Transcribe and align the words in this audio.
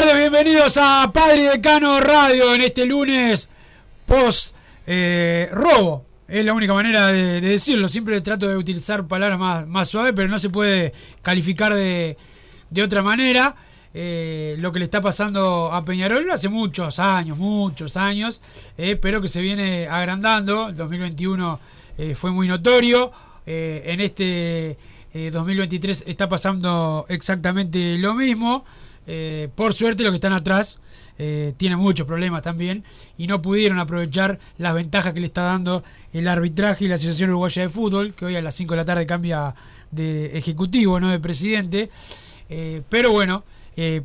Tardes, 0.00 0.16
bienvenidos 0.16 0.78
a 0.80 1.10
Padre 1.12 1.50
Decano 1.50 2.00
Radio 2.00 2.54
en 2.54 2.62
este 2.62 2.86
lunes 2.86 3.50
post 4.06 4.56
eh, 4.86 5.50
robo. 5.52 6.06
Es 6.26 6.42
la 6.42 6.54
única 6.54 6.72
manera 6.72 7.08
de, 7.08 7.42
decirlo. 7.42 7.86
Siempre 7.86 8.18
trato 8.22 8.48
de 8.48 8.56
utilizar 8.56 9.06
palabras 9.06 9.68
más, 9.68 9.88
suaves, 9.90 10.14
pero 10.16 10.26
no 10.28 10.38
se 10.38 10.48
puede 10.48 10.94
calificar 11.20 11.74
de, 11.74 12.16
de 12.70 12.82
otra 12.82 13.02
manera. 13.02 13.54
Eh, 13.92 14.56
lo 14.58 14.72
que 14.72 14.78
le 14.78 14.86
está 14.86 15.02
pasando 15.02 15.70
a 15.70 15.84
Peñarol 15.84 16.30
hace 16.30 16.48
muchos 16.48 16.98
años, 16.98 17.36
muchos 17.36 17.98
años, 17.98 18.40
eh, 18.78 18.96
pero 18.96 19.20
que 19.20 19.28
se 19.28 19.42
viene 19.42 19.86
agrandando. 19.86 20.70
El 20.70 20.76
2021 20.76 21.60
fue 22.14 22.30
muy 22.30 22.48
notorio. 22.48 23.12
en 23.44 24.00
este 24.00 24.78
2023 25.12 26.04
está 26.06 26.26
pasando 26.26 27.04
exactamente 27.10 27.98
lo 27.98 28.14
mismo. 28.14 28.64
Eh, 29.12 29.48
por 29.56 29.72
suerte 29.72 30.04
los 30.04 30.12
que 30.12 30.18
están 30.18 30.32
atrás 30.32 30.80
eh, 31.18 31.52
tienen 31.56 31.80
muchos 31.80 32.06
problemas 32.06 32.42
también 32.42 32.84
y 33.18 33.26
no 33.26 33.42
pudieron 33.42 33.80
aprovechar 33.80 34.38
las 34.56 34.72
ventajas 34.72 35.12
que 35.12 35.18
le 35.18 35.26
está 35.26 35.42
dando 35.42 35.82
el 36.12 36.28
arbitraje 36.28 36.84
y 36.84 36.88
la 36.88 36.94
Asociación 36.94 37.30
Uruguaya 37.30 37.62
de 37.62 37.68
Fútbol, 37.68 38.14
que 38.14 38.26
hoy 38.26 38.36
a 38.36 38.40
las 38.40 38.54
5 38.54 38.72
de 38.72 38.76
la 38.76 38.84
tarde 38.84 39.06
cambia 39.06 39.52
de 39.90 40.38
ejecutivo, 40.38 41.00
no 41.00 41.10
de 41.10 41.18
presidente. 41.18 41.90
Eh, 42.48 42.82
pero 42.88 43.10
bueno, 43.10 43.42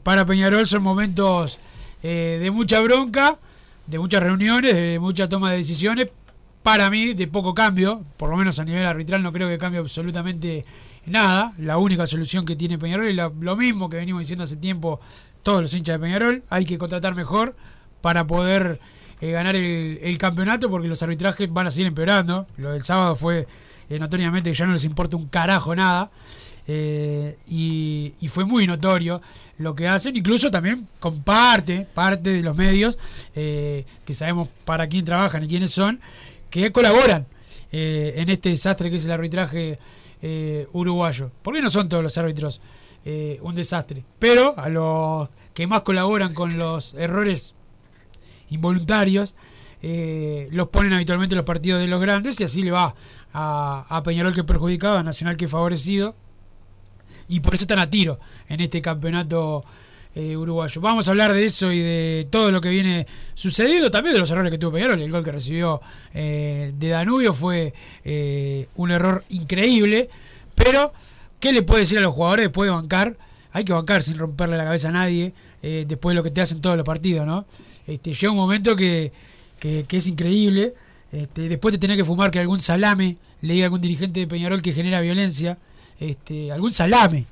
para 0.01 0.25
Peñarol 0.25 0.65
son 0.65 0.81
momentos 0.81 1.59
de 2.01 2.49
mucha 2.51 2.79
bronca, 2.81 3.37
de 3.85 3.99
muchas 3.99 4.23
reuniones, 4.23 4.73
de 4.73 4.97
mucha 4.99 5.29
toma 5.29 5.51
de 5.51 5.57
decisiones. 5.57 6.07
Para 6.63 6.89
mí, 6.89 7.13
de 7.13 7.27
poco 7.27 7.53
cambio, 7.53 8.03
por 8.17 8.31
lo 8.31 8.37
menos 8.37 8.57
a 8.57 8.65
nivel 8.65 8.85
arbitral, 8.85 9.21
no 9.21 9.31
creo 9.31 9.49
que 9.49 9.59
cambie 9.59 9.79
absolutamente 9.79 10.65
nada. 11.05 11.53
La 11.57 11.77
única 11.77 12.07
solución 12.07 12.45
que 12.45 12.55
tiene 12.55 12.77
Peñarol 12.77 13.07
es 13.07 13.15
lo, 13.15 13.55
mismo 13.55 13.89
que 13.89 13.97
venimos 13.97 14.21
diciendo 14.21 14.43
hace 14.43 14.57
tiempo 14.57 14.99
todos 15.43 15.61
los 15.61 15.73
hinchas 15.73 15.95
de 15.95 15.99
Peñarol. 15.99 16.43
Hay 16.49 16.65
que 16.65 16.77
contratar 16.77 17.15
mejor 17.15 17.55
para 18.01 18.25
poder 18.27 18.79
eh, 19.21 19.31
ganar 19.31 19.55
el, 19.55 20.17
campeonato 20.17 20.69
porque 20.69 20.87
los 20.87 21.01
arbitrajes 21.01 21.51
van 21.51 21.67
a 21.67 21.71
seguir 21.71 21.87
empeorando. 21.87 22.47
Lo 22.57 22.71
del 22.71 22.83
sábado 22.83 23.15
fue 23.15 23.47
eh, 23.89 23.99
notoriamente 23.99 24.49
que 24.49 24.55
ya 24.55 24.65
no 24.65 24.73
les 24.73 24.85
importa 24.85 25.17
un 25.17 25.27
carajo 25.27 25.75
nada. 25.75 26.11
Eh, 26.67 27.37
y, 27.47 28.13
fue 28.27 28.43
muy 28.43 28.65
notorio 28.65 29.21
lo 29.59 29.75
que 29.75 29.87
hacen, 29.87 30.17
incluso 30.17 30.51
también 30.51 30.87
comparte 30.99 31.87
parte 31.93 32.31
de 32.31 32.41
los 32.41 32.57
medios 32.57 32.97
que 33.33 33.85
sabemos 34.13 34.49
para 34.65 34.87
quién 34.87 35.05
trabajan 35.05 35.43
y 35.43 35.47
quiénes 35.47 35.71
son, 35.71 36.01
que 36.49 36.73
colaboran 36.73 37.25
en 37.71 38.29
este 38.29 38.49
desastre 38.49 38.89
que 38.89 38.97
es 38.97 39.05
el 39.05 39.11
arbitraje 39.11 39.79
eh, 40.27 40.67
uruguayo. 40.71 41.29
Porque 41.43 41.61
no 41.61 41.69
son 41.69 41.87
todos 41.87 42.01
los 42.01 42.17
árbitros 42.17 42.59
eh, 43.05 43.37
un 43.43 43.53
desastre. 43.53 44.03
Pero 44.17 44.57
a 44.57 44.69
los 44.69 45.29
que 45.53 45.67
más 45.67 45.81
colaboran 45.81 46.33
con 46.33 46.57
los 46.57 46.95
errores 46.95 47.53
involuntarios, 48.49 49.35
eh, 49.83 50.47
los 50.49 50.69
ponen 50.69 50.93
habitualmente 50.93 51.35
los 51.35 51.45
partidos 51.45 51.79
de 51.79 51.87
los 51.87 52.01
grandes 52.01 52.41
y 52.41 52.43
así 52.43 52.63
le 52.63 52.71
va 52.71 52.95
a, 53.33 54.01
Peñarol 54.03 54.33
que 54.33 54.43
perjudicado, 54.43 54.97
a 54.97 55.03
Nacional 55.03 55.37
que 55.37 55.47
favorecido. 55.47 56.15
Y 57.27 57.41
por 57.41 57.53
eso 57.53 57.65
están 57.65 57.77
a 57.77 57.91
tiro 57.91 58.19
en 58.49 58.61
este 58.61 58.81
campeonato 58.81 59.61
uruguayo. 60.15 60.79
Vamos 60.81 61.07
a 61.07 61.11
hablar 61.11 61.33
de 61.33 61.45
eso 61.45 61.71
y 61.71 61.79
de 61.79 62.27
todo 62.29 62.51
lo 62.51 62.61
que 62.61 62.69
viene 62.69 63.05
sucediendo, 63.33 63.91
también 63.91 64.13
de 64.13 64.19
los 64.19 64.31
errores 64.31 64.51
que 64.51 64.57
tuvo 64.57 64.71
Peñarol. 64.71 65.01
El 65.01 65.11
gol 65.11 65.23
que 65.23 65.31
recibió 65.31 65.81
de 66.13 66.73
Danubio 66.79 67.33
fue 67.33 67.73
un 68.75 68.91
error 68.91 69.23
increíble. 69.29 70.09
Pero, 70.55 70.93
¿qué 71.39 71.51
le 71.53 71.61
puede 71.61 71.81
decir 71.81 71.97
a 71.99 72.01
los 72.01 72.13
jugadores 72.13 72.45
después 72.45 72.67
de 72.69 72.75
bancar? 72.75 73.17
Hay 73.51 73.63
que 73.63 73.73
bancar 73.73 74.01
sin 74.01 74.17
romperle 74.17 74.57
la 74.57 74.65
cabeza 74.65 74.89
a 74.89 74.91
nadie, 74.91 75.33
eh, 75.61 75.85
después 75.87 76.13
de 76.13 76.15
lo 76.15 76.23
que 76.23 76.31
te 76.31 76.41
hacen 76.41 76.59
todos 76.59 76.75
los 76.75 76.85
partidos, 76.85 77.25
¿no? 77.25 77.45
Este, 77.87 78.13
llega 78.13 78.31
un 78.31 78.37
momento 78.37 78.75
que, 78.75 79.11
es 79.61 80.07
increíble. 80.07 80.73
Este, 81.11 81.47
después 81.47 81.71
de 81.71 81.77
tener 81.77 81.95
que 81.95 82.03
fumar 82.03 82.31
que 82.31 82.39
algún 82.39 82.59
salame 82.59 83.17
le 83.41 83.53
diga 83.53 83.65
algún 83.65 83.79
dirigente 83.79 84.19
de 84.19 84.27
Peñarol 84.27 84.61
que 84.61 84.73
genera 84.73 84.99
violencia. 85.01 85.57
Este, 85.99 86.51
algún 86.51 86.73
salame, 86.73 87.25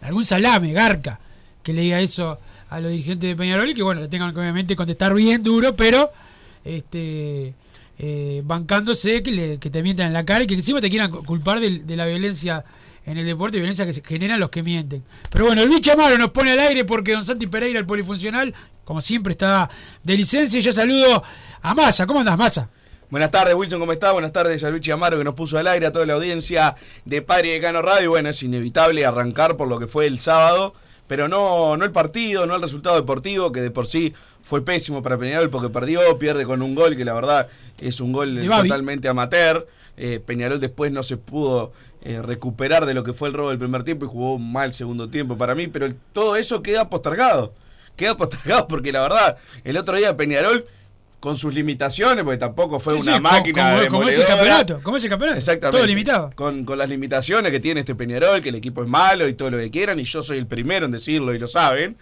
algún 0.00 0.24
salame, 0.24 0.72
garca, 0.72 1.20
que 1.64 1.72
le 1.72 1.82
diga 1.82 2.00
eso 2.00 2.38
a 2.70 2.78
los 2.78 2.92
dirigentes 2.92 3.28
de 3.28 3.34
Peñarol 3.34 3.68
y 3.68 3.74
que 3.74 3.82
bueno, 3.82 4.02
le 4.02 4.08
tengan 4.08 4.32
que 4.32 4.38
obviamente 4.38 4.76
contestar 4.76 5.12
bien 5.14 5.42
duro, 5.42 5.74
pero 5.74 6.12
este 6.64 7.54
eh, 7.98 8.42
bancándose 8.44 9.22
que, 9.22 9.58
que 9.60 9.70
te 9.70 9.82
mientan 9.82 10.08
en 10.08 10.12
la 10.12 10.24
cara 10.24 10.44
y 10.44 10.46
que 10.46 10.54
encima 10.54 10.80
te 10.80 10.90
quieran 10.90 11.10
culpar 11.10 11.60
de, 11.60 11.96
la 11.96 12.06
violencia 12.06 12.64
en 13.06 13.18
el 13.18 13.26
deporte, 13.26 13.58
violencia 13.58 13.86
que 13.86 13.92
se 13.92 14.02
generan 14.02 14.40
los 14.40 14.50
que 14.50 14.62
mienten. 14.62 15.02
Pero 15.30 15.46
bueno, 15.46 15.62
el 15.62 15.68
bicho 15.68 15.92
Amaro 15.92 16.18
nos 16.18 16.30
pone 16.30 16.52
al 16.52 16.58
aire 16.58 16.84
porque 16.84 17.12
don 17.12 17.24
Santi 17.24 17.46
Pereira, 17.46 17.78
el 17.78 17.86
polifuncional, 17.86 18.54
como 18.84 19.00
siempre, 19.00 19.32
está 19.32 19.70
de 20.02 20.16
licencia. 20.16 20.58
Y 20.58 20.62
yo 20.62 20.72
saludo 20.72 21.22
a 21.62 21.74
Massa. 21.74 22.06
¿Cómo 22.06 22.20
andas, 22.20 22.36
Massa? 22.36 22.68
Buenas 23.10 23.30
tardes, 23.30 23.54
Wilson, 23.54 23.78
¿cómo 23.78 23.92
estás? 23.92 24.12
Buenas 24.12 24.32
tardes 24.32 24.64
a 24.64 24.70
Luigi 24.70 24.90
Amaro 24.90 25.16
que 25.16 25.22
nos 25.22 25.34
puso 25.34 25.56
al 25.56 25.68
aire, 25.68 25.86
a 25.86 25.92
toda 25.92 26.04
la 26.04 26.14
audiencia 26.14 26.74
de 27.04 27.22
Padre 27.22 27.50
de 27.50 27.60
Cano 27.60 27.80
Radio. 27.80 28.10
Bueno, 28.10 28.30
es 28.30 28.42
inevitable 28.42 29.06
arrancar 29.06 29.56
por 29.56 29.68
lo 29.68 29.78
que 29.78 29.86
fue 29.86 30.06
el 30.06 30.18
sábado, 30.18 30.74
pero 31.06 31.28
no, 31.28 31.76
no 31.76 31.84
el 31.84 31.92
partido, 31.92 32.46
no 32.46 32.56
el 32.56 32.62
resultado 32.62 32.96
deportivo, 32.96 33.52
que 33.52 33.60
de 33.60 33.70
por 33.70 33.86
sí 33.86 34.14
fue 34.42 34.64
pésimo 34.64 35.02
para 35.02 35.18
Peñarol 35.18 35.50
porque 35.50 35.70
perdió, 35.70 36.18
pierde 36.18 36.44
con 36.44 36.62
un 36.62 36.74
gol 36.74 36.96
que 36.96 37.04
la 37.04 37.14
verdad 37.14 37.48
es 37.80 38.00
un 38.00 38.12
gol 38.12 38.40
totalmente 38.46 39.08
amateur. 39.08 39.66
Eh, 39.96 40.20
Peñarol 40.24 40.60
después 40.60 40.92
no 40.92 41.02
se 41.02 41.16
pudo 41.16 41.72
eh, 42.02 42.20
recuperar 42.20 42.84
de 42.84 42.94
lo 42.94 43.04
que 43.04 43.12
fue 43.12 43.28
el 43.28 43.34
robo 43.34 43.50
del 43.50 43.58
primer 43.58 43.84
tiempo 43.84 44.04
y 44.04 44.08
jugó 44.08 44.34
un 44.34 44.52
mal 44.52 44.74
segundo 44.74 45.08
tiempo 45.08 45.38
para 45.38 45.54
mí, 45.54 45.68
pero 45.68 45.86
todo 46.12 46.36
eso 46.36 46.62
queda 46.62 46.90
postergado. 46.90 47.54
Queda 47.96 48.16
postergado 48.16 48.66
porque 48.68 48.92
la 48.92 49.02
verdad, 49.02 49.38
el 49.62 49.76
otro 49.76 49.96
día 49.96 50.16
Peñarol 50.16 50.66
con 51.24 51.38
sus 51.38 51.54
limitaciones, 51.54 52.22
porque 52.22 52.36
tampoco 52.36 52.78
fue 52.78 52.92
una 52.92 53.18
máquina. 53.18 53.76
Como, 53.88 54.00
como, 54.00 54.08
ese 54.10 54.26
campeonato, 54.26 54.80
como 54.82 54.98
ese 54.98 55.08
campeonato. 55.08 55.38
Exactamente. 55.38 55.78
Todo 55.78 55.86
limitado. 55.86 56.30
Con, 56.34 56.66
con, 56.66 56.76
las 56.76 56.90
limitaciones 56.90 57.50
que 57.50 57.60
tiene 57.60 57.80
este 57.80 57.94
Peñarol, 57.94 58.42
que 58.42 58.50
el 58.50 58.56
equipo 58.56 58.82
es 58.82 58.90
malo 58.90 59.26
y 59.26 59.32
todo 59.32 59.48
lo 59.48 59.56
que 59.56 59.70
quieran, 59.70 59.98
y 59.98 60.04
yo 60.04 60.22
soy 60.22 60.36
el 60.36 60.46
primero 60.46 60.84
en 60.84 60.92
decirlo 60.92 61.32
y 61.32 61.38
lo 61.38 61.48
saben. 61.48 61.96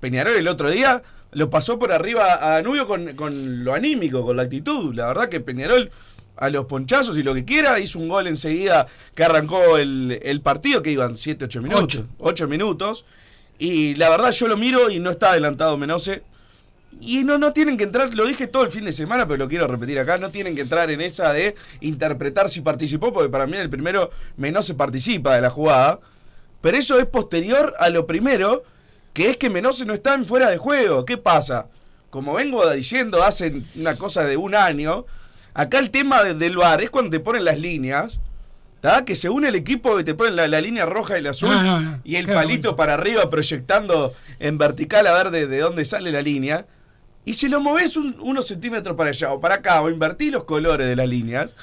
Peñarol 0.00 0.34
el 0.34 0.48
otro 0.48 0.68
día 0.68 1.00
lo 1.30 1.48
pasó 1.48 1.78
por 1.78 1.92
arriba 1.92 2.44
a 2.44 2.54
Danubio 2.54 2.88
con, 2.88 3.62
lo 3.62 3.72
anímico, 3.72 4.26
con 4.26 4.36
la 4.36 4.42
actitud. 4.42 4.92
La 4.96 5.06
verdad 5.06 5.28
que 5.28 5.38
Peñarol 5.38 5.92
a 6.36 6.50
los 6.50 6.66
ponchazos 6.66 7.16
y 7.16 7.22
lo 7.22 7.34
que 7.34 7.44
quiera, 7.44 7.78
hizo 7.78 8.00
un 8.00 8.08
gol 8.08 8.26
enseguida 8.26 8.88
que 9.14 9.22
arrancó 9.22 9.78
el, 9.78 10.40
partido, 10.42 10.82
que 10.82 10.90
iban 10.90 11.16
7, 11.16 11.44
8 11.44 11.62
minutos. 11.62 12.04
8. 12.18 12.48
minutos. 12.48 13.04
Y 13.60 13.94
la 13.94 14.10
verdad 14.10 14.32
yo 14.32 14.48
lo 14.48 14.56
miro 14.56 14.90
y 14.90 14.98
no 14.98 15.10
está 15.10 15.30
adelantado 15.30 15.76
Menose. 15.76 16.24
Y 17.00 17.24
no, 17.24 17.38
no 17.38 17.52
tienen 17.52 17.76
que 17.76 17.84
entrar, 17.84 18.14
lo 18.14 18.26
dije 18.26 18.46
todo 18.46 18.64
el 18.64 18.70
fin 18.70 18.84
de 18.84 18.92
semana, 18.92 19.26
pero 19.26 19.38
lo 19.38 19.48
quiero 19.48 19.66
repetir 19.66 19.98
acá, 19.98 20.18
no 20.18 20.30
tienen 20.30 20.54
que 20.54 20.62
entrar 20.62 20.90
en 20.90 21.00
esa 21.00 21.32
de 21.32 21.54
interpretar 21.80 22.48
si 22.48 22.62
participó, 22.62 23.12
porque 23.12 23.28
para 23.28 23.46
mí 23.46 23.56
el 23.56 23.70
primero 23.70 24.10
Menose 24.36 24.74
participa 24.74 25.34
de 25.34 25.42
la 25.42 25.50
jugada. 25.50 26.00
Pero 26.60 26.76
eso 26.76 26.98
es 26.98 27.06
posterior 27.06 27.74
a 27.78 27.90
lo 27.90 28.06
primero, 28.06 28.64
que 29.12 29.30
es 29.30 29.36
que 29.36 29.50
Menose 29.50 29.84
no 29.84 29.94
está 29.94 30.14
en 30.14 30.24
fuera 30.24 30.50
de 30.50 30.58
juego. 30.58 31.04
¿Qué 31.04 31.16
pasa? 31.18 31.68
Como 32.10 32.34
vengo 32.34 32.68
diciendo 32.70 33.22
hace 33.22 33.62
una 33.76 33.96
cosa 33.96 34.24
de 34.24 34.36
un 34.36 34.54
año, 34.54 35.04
acá 35.54 35.78
el 35.78 35.90
tema 35.90 36.24
del 36.24 36.56
bar 36.56 36.82
es 36.82 36.90
cuando 36.90 37.10
te 37.10 37.20
ponen 37.20 37.44
las 37.44 37.60
líneas, 37.60 38.18
que 39.04 39.16
se 39.16 39.28
une 39.28 39.48
el 39.48 39.56
equipo 39.56 39.98
y 39.98 40.04
te 40.04 40.14
ponen 40.14 40.36
la, 40.36 40.60
línea 40.60 40.86
roja 40.86 41.18
y 41.18 41.22
la 41.22 41.30
azul 41.30 41.50
y 42.04 42.16
el 42.16 42.26
palito 42.26 42.76
para 42.76 42.94
arriba 42.94 43.28
proyectando 43.28 44.14
en 44.38 44.58
vertical 44.58 45.06
a 45.06 45.12
ver 45.12 45.30
de, 45.30 45.58
dónde 45.58 45.84
sale 45.84 46.12
la 46.12 46.22
línea. 46.22 46.66
Y 47.26 47.34
si 47.34 47.48
lo 47.48 47.60
moves 47.60 47.96
unos 47.96 48.46
centímetros 48.46 48.96
para 48.96 49.10
allá 49.10 49.32
o 49.32 49.40
para 49.40 49.56
acá 49.56 49.82
o 49.82 49.90
invertís 49.90 50.30
los 50.30 50.44
colores 50.44 50.86
de 50.86 50.94
las 50.94 51.08
líneas, 51.08 51.56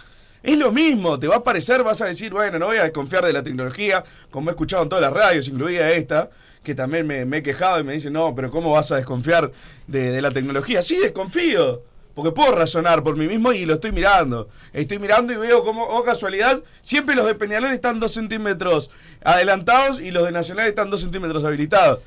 es 0.44 0.57
lo 0.57 0.74
mismo, 0.74 1.18
te 1.18 1.30
va 1.30 1.38
a 1.38 1.44
parecer, 1.44 1.83
vas 1.83 2.01
a 2.01 2.06
decir, 2.06 2.33
bueno, 2.33 2.60
no 2.60 2.65
voy 2.65 2.75
a 2.75 2.83
desconfiar 2.83 3.25
de 3.25 3.31
la 3.31 3.44
tecnología, 3.44 4.04
como 4.30 4.50
he 4.50 4.51
escuchado 4.51 4.83
en 4.83 4.89
todas 4.89 5.01
las 5.01 5.13
radios, 5.13 5.48
incluida 5.48 5.89
esta, 5.92 6.30
que 6.63 6.75
también 6.75 7.07
me, 7.07 7.21
he 7.38 7.42
quejado 7.42 7.80
y 7.80 7.86
me 7.86 7.94
dicen, 7.94 8.12
no, 8.12 8.36
pero 8.36 8.51
¿cómo 8.51 8.74
vas 8.74 8.92
a 8.92 8.98
desconfiar 8.98 9.54
de, 9.88 10.21
la 10.21 10.31
tecnología? 10.31 10.81
Sí, 10.81 10.98
desconfío. 10.98 11.81
Porque 12.13 12.33
puedo 12.33 12.51
razonar 12.51 13.01
por 13.01 13.16
mí 13.16 13.25
mismo 13.25 13.54
y 13.54 13.66
lo 13.66 13.75
estoy 13.75 13.94
mirando. 13.94 14.50
Estoy 14.74 15.00
mirando 15.00 15.31
y 15.31 15.38
veo 15.38 15.63
como, 15.63 15.86
oh 15.86 16.04
casualidad, 16.04 16.62
siempre 16.81 17.16
los 17.16 17.25
de 17.25 17.36
Peñalón 17.36 17.71
están 17.71 18.01
dos 18.01 18.13
centímetros 18.13 18.92
adelantados 19.24 20.01
y 20.01 20.12
los 20.12 20.25
de 20.25 20.33
Nacional 20.33 20.68
están 20.68 20.89
dos 20.89 21.00
centímetros 21.00 21.45
habilitados. 21.45 22.00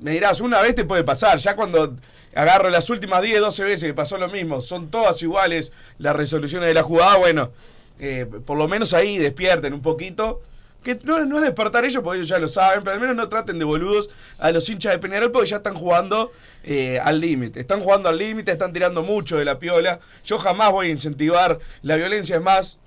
Me 0.00 0.12
dirás, 0.12 0.40
una 0.40 0.62
vez 0.62 0.76
te 0.76 0.84
puede 0.84 1.02
pasar, 1.02 1.38
ya 1.38 1.56
cuando 1.56 1.96
agarro 2.34 2.70
las 2.70 2.88
últimas 2.90 3.22
10, 3.22 3.40
12 3.40 3.64
veces 3.64 3.86
que 3.88 3.94
pasó 3.94 4.18
lo 4.18 4.28
mismo, 4.28 4.60
son 4.60 4.90
todas 4.90 5.20
iguales 5.22 5.72
las 5.98 6.14
resoluciones 6.14 6.68
de 6.68 6.74
la 6.74 6.82
jugada, 6.82 7.16
bueno, 7.16 7.50
eh, 7.98 8.26
por 8.46 8.56
lo 8.56 8.68
menos 8.68 8.94
ahí 8.94 9.18
despierten 9.18 9.74
un 9.74 9.82
poquito 9.82 10.40
que 10.82 10.98
no, 11.04 11.18
es 11.18 11.44
despertar 11.44 11.84
ellos, 11.84 12.02
porque 12.02 12.18
ellos 12.18 12.28
ya 12.28 12.38
lo 12.38 12.48
saben, 12.48 12.82
pero 12.82 12.94
al 12.94 13.00
menos 13.00 13.14
no 13.14 13.28
traten 13.28 13.58
de 13.58 13.64
boludos 13.64 14.08
a 14.38 14.50
los 14.50 14.68
hinchas 14.68 14.92
de 14.92 14.98
Peñarol 14.98 15.30
porque 15.30 15.50
ya 15.50 15.58
están 15.58 15.74
jugando 15.74 16.32
eh, 16.64 16.98
al 17.02 17.20
límite. 17.20 17.60
Están 17.60 17.80
jugando 17.80 18.08
al 18.08 18.16
límite, 18.16 18.50
están 18.50 18.72
tirando 18.72 19.02
mucho 19.02 19.36
de 19.36 19.44
la 19.44 19.58
piola. 19.58 20.00
Yo 20.24 20.38
jamás 20.38 20.70
voy 20.70 20.86
a 20.88 20.90
incentivar 20.90 21.58
la 21.82 21.96
violencia, 21.96 22.36
es 22.36 22.42
más, 22.42 22.78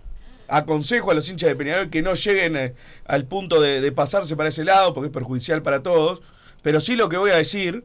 aconsejo 0.47 1.11
a 1.11 1.13
los 1.13 1.29
hinchas 1.29 1.49
de 1.49 1.55
Peñarol 1.55 1.89
que 1.89 2.01
no 2.01 2.15
lleguen 2.15 2.57
eh, 2.57 2.73
al 3.05 3.25
punto 3.25 3.61
de, 3.61 3.91
pasarse 3.91 4.35
para 4.35 4.49
ese 4.49 4.63
lado 4.63 4.93
porque 4.93 5.07
es 5.07 5.13
perjudicial 5.13 5.61
para 5.61 5.83
todos. 5.83 6.21
Pero 6.63 6.81
sí 6.81 6.95
lo 6.95 7.09
que 7.09 7.17
voy 7.17 7.29
a 7.29 7.35
decir 7.35 7.83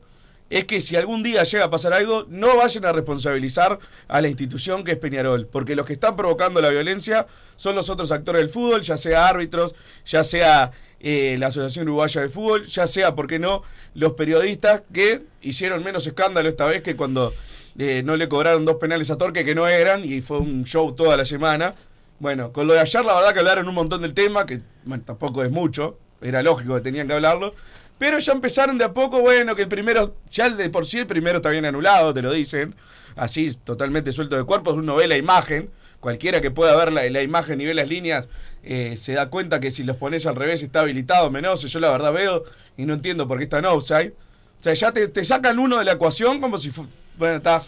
es 0.50 0.64
que 0.64 0.80
si 0.80 0.96
algún 0.96 1.22
día 1.22 1.42
llega 1.42 1.64
a 1.64 1.70
pasar 1.70 1.92
algo, 1.92 2.26
no 2.28 2.56
vayan 2.56 2.84
a 2.84 2.92
responsabilizar 2.92 3.78
a 4.06 4.20
la 4.20 4.28
institución 4.28 4.84
que 4.84 4.92
es 4.92 4.98
Peñarol, 4.98 5.46
porque 5.46 5.76
los 5.76 5.86
que 5.86 5.92
están 5.92 6.16
provocando 6.16 6.60
la 6.60 6.70
violencia 6.70 7.26
son 7.56 7.74
los 7.74 7.90
otros 7.90 8.10
actores 8.12 8.40
del 8.40 8.48
fútbol, 8.48 8.80
ya 8.82 8.96
sea 8.96 9.28
árbitros, 9.28 9.74
ya 10.06 10.24
sea 10.24 10.72
eh, 11.00 11.36
la 11.38 11.48
Asociación 11.48 11.88
Uruguaya 11.88 12.22
de 12.22 12.28
Fútbol, 12.28 12.66
ya 12.66 12.86
sea, 12.86 13.14
¿por 13.14 13.26
qué 13.26 13.38
no?, 13.38 13.62
los 13.94 14.14
periodistas 14.14 14.82
que 14.92 15.22
hicieron 15.42 15.84
menos 15.84 16.06
escándalo 16.06 16.48
esta 16.48 16.66
vez 16.66 16.82
que 16.82 16.96
cuando 16.96 17.32
eh, 17.78 18.02
no 18.04 18.16
le 18.16 18.28
cobraron 18.28 18.64
dos 18.64 18.76
penales 18.76 19.10
a 19.10 19.18
Torque 19.18 19.44
que 19.44 19.54
no 19.54 19.68
eran 19.68 20.04
y 20.04 20.20
fue 20.20 20.38
un 20.38 20.64
show 20.64 20.94
toda 20.94 21.16
la 21.16 21.24
semana. 21.24 21.74
Bueno, 22.18 22.52
con 22.52 22.66
lo 22.66 22.74
de 22.74 22.80
ayer 22.80 23.04
la 23.04 23.14
verdad 23.14 23.32
que 23.32 23.38
hablaron 23.38 23.68
un 23.68 23.74
montón 23.74 24.02
del 24.02 24.14
tema, 24.14 24.46
que 24.46 24.60
bueno, 24.84 25.04
tampoco 25.06 25.44
es 25.44 25.50
mucho, 25.50 25.98
era 26.20 26.42
lógico 26.42 26.74
que 26.74 26.80
tenían 26.80 27.06
que 27.06 27.14
hablarlo, 27.14 27.54
pero 27.98 28.18
ya 28.18 28.32
empezaron 28.32 28.78
de 28.78 28.84
a 28.84 28.92
poco, 28.92 29.20
bueno, 29.20 29.54
que 29.56 29.62
el 29.62 29.68
primero, 29.68 30.16
ya 30.30 30.48
de 30.50 30.70
por 30.70 30.86
sí 30.86 30.98
el 30.98 31.06
primero 31.06 31.38
está 31.38 31.50
bien 31.50 31.64
anulado, 31.64 32.14
te 32.14 32.22
lo 32.22 32.32
dicen, 32.32 32.74
así 33.16 33.54
totalmente 33.64 34.12
suelto 34.12 34.36
de 34.36 34.44
cuerpos, 34.44 34.76
uno 34.76 34.96
ve 34.96 35.08
la 35.08 35.16
imagen, 35.16 35.70
cualquiera 36.00 36.40
que 36.40 36.50
pueda 36.50 36.76
ver 36.76 36.92
la, 36.92 37.08
la 37.10 37.22
imagen 37.22 37.60
y 37.60 37.66
ve 37.66 37.74
las 37.74 37.88
líneas 37.88 38.28
eh, 38.70 38.96
se 38.98 39.14
da 39.14 39.30
cuenta 39.30 39.60
que 39.60 39.70
si 39.70 39.84
los 39.84 39.96
pones 39.96 40.26
al 40.26 40.36
revés 40.36 40.62
está 40.62 40.80
habilitado 40.80 41.30
menos 41.30 41.62
yo 41.62 41.80
la 41.80 41.90
verdad 41.90 42.12
veo 42.12 42.44
y 42.76 42.84
no 42.84 42.94
entiendo 42.94 43.26
por 43.26 43.38
qué 43.38 43.44
está 43.44 43.58
en 43.58 43.64
offside. 43.64 44.12
O 44.60 44.62
sea, 44.62 44.74
ya 44.74 44.92
te, 44.92 45.24
sacan 45.24 45.58
uno 45.58 45.78
de 45.78 45.84
la 45.84 45.92
ecuación 45.92 46.40
como 46.40 46.58
si, 46.58 46.70
bueno, 47.16 47.36
está 47.36 47.62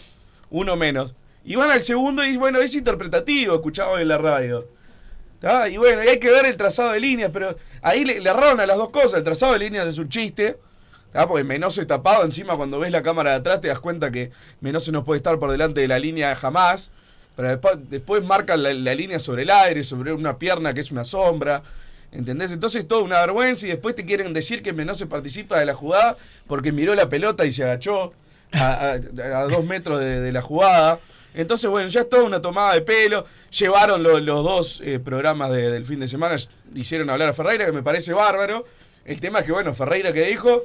uno 0.50 0.76
menos. 0.76 1.15
Y 1.44 1.55
van 1.55 1.71
al 1.71 1.81
segundo 1.81 2.25
y 2.25 2.37
bueno, 2.37 2.61
es 2.61 2.75
interpretativo, 2.75 3.55
escuchaba 3.55 4.03
en 4.03 4.09
la 4.09 4.19
radio. 4.19 4.69
Y 5.71 5.76
bueno, 5.79 6.05
y 6.05 6.09
hay 6.09 6.19
que 6.19 6.31
ver 6.31 6.44
el 6.44 6.56
trazado 6.56 6.93
de 6.93 7.00
líneas, 7.00 7.31
pero 7.33 7.56
ahí 7.82 8.05
le, 8.05 8.17
erraron 8.19 8.61
a 8.61 8.67
las 8.67 8.77
dos 8.77 8.91
cosas. 8.91 9.15
El 9.15 9.25
trazado 9.25 9.53
de 9.53 9.59
líneas 9.59 9.87
es 9.87 9.99
un 9.99 10.09
chiste, 10.09 10.59
porque 11.29 11.44
Menose 11.44 11.85
tapado, 11.87 12.25
encima 12.25 12.56
cuando 12.56 12.79
ves 12.79 12.93
la 12.93 13.03
cámara 13.03 13.31
de 13.31 13.37
atrás 13.37 13.61
te 13.61 13.69
das 13.69 13.81
cuenta 13.81 14.11
que 14.11 14.31
Menose 14.61 14.93
no 14.93 15.05
puede 15.05 15.19
estar 15.19 15.38
por 15.38 15.50
delante 15.50 15.81
de 15.81 15.88
la 15.88 15.99
línea 15.99 16.35
jamás. 16.35 16.91
Pero 17.37 17.49
después, 17.49 17.79
después 17.88 18.25
marcan 18.25 18.62
la, 18.62 18.94
línea 18.94 19.19
sobre 19.19 19.43
el 19.43 19.50
aire, 19.50 19.82
sobre 19.82 20.12
una 20.12 20.38
pierna 20.38 20.75
que 20.75 20.81
es 20.81 20.91
una 20.91 21.05
sombra. 21.05 21.62
¿Entendés? 22.12 22.50
Entonces 22.50 22.87
todo 22.88 23.05
una 23.05 23.21
vergüenza 23.21 23.67
y 23.67 23.71
después 23.71 23.94
te 23.94 24.05
quieren 24.05 24.33
decir 24.33 24.62
que 24.62 24.73
Menose 24.73 25.06
participa 25.06 25.59
de 25.59 25.65
la 25.65 25.75
jugada 25.75 26.17
porque 26.49 26.73
miró 26.73 26.94
la 26.94 27.09
pelota 27.09 27.47
y 27.47 27.53
se 27.53 27.62
agachó 27.62 28.12
a, 28.53 28.99
dos 29.49 29.65
metros 29.65 30.00
de 30.00 30.33
la 30.33 30.43
jugada. 30.43 30.99
Entonces, 31.35 31.71
bueno, 31.71 31.88
ya 31.88 32.00
es 32.00 32.09
toda 32.09 32.25
una 32.25 32.43
tomada 32.43 32.75
de 32.75 32.81
pelo. 32.82 33.25
Llevaron 33.50 34.03
los 34.03 34.25
dos 34.25 34.81
eh, 34.85 34.99
programas 34.99 35.50
del 35.50 35.87
fin 35.87 36.00
de 36.00 36.09
semana, 36.09 36.37
hicieron 36.75 37.11
hablar 37.11 37.29
a 37.29 37.32
Ferreira, 37.32 37.67
que 37.67 37.73
me 37.73 37.82
parece 37.82 38.12
bárbaro. 38.12 38.65
El 39.05 39.21
tema 39.21 39.41
es 39.41 39.44
que, 39.44 39.53
bueno, 39.53 39.73
Ferreira 39.75 40.12
que 40.12 40.25
dijo, 40.25 40.62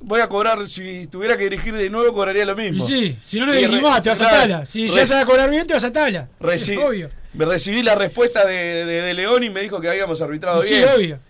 voy 0.00 0.20
a 0.20 0.28
cobrar, 0.28 0.66
si 0.66 1.06
tuviera 1.06 1.36
que 1.36 1.44
dirigir 1.44 1.74
de 1.74 1.90
nuevo, 1.90 2.12
cobraría 2.12 2.44
lo 2.44 2.56
mismo. 2.56 2.84
Y 2.84 2.86
sí, 2.86 3.16
si 3.20 3.38
no 3.38 3.46
le 3.46 3.56
dirigís 3.56 3.82
más, 3.82 4.02
te 4.02 4.08
vas 4.08 4.22
a 4.22 4.28
tala. 4.28 4.64
Si 4.64 4.88
ya 4.88 5.06
se 5.06 5.14
va 5.14 5.20
a 5.20 5.26
cobrar 5.26 5.50
bien, 5.50 5.66
te 5.66 5.74
vas 5.74 5.84
a 5.84 5.92
tala. 5.92 6.28
obvio. 6.40 7.10
Me 7.32 7.44
recibí 7.44 7.82
la 7.82 7.94
respuesta 7.94 8.44
de, 8.44 8.84
de, 8.84 9.14
León 9.14 9.44
y 9.44 9.50
me 9.50 9.60
dijo 9.60 9.80
que 9.80 9.88
habíamos 9.88 10.20
arbitrado 10.20 10.60
bien. 10.62 10.84
Sí, 10.84 10.90
obvio. 10.96 11.20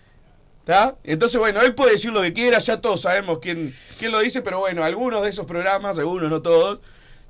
¿Está? 0.59 0.95
Entonces, 1.03 1.39
bueno, 1.39 1.61
él 1.61 1.73
puede 1.73 1.93
decir 1.93 2.11
lo 2.11 2.21
que 2.21 2.33
quiera, 2.33 2.59
ya 2.59 2.79
todos 2.79 3.01
sabemos 3.01 3.39
quién, 3.39 3.73
quién 3.97 4.11
lo 4.11 4.19
dice, 4.19 4.41
pero 4.41 4.59
bueno, 4.59 4.83
algunos 4.83 5.23
de 5.23 5.29
esos 5.29 5.45
programas, 5.45 5.97
algunos, 5.97 6.29
no 6.29 6.41
todos, 6.41 6.79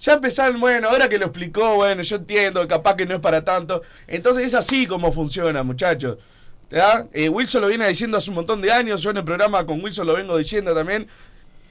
ya 0.01 0.13
empezaron, 0.13 0.59
bueno, 0.59 0.89
ahora 0.89 1.07
que 1.07 1.19
lo 1.19 1.27
explicó, 1.27 1.75
bueno, 1.75 2.01
yo 2.01 2.15
entiendo, 2.15 2.67
capaz 2.67 2.95
que 2.95 3.05
no 3.05 3.13
es 3.13 3.21
para 3.21 3.45
tanto. 3.45 3.83
Entonces 4.07 4.47
es 4.47 4.55
así 4.55 4.87
como 4.87 5.11
funciona, 5.11 5.61
muchachos. 5.61 6.17
Eh, 7.13 7.29
Wilson 7.29 7.61
lo 7.61 7.67
viene 7.67 7.87
diciendo 7.87 8.17
hace 8.17 8.31
un 8.31 8.37
montón 8.37 8.61
de 8.61 8.71
años, 8.71 9.01
yo 9.01 9.11
en 9.11 9.17
el 9.17 9.23
programa 9.23 9.63
con 9.65 9.83
Wilson 9.83 10.07
lo 10.07 10.15
vengo 10.15 10.37
diciendo 10.37 10.73
también. 10.73 11.07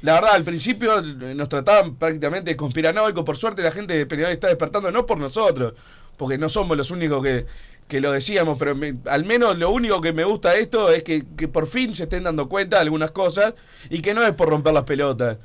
La 0.03 0.15
verdad, 0.15 0.35
al 0.35 0.45
principio 0.45 1.03
nos 1.03 1.49
trataban 1.49 1.97
prácticamente 1.97 2.53
de 2.53 2.57
conspiranoicos. 2.57 3.25
Por 3.25 3.37
suerte 3.37 3.63
la 3.63 3.73
gente 3.73 3.95
de 3.95 4.07
Peñarol 4.07 4.33
está 4.33 4.47
despertando, 4.47 4.91
no 4.93 5.05
por 5.07 5.19
nosotros, 5.19 5.75
porque 6.17 6.39
no 6.39 6.49
somos 6.49 6.77
los 6.77 6.91
únicos 6.93 7.23
que, 7.23 7.47
que 7.89 8.01
lo 8.01 8.13
decíamos, 8.13 8.59
pero 8.59 8.77
al 9.07 9.25
menos 9.25 9.59
lo 9.59 9.71
único 9.71 10.01
que 10.01 10.13
me 10.13 10.23
gusta 10.23 10.53
de 10.53 10.61
esto 10.61 10.91
es 10.91 11.03
que, 11.03 11.25
que, 11.37 11.49
por 11.49 11.67
fin 11.67 11.95
se 11.95 12.05
estén 12.05 12.23
dando 12.23 12.49
cuenta 12.49 12.77
de 12.77 12.83
algunas 12.83 13.11
cosas 13.11 13.55
y 13.91 14.01
que 14.01 14.15
no 14.15 14.23
es 14.23 14.33
por 14.35 14.49
romper 14.49 14.73
las 14.73 14.85
pelotas, 14.85 15.39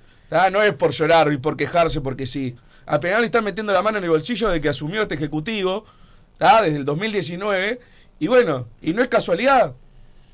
no 0.52 0.62
es 0.62 0.74
por 0.74 0.92
llorar 0.92 1.34
y 1.34 1.38
por 1.38 1.58
quejarse 1.58 2.00
porque 2.02 2.28
sí. 2.28 2.56
A 2.86 3.00
Peñarol 3.00 3.22
le 3.22 3.28
están 3.28 3.44
metiendo 3.44 3.74
la 3.74 3.82
mano 3.82 3.98
en 3.98 4.04
el 4.04 4.10
bolsillo 4.10 4.50
de 4.50 4.62
que 4.62 4.70
asumió 4.70 5.02
este 5.02 5.16
ejecutivo, 5.16 5.86
desde 6.40 6.76
el 6.76 6.86
2019. 6.86 7.80
Y 8.20 8.28
bueno, 8.28 8.68
y 8.82 8.94
no 8.94 9.02
es 9.02 9.08
casualidad. 9.08 9.74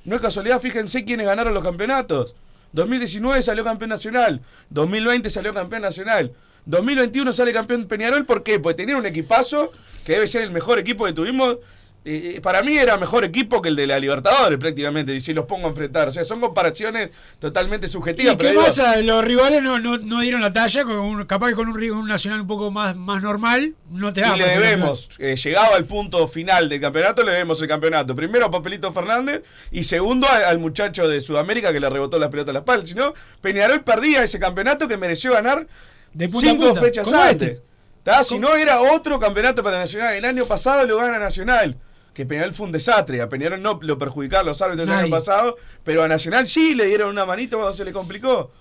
No 0.03 0.15
es 0.15 0.21
casualidad, 0.21 0.59
fíjense 0.59 1.05
quiénes 1.05 1.25
ganaron 1.25 1.53
los 1.53 1.63
campeonatos. 1.63 2.35
2019 2.73 3.41
salió 3.41 3.63
campeón 3.63 3.89
nacional, 3.89 4.41
2020 4.69 5.29
salió 5.29 5.53
campeón 5.53 5.81
nacional, 5.81 6.33
2021 6.65 7.33
sale 7.33 7.53
campeón 7.53 7.85
Peñarol, 7.85 8.25
¿por 8.25 8.43
qué? 8.43 8.59
Porque 8.59 8.77
tenía 8.77 8.97
un 8.97 9.05
equipazo 9.05 9.71
que 10.05 10.13
debe 10.13 10.27
ser 10.27 10.43
el 10.43 10.51
mejor 10.51 10.79
equipo 10.79 11.05
que 11.05 11.13
tuvimos 11.13 11.57
eh, 12.03 12.39
para 12.41 12.63
mí 12.63 12.75
era 12.75 12.97
mejor 12.97 13.23
equipo 13.23 13.61
que 13.61 13.69
el 13.69 13.75
de 13.75 13.85
la 13.85 13.99
Libertadores 13.99 14.57
prácticamente, 14.57 15.13
y 15.13 15.19
si 15.19 15.35
los 15.35 15.45
pongo 15.45 15.67
a 15.67 15.69
enfrentar. 15.69 16.07
O 16.07 16.11
sea, 16.11 16.23
son 16.23 16.39
comparaciones 16.39 17.11
totalmente 17.39 17.87
subjetivas. 17.87 18.33
¿Y 18.33 18.37
qué 18.37 18.53
pasa? 18.53 18.99
Los 19.01 19.23
rivales 19.23 19.61
no, 19.61 19.77
no, 19.79 20.19
dieron 20.21 20.41
la 20.41 20.51
talla, 20.51 20.83
con 20.83 21.25
capaz 21.25 21.49
que 21.49 21.55
con 21.55 21.67
un, 21.67 21.91
un, 21.91 22.07
nacional 22.07 22.41
un 22.41 22.47
poco 22.47 22.71
más, 22.71 22.97
más 22.97 23.21
normal, 23.21 23.75
no 23.91 24.11
te 24.11 24.21
da. 24.21 24.35
Y 24.35 24.39
le 24.39 24.47
debemos, 24.47 25.09
eh, 25.19 25.35
llegado 25.35 25.75
al 25.75 25.85
punto 25.85 26.27
final 26.27 26.69
del 26.69 26.81
campeonato, 26.81 27.23
le 27.23 27.33
debemos 27.33 27.61
el 27.61 27.67
campeonato. 27.67 28.15
Primero 28.15 28.47
a 28.47 28.51
Papelito 28.51 28.91
Fernández 28.91 29.43
y 29.69 29.83
segundo 29.83 30.27
al, 30.27 30.57
muchacho 30.57 31.07
de 31.07 31.21
Sudamérica 31.21 31.71
que 31.71 31.79
le 31.79 31.89
rebotó 31.89 32.17
las 32.17 32.29
pelotas 32.29 32.49
a 32.49 32.53
la 32.53 32.59
espalda. 32.59 32.87
Si 32.87 32.95
no, 32.95 33.13
Peñarol 33.41 33.83
perdía 33.83 34.23
ese 34.23 34.39
campeonato 34.39 34.87
que 34.87 34.97
mereció 34.97 35.33
ganar 35.33 35.67
de 36.13 36.29
cinco 36.29 36.73
fechas 36.73 37.13
antes. 37.13 37.59
Este. 38.03 38.23
Si 38.23 38.39
no 38.39 38.55
era 38.55 38.81
otro 38.81 39.19
campeonato 39.19 39.61
para 39.61 39.77
Nacional. 39.77 40.15
El 40.15 40.25
año 40.25 40.45
pasado 40.45 40.87
lo 40.87 40.97
gana 40.97 41.19
Nacional 41.19 41.77
que 42.13 42.25
Peñarol 42.25 42.53
fue 42.53 42.65
un 42.65 42.71
desastre. 42.71 43.21
A 43.21 43.29
Peñarol 43.29 43.61
no 43.61 43.79
lo 43.81 43.97
perjudicaron 43.97 44.47
los 44.47 44.61
árbitros 44.61 44.89
el 44.89 44.95
año 44.95 45.09
pasado, 45.09 45.57
pero 45.83 46.03
a 46.03 46.07
Nacional 46.07 46.45
sí 46.47 46.75
le 46.75 46.85
dieron 46.85 47.09
una 47.09 47.25
manito 47.25 47.57
cuando 47.57 47.73
se 47.73 47.85
le 47.85 47.91
complicó. 47.91 48.51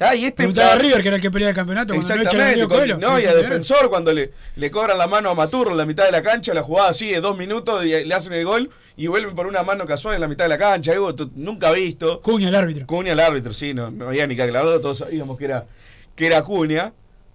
Ah, 0.00 0.14
y 0.14 0.26
este 0.26 0.44
a 0.44 0.76
River, 0.76 1.02
que 1.02 1.08
era 1.08 1.16
el 1.16 1.22
que 1.22 1.30
peleaba 1.30 1.50
el 1.50 1.56
campeonato. 1.56 1.92
Exactamente. 1.92 2.96
no, 2.98 3.18
y 3.18 3.24
a 3.24 3.34
Defensor, 3.34 3.90
cuando 3.90 4.12
le, 4.12 4.32
le 4.54 4.70
cobran 4.70 4.96
la 4.96 5.08
mano 5.08 5.30
a 5.30 5.34
Maturro 5.34 5.72
en 5.72 5.76
la 5.76 5.86
mitad 5.86 6.04
de 6.04 6.12
la 6.12 6.22
cancha, 6.22 6.54
la 6.54 6.62
jugada 6.62 6.94
sigue 6.94 7.20
dos 7.20 7.36
minutos 7.36 7.84
y 7.84 8.04
le 8.04 8.14
hacen 8.14 8.32
el 8.32 8.44
gol 8.44 8.70
y 8.96 9.08
vuelven 9.08 9.34
por 9.34 9.48
una 9.48 9.64
mano 9.64 9.86
casual 9.86 10.14
en 10.14 10.20
la 10.20 10.28
mitad 10.28 10.44
de 10.44 10.50
la 10.50 10.58
cancha. 10.58 10.92
Algo 10.92 11.12
nunca 11.34 11.72
visto. 11.72 12.22
Cuña 12.22 12.48
el 12.48 12.54
árbitro. 12.54 12.86
Cuña 12.86 13.12
el 13.12 13.20
árbitro, 13.20 13.52
sí, 13.52 13.74
no, 13.74 13.90
no 13.90 14.08
había 14.08 14.24
ni 14.28 14.36
que 14.36 14.44
aclararlo, 14.44 14.80
todos 14.80 14.98
sabíamos 14.98 15.36
que 15.36 15.46
era, 15.46 15.66
que 16.14 16.26
era 16.26 16.42
Cuña. 16.42 16.92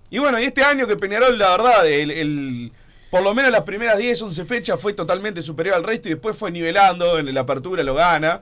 Y 0.09 0.19
bueno, 0.19 0.39
y 0.39 0.45
este 0.45 0.63
año 0.63 0.87
que 0.87 0.95
Peñarol, 0.95 1.37
la 1.37 1.49
verdad, 1.51 1.85
el 1.85 2.71
por 3.13 3.21
lo 3.21 3.35
menos 3.35 3.51
las 3.51 3.61
primeras 3.61 3.99
10, 3.99 4.23
11 4.23 4.45
fechas 4.45 4.81
fue 4.81 4.93
totalmente 4.93 5.43
superior 5.43 5.75
al 5.75 5.83
resto 5.83 6.07
y 6.09 6.13
después 6.13 6.35
fue 6.35 6.49
nivelando, 6.49 7.19
en 7.19 7.31
la 7.31 7.41
apertura 7.41 7.83
lo 7.83 7.93
gana, 7.93 8.41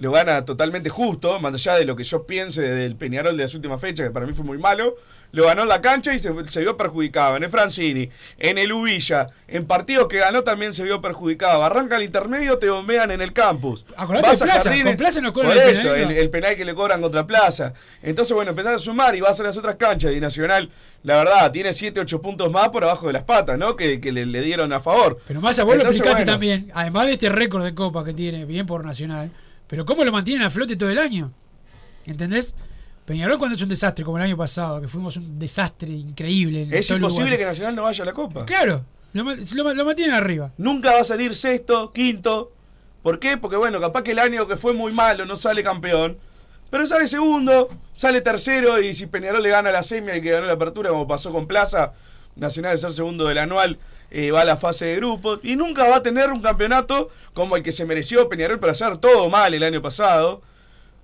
lo 0.00 0.12
gana 0.12 0.46
totalmente 0.46 0.88
justo, 0.88 1.38
más 1.40 1.54
allá 1.54 1.74
de 1.74 1.84
lo 1.84 1.94
que 1.94 2.04
yo 2.04 2.24
piense 2.24 2.62
del 2.62 2.96
Peñarol 2.96 3.36
de 3.36 3.44
las 3.44 3.54
últimas 3.54 3.80
fechas, 3.80 4.06
que 4.06 4.12
para 4.12 4.26
mí 4.26 4.32
fue 4.32 4.46
muy 4.46 4.56
malo, 4.56 4.96
lo 5.32 5.44
ganó 5.44 5.62
en 5.62 5.68
la 5.68 5.82
cancha 5.82 6.14
y 6.14 6.18
se, 6.18 6.32
vio 6.32 6.76
perjudicado. 6.78 7.36
En 7.36 7.44
el 7.44 7.50
Francini, 7.50 8.08
en 8.38 8.56
el 8.56 8.72
Ubilla, 8.72 9.28
en 9.46 9.66
partidos 9.66 10.08
que 10.08 10.18
ganó 10.18 10.42
también 10.42 10.72
se 10.72 10.84
vio 10.84 11.02
perjudicado. 11.02 11.62
Arranca 11.62 11.96
el 11.96 12.04
intermedio, 12.04 12.58
te 12.58 12.70
bombean 12.70 13.10
en 13.10 13.20
el 13.20 13.34
campus. 13.34 13.84
Acordate 13.94 14.26
vas 14.26 14.42
Plaza, 14.42 14.72
con 14.82 14.96
Plaza 14.96 15.20
no 15.20 15.34
cobran 15.34 15.52
Por 15.52 15.62
el 15.62 15.68
eso, 15.68 15.92
penal, 15.92 16.12
el, 16.12 16.30
penal 16.30 16.56
que 16.56 16.64
le 16.64 16.74
cobran 16.74 17.02
contra 17.02 17.26
Plaza. 17.26 17.74
Entonces, 18.02 18.34
bueno, 18.34 18.52
empezás 18.52 18.76
a 18.76 18.78
sumar 18.78 19.14
y 19.14 19.20
vas 19.20 19.38
a 19.38 19.42
las 19.42 19.56
otras 19.58 19.76
canchas 19.76 20.14
y 20.14 20.20
Nacional, 20.20 20.70
la 21.02 21.18
verdad, 21.18 21.52
tiene 21.52 21.74
7, 21.74 22.00
8 22.00 22.22
puntos 22.22 22.50
más 22.50 22.70
por 22.70 22.84
abajo 22.84 23.06
de 23.06 23.12
las 23.12 23.24
patas, 23.24 23.58
¿no? 23.58 23.76
Que, 23.76 24.00
que 24.00 24.12
le, 24.12 24.24
dieron 24.40 24.72
a 24.72 24.80
favor. 24.80 25.18
Pero 25.28 25.42
más 25.42 25.58
a 25.58 25.64
vos 25.64 25.76
lo 25.76 25.82
explicaste 25.82 26.24
también, 26.24 26.70
además 26.74 27.06
de 27.06 27.12
este 27.12 27.28
récord 27.28 27.64
de 27.64 27.74
Copa 27.74 28.02
que 28.02 28.14
tiene, 28.14 28.46
bien 28.46 28.66
por 28.66 28.84
Nacional, 28.84 29.30
pero 29.70 29.86
¿cómo 29.86 30.04
lo 30.04 30.10
mantienen 30.10 30.42
a 30.42 30.50
flote 30.50 30.76
todo 30.76 30.90
el 30.90 30.98
año? 30.98 31.32
¿Entendés? 32.04 32.56
Peñarol 33.04 33.38
cuando 33.38 33.54
es 33.54 33.62
un 33.62 33.68
desastre, 33.68 34.04
como 34.04 34.16
el 34.18 34.24
año 34.24 34.36
pasado, 34.36 34.80
que 34.80 34.88
fuimos 34.88 35.16
un 35.16 35.38
desastre 35.38 35.90
increíble. 35.90 36.66
es 36.72 36.90
imposible 36.90 37.38
que 37.38 37.44
Nacional 37.44 37.76
no 37.76 37.82
vaya 37.84 38.02
a 38.02 38.06
la 38.06 38.12
Copa. 38.12 38.44
Claro, 38.46 38.84
lo, 39.12 39.22
lo, 39.22 39.84
mantienen 39.84 40.16
arriba. 40.16 40.52
Nunca 40.58 40.92
va 40.92 41.00
a 41.00 41.04
salir 41.04 41.36
sexto, 41.36 41.92
quinto. 41.92 42.50
¿Por 43.04 43.20
qué? 43.20 43.36
Porque 43.36 43.56
bueno, 43.56 43.78
capaz 43.78 44.02
que 44.02 44.10
el 44.10 44.18
año 44.18 44.48
que 44.48 44.56
fue 44.56 44.72
muy 44.72 44.92
malo 44.92 45.24
no 45.24 45.36
sale 45.36 45.62
campeón. 45.62 46.18
Pero 46.68 46.84
sale 46.84 47.06
segundo, 47.06 47.68
sale 47.96 48.22
tercero 48.22 48.80
y 48.80 48.92
si 48.92 49.06
Peñarol 49.06 49.40
le 49.42 49.50
gana 49.50 49.70
la 49.70 49.84
semi 49.84 50.10
y 50.12 50.20
que 50.20 50.32
ganó 50.32 50.46
la 50.46 50.54
apertura, 50.54 50.90
como 50.90 51.06
pasó 51.06 51.30
con 51.30 51.46
Plaza, 51.46 51.92
Nacional 52.34 52.72
de 52.72 52.78
ser 52.78 52.92
segundo 52.92 53.26
del 53.26 53.38
anual, 53.38 53.78
eh, 54.10 54.30
va 54.30 54.42
a 54.42 54.44
la 54.44 54.56
fase 54.56 54.86
de 54.86 54.96
grupos 54.96 55.40
y 55.42 55.56
nunca 55.56 55.88
va 55.88 55.96
a 55.96 56.02
tener 56.02 56.30
un 56.30 56.42
campeonato 56.42 57.10
como 57.32 57.56
el 57.56 57.62
que 57.62 57.72
se 57.72 57.84
mereció 57.84 58.28
Peñarol 58.28 58.58
para 58.58 58.72
hacer 58.72 58.96
todo 58.98 59.28
mal 59.28 59.54
el 59.54 59.62
año 59.62 59.80
pasado 59.80 60.42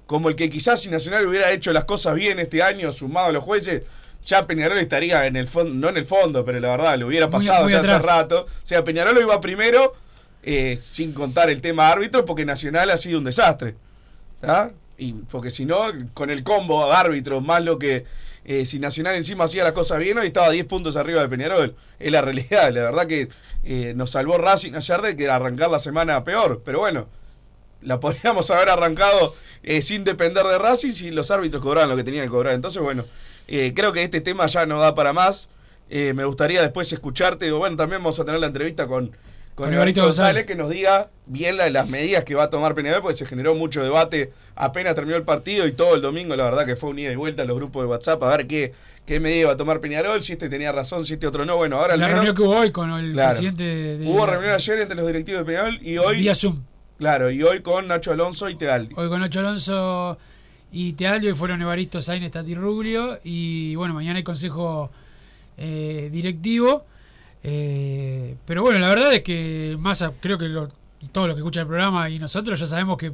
como 0.07 0.29
el 0.29 0.37
que 0.37 0.49
quizás 0.49 0.81
si 0.81 0.89
Nacional 0.89 1.27
hubiera 1.27 1.51
hecho 1.51 1.73
las 1.73 1.85
cosas 1.85 2.15
bien 2.15 2.39
este 2.39 2.63
año, 2.63 2.93
sumado 2.93 3.29
a 3.29 3.33
los 3.33 3.43
jueces, 3.43 3.83
ya 4.25 4.43
Peñarol 4.43 4.79
estaría 4.79 5.27
en 5.27 5.37
el 5.37 5.47
fondo, 5.47 5.75
no 5.75 5.89
en 5.89 5.97
el 5.97 6.07
fondo, 6.07 6.45
pero 6.45 6.59
la 6.61 6.71
verdad, 6.71 6.99
lo 6.99 7.07
hubiera 7.09 7.29
pasado 7.29 7.67
hace 7.67 7.99
rato. 7.99 8.47
O 8.47 8.67
sea, 8.67 8.85
Peñarol 8.85 9.19
iba 9.19 9.41
primero, 9.41 9.95
eh, 10.43 10.79
sin 10.81 11.13
contar 11.13 11.51
el 11.51 11.61
tema 11.61 11.91
árbitro, 11.91 12.25
porque 12.25 12.45
Nacional 12.45 12.91
ha 12.91 12.97
sido 12.97 13.19
un 13.19 13.25
desastre. 13.25 13.75
Y 14.99 15.13
porque 15.13 15.51
si 15.51 15.65
no, 15.65 15.93
con 16.15 16.31
el 16.31 16.43
combo 16.43 16.87
de 16.87 16.95
árbitros, 16.95 17.43
más 17.43 17.65
lo 17.65 17.79
que 17.79 18.05
eh, 18.49 18.65
si 18.65 18.79
Nacional 18.79 19.17
encima 19.17 19.43
hacía 19.43 19.65
las 19.65 19.73
cosas 19.73 19.99
bien, 19.99 20.17
hoy 20.19 20.29
estaba 20.29 20.51
10 20.51 20.67
puntos 20.67 20.95
arriba 20.95 21.21
de 21.21 21.29
Peñarol. 21.29 21.75
Es 21.99 22.13
la 22.13 22.23
realidad, 22.23 22.73
la 22.73 22.85
verdad 22.85 23.07
que 23.09 23.29
eh, 23.65 23.93
nos 23.97 24.11
salvó 24.11 24.39
Racing 24.39 24.75
ayer 24.75 25.03
de 25.03 25.17
que 25.17 25.29
arrancar 25.29 25.69
la 25.69 25.81
semana 25.81 26.23
peor. 26.23 26.63
Pero 26.65 26.79
bueno, 26.79 27.09
la 27.83 27.99
podríamos 27.99 28.49
haber 28.53 28.69
arrancado 28.69 29.35
eh, 29.65 29.83
sin 29.83 30.05
depender 30.05 30.45
de 30.45 30.59
Racing 30.59 30.93
si 30.93 31.11
los 31.11 31.33
árbitros 31.33 31.61
cobraban 31.61 31.91
lo 31.91 31.97
que 31.97 32.05
tenían 32.05 32.25
que 32.25 32.31
cobrar. 32.31 32.55
Entonces, 32.55 32.81
bueno, 32.81 33.05
creo 33.49 33.93
que 33.93 34.05
este 34.05 34.21
tema 34.21 34.47
ya 34.47 34.65
no 34.65 34.79
da 34.79 34.95
para 34.95 35.13
más. 35.13 35.49
me 35.91 36.25
gustaría 36.25 36.63
después 36.63 36.93
escucharte. 36.93 37.51
Bueno, 37.51 37.77
también 37.77 38.01
vamos 38.01 38.21
a 38.21 38.25
tener 38.25 38.39
la 38.39 38.47
entrevista 38.47 38.87
con 38.87 39.11
con 39.57 39.75
Evarito 39.75 40.05
González, 40.05 40.47
que 40.47 40.55
nos 40.55 40.71
diga 40.71 41.11
bien 41.27 41.57
las 41.57 41.89
medidas 41.89 42.23
que 42.23 42.37
va 42.37 42.45
a 42.45 42.51
tomar 42.51 42.77
Peñarol, 42.77 43.03
porque 43.03 43.17
se 43.17 43.27
generó 43.27 43.57
mucho 43.57 43.83
debate 43.83 44.33
apenas 44.57 44.95
terminó 44.95 45.17
el 45.17 45.23
partido 45.23 45.67
y 45.67 45.73
todo 45.73 45.95
el 45.95 46.03
domingo, 46.03 46.35
la 46.35 46.45
verdad 46.45 46.67
que 46.67 46.77
fue 46.77 46.91
un 46.91 46.99
ida 46.99 47.13
y 47.13 47.17
vuelta 47.17 47.43
en 47.43 47.49
los 47.49 47.57
grupos 47.57 47.83
de 47.83 47.89
WhatsApp 47.89 48.23
a 48.23 48.37
ver 48.37 48.47
qué, 48.47 48.73
qué 49.05 49.21
medida 49.21 49.47
va 49.47 49.53
a 49.53 49.57
tomar 49.57 49.81
Peñarol, 49.81 50.23
si 50.23 50.33
este 50.33 50.49
tenía 50.49 50.73
razón, 50.73 51.05
si 51.05 51.15
este 51.15 51.27
otro 51.27 51.45
no. 51.45 51.57
Bueno, 51.57 51.77
ahora 51.77 51.95
al 51.95 52.01
la 52.01 52.09
reunión 52.09 52.35
que 52.35 52.43
hubo 52.43 52.57
hoy 52.57 52.73
con 52.73 52.91
el 52.91 53.15
presidente 53.15 53.65
de. 53.65 54.07
Hubo 54.07 54.27
reunión 54.27 54.53
ayer 54.53 54.81
entre 54.81 54.97
los 54.97 55.07
directivos 55.07 55.41
de 55.41 55.45
Peñarol 55.45 55.79
y 55.83 55.99
hoy. 55.99 56.19
Vía 56.19 56.35
Zoom. 56.35 56.63
Claro, 56.99 57.31
y 57.31 57.43
hoy 57.43 57.61
con 57.61 57.89
Nacho 57.89 58.13
Alonso 58.13 58.49
y 58.49 58.57
Tealdi. 58.57 58.95
Hoy 58.97 59.09
con 59.09 59.21
Nacho 59.21 59.41
Alonso 59.41 60.19
y 60.73 60.95
Tealdi, 60.95 61.29
hoy 61.29 61.35
fueron 61.35 61.61
Evaristo 61.61 62.01
Sainz, 62.01 62.31
Tati 62.31 62.55
Rubio, 62.55 63.19
y 63.23 63.75
bueno, 63.75 63.93
mañana 63.93 64.17
hay 64.17 64.25
consejo 64.25 64.91
eh, 65.59 66.09
directivo. 66.11 66.87
Eh, 67.43 68.37
pero 68.45 68.63
bueno, 68.63 68.79
la 68.79 68.89
verdad 68.89 69.13
es 69.15 69.23
que 69.23 69.77
más 69.79 70.05
creo 70.21 70.39
que 70.39 70.49
lo, 70.49 70.69
todo 71.13 71.29
lo 71.29 71.35
que 71.35 71.41
escucha 71.41 71.61
el 71.61 71.67
programa 71.67 72.11
y 72.11 72.19
nosotros 72.19 72.59
ya 72.59 72.67
sabemos 72.67 72.97
que, 72.97 73.13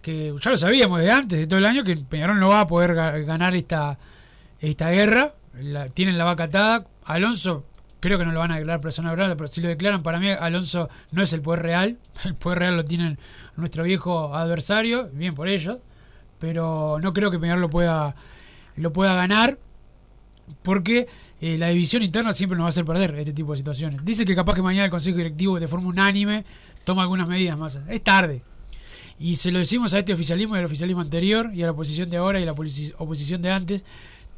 que 0.00 0.34
ya 0.40 0.50
lo 0.50 0.56
sabíamos 0.56 1.00
de 1.00 1.10
antes, 1.10 1.38
de 1.38 1.46
todo 1.46 1.58
el 1.58 1.66
año, 1.66 1.84
que 1.84 1.96
Peñarol 1.96 2.38
no 2.38 2.48
va 2.48 2.60
a 2.60 2.66
poder 2.66 2.94
ganar 2.94 3.54
esta, 3.54 3.98
esta 4.60 4.90
guerra. 4.90 5.34
tienen 5.94 6.18
la 6.18 6.24
vaca 6.24 6.44
atada. 6.44 6.86
Alonso, 7.04 7.64
creo 8.00 8.18
que 8.18 8.24
no 8.24 8.32
lo 8.32 8.40
van 8.40 8.52
a 8.52 8.56
declarar 8.56 8.80
persona 8.80 9.12
grave, 9.12 9.36
pero 9.36 9.48
si 9.48 9.60
lo 9.60 9.68
declaran, 9.68 10.02
para 10.02 10.18
mí 10.20 10.28
Alonso 10.28 10.88
no 11.12 11.22
es 11.22 11.32
el 11.32 11.40
poder 11.40 11.62
real. 11.62 11.98
El 12.24 12.34
poder 12.34 12.58
real 12.60 12.76
lo 12.76 12.84
tienen 12.84 13.18
nuestro 13.56 13.84
viejo 13.84 14.34
adversario, 14.34 15.08
bien 15.12 15.34
por 15.34 15.48
ellos. 15.48 15.78
Pero 16.38 16.98
no 17.00 17.12
creo 17.14 17.30
que 17.30 17.38
Peñarol 17.38 17.62
lo 17.62 17.70
pueda, 17.70 18.14
lo 18.76 18.92
pueda 18.92 19.14
ganar. 19.14 19.58
Porque 20.62 21.06
eh, 21.46 21.58
la 21.58 21.68
división 21.68 22.02
interna 22.02 22.32
siempre 22.32 22.56
nos 22.56 22.64
va 22.64 22.68
a 22.68 22.70
hacer 22.70 22.86
perder 22.86 23.18
este 23.18 23.34
tipo 23.34 23.52
de 23.52 23.58
situaciones. 23.58 24.02
Dice 24.02 24.24
que 24.24 24.34
capaz 24.34 24.54
que 24.54 24.62
mañana 24.62 24.86
el 24.86 24.90
Consejo 24.90 25.18
Directivo 25.18 25.60
de 25.60 25.68
forma 25.68 25.90
unánime 25.90 26.42
toma 26.84 27.02
algunas 27.02 27.28
medidas 27.28 27.58
más. 27.58 27.78
Es 27.86 28.02
tarde. 28.02 28.40
Y 29.18 29.36
se 29.36 29.52
lo 29.52 29.58
decimos 29.58 29.92
a 29.92 29.98
este 29.98 30.14
oficialismo 30.14 30.56
y 30.56 30.60
al 30.60 30.64
oficialismo 30.64 31.02
anterior 31.02 31.50
y 31.52 31.62
a 31.62 31.66
la 31.66 31.72
oposición 31.72 32.08
de 32.08 32.16
ahora 32.16 32.40
y 32.40 32.44
a 32.44 32.46
la 32.46 32.52
oposición 32.52 33.42
de 33.42 33.50
antes. 33.50 33.84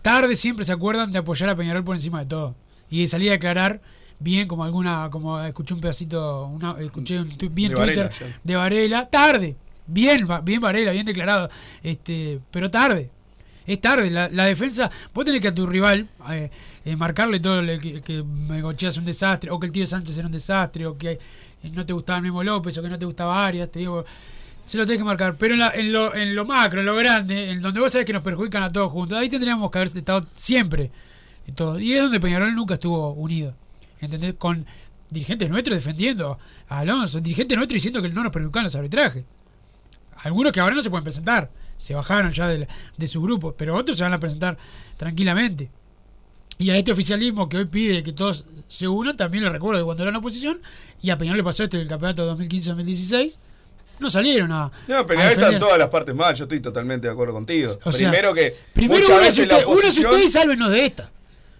Tarde 0.02 0.34
siempre 0.34 0.64
se 0.64 0.72
acuerdan 0.72 1.12
de 1.12 1.18
apoyar 1.18 1.48
a 1.48 1.54
Peñarol 1.54 1.84
por 1.84 1.94
encima 1.94 2.18
de 2.18 2.26
todo. 2.26 2.56
Y 2.90 3.02
de 3.02 3.06
salir 3.06 3.28
a 3.28 3.34
declarar 3.34 3.80
bien 4.18 4.48
como 4.48 4.64
alguna, 4.64 5.08
como 5.12 5.40
escuché 5.40 5.75
un 5.75 5.80
pedacito, 5.80 6.46
una, 6.46 6.75
escuché 6.80 7.20
un 7.20 7.30
bien 7.52 7.72
Twitter 7.72 8.10
de 8.42 8.56
Varela. 8.56 9.08
Tarde. 9.08 9.54
Bien, 9.86 10.26
bien 10.42 10.60
Varela, 10.60 10.90
bien 10.90 11.06
declarado. 11.06 11.50
Este, 11.84 12.40
pero 12.50 12.68
tarde 12.68 13.12
es 13.66 13.80
tarde. 13.80 14.10
La, 14.10 14.44
defensa, 14.44 14.90
vos 15.12 15.25
tenés 15.25 15.40
que 15.40 15.48
a 15.48 15.54
tu 15.54 15.66
rival 15.66 16.08
eh, 16.30 16.50
eh, 16.87 16.97
marcarle 16.97 17.40
todo 17.40 17.61
que, 17.78 18.00
que 18.00 18.25
es 18.87 18.97
un 18.97 19.05
desastre, 19.05 19.50
o 19.50 19.61
que 19.61 19.66
el 19.66 19.73
tío 19.73 19.87
Sánchez 19.87 20.16
era 20.16 20.26
un 20.26 20.33
desastre, 20.33 20.87
o 20.87 20.97
que 20.97 21.12
eh, 21.12 21.71
no 21.73 21.85
te 21.85 21.93
gustaba 21.93 22.19
el 22.19 22.23
mismo 22.23 22.43
López, 22.43 22.78
o 22.78 22.83
que 22.83 22.88
no 22.88 22.99
te 22.99 23.05
gustaba 23.05 23.45
Arias, 23.45 23.71
te 23.71 23.81
digo, 23.81 24.05
se 24.64 24.78
lo 24.78 24.87
tenés 24.87 24.99
que 24.99 25.05
marcar. 25.05 25.37
Pero 25.37 25.55
en, 25.55 25.93
lo, 25.93 26.14
en 26.14 26.35
lo 26.35 26.45
macro, 26.45 26.81
en 26.81 26.87
lo 26.87 26.95
grande, 26.95 27.50
en 27.50 27.61
donde 27.61 27.81
vos 27.81 27.93
sabés 27.93 28.07
que 28.07 28.12
nos 28.12 28.23
perjudican 28.23 28.62
a 28.62 28.71
todos 28.71 28.90
juntos, 28.90 29.19
ahí 29.19 29.28
tendríamos 29.28 29.71
que 29.71 29.78
haber 29.78 29.88
estado 29.88 30.26
siempre. 30.35 30.90
Todo. 31.55 31.78
Y 31.78 31.93
es 31.93 32.02
donde 32.02 32.19
Peñarol 32.19 32.55
nunca 32.55 32.75
estuvo 32.75 33.12
unido. 33.12 33.55
¿Entendés? 34.00 34.35
Con 34.35 34.66
dirigentes 35.11 35.49
nuestros 35.49 35.76
defendiendo 35.76 36.38
a 36.69 36.78
Alonso, 36.78 37.21
dirigentes 37.21 37.57
nuestros 37.57 37.75
diciendo 37.75 38.02
que 38.02 38.09
no 38.09 38.23
nos 38.23 38.33
perjudican 38.33 38.64
los 38.64 38.75
arbitrajes. 38.75 39.25
Algunos 40.19 40.52
que 40.52 40.61
ahora 40.61 40.75
no 40.75 40.83
se 40.83 40.90
pueden 40.90 41.05
presentar 41.05 41.50
se 41.76 41.95
bajaron 41.95 42.31
ya 42.31 42.49
de, 42.49 43.07
su 43.07 43.23
grupo, 43.23 43.52
pero 43.52 43.76
otros 43.76 43.99
se 43.99 44.05
van 44.05 44.12
a 44.12 44.21
presentar 44.21 44.57
tranquilamente. 44.97 45.71
Y 46.58 46.70
a 46.70 46.76
este 46.76 46.92
oficialismo 46.92 47.48
que 47.48 47.58
hoy 47.58 47.64
pide 47.66 48.02
que 48.02 48.12
todos 48.12 48.46
se 48.68 48.88
unan, 48.88 49.16
también 49.16 49.44
le 49.44 49.50
recuerdo 49.50 49.78
de 49.78 49.84
cuando 49.84 50.02
era 50.02 50.10
en 50.10 50.16
oposición, 50.16 50.60
y 51.02 51.10
a 51.10 51.18
Peñarol 51.18 51.38
le 51.38 51.44
pasó 51.44 51.64
este 51.64 51.76
del 51.76 51.88
campeonato 51.88 52.36
2015-2016, 52.36 53.36
no 53.98 54.10
salieron 54.10 54.52
a. 54.52 54.70
No, 54.88 55.06
Peñarol 55.06 55.32
está 55.32 55.52
en 55.52 55.58
todas 55.58 55.78
las 55.78 55.88
partes 55.88 56.14
mal, 56.14 56.34
yo 56.34 56.44
estoy 56.44 56.60
totalmente 56.60 57.06
de 57.06 57.12
acuerdo 57.12 57.34
contigo. 57.34 57.70
primero 57.92 58.32
que. 58.32 58.54
Primero 58.72 59.06
uno 59.06 59.25
es 59.25 59.38
usted, 59.98 60.22
y 60.25 60.28
sálvenos 60.28 60.70
de 60.70 60.86
esta. 60.86 61.10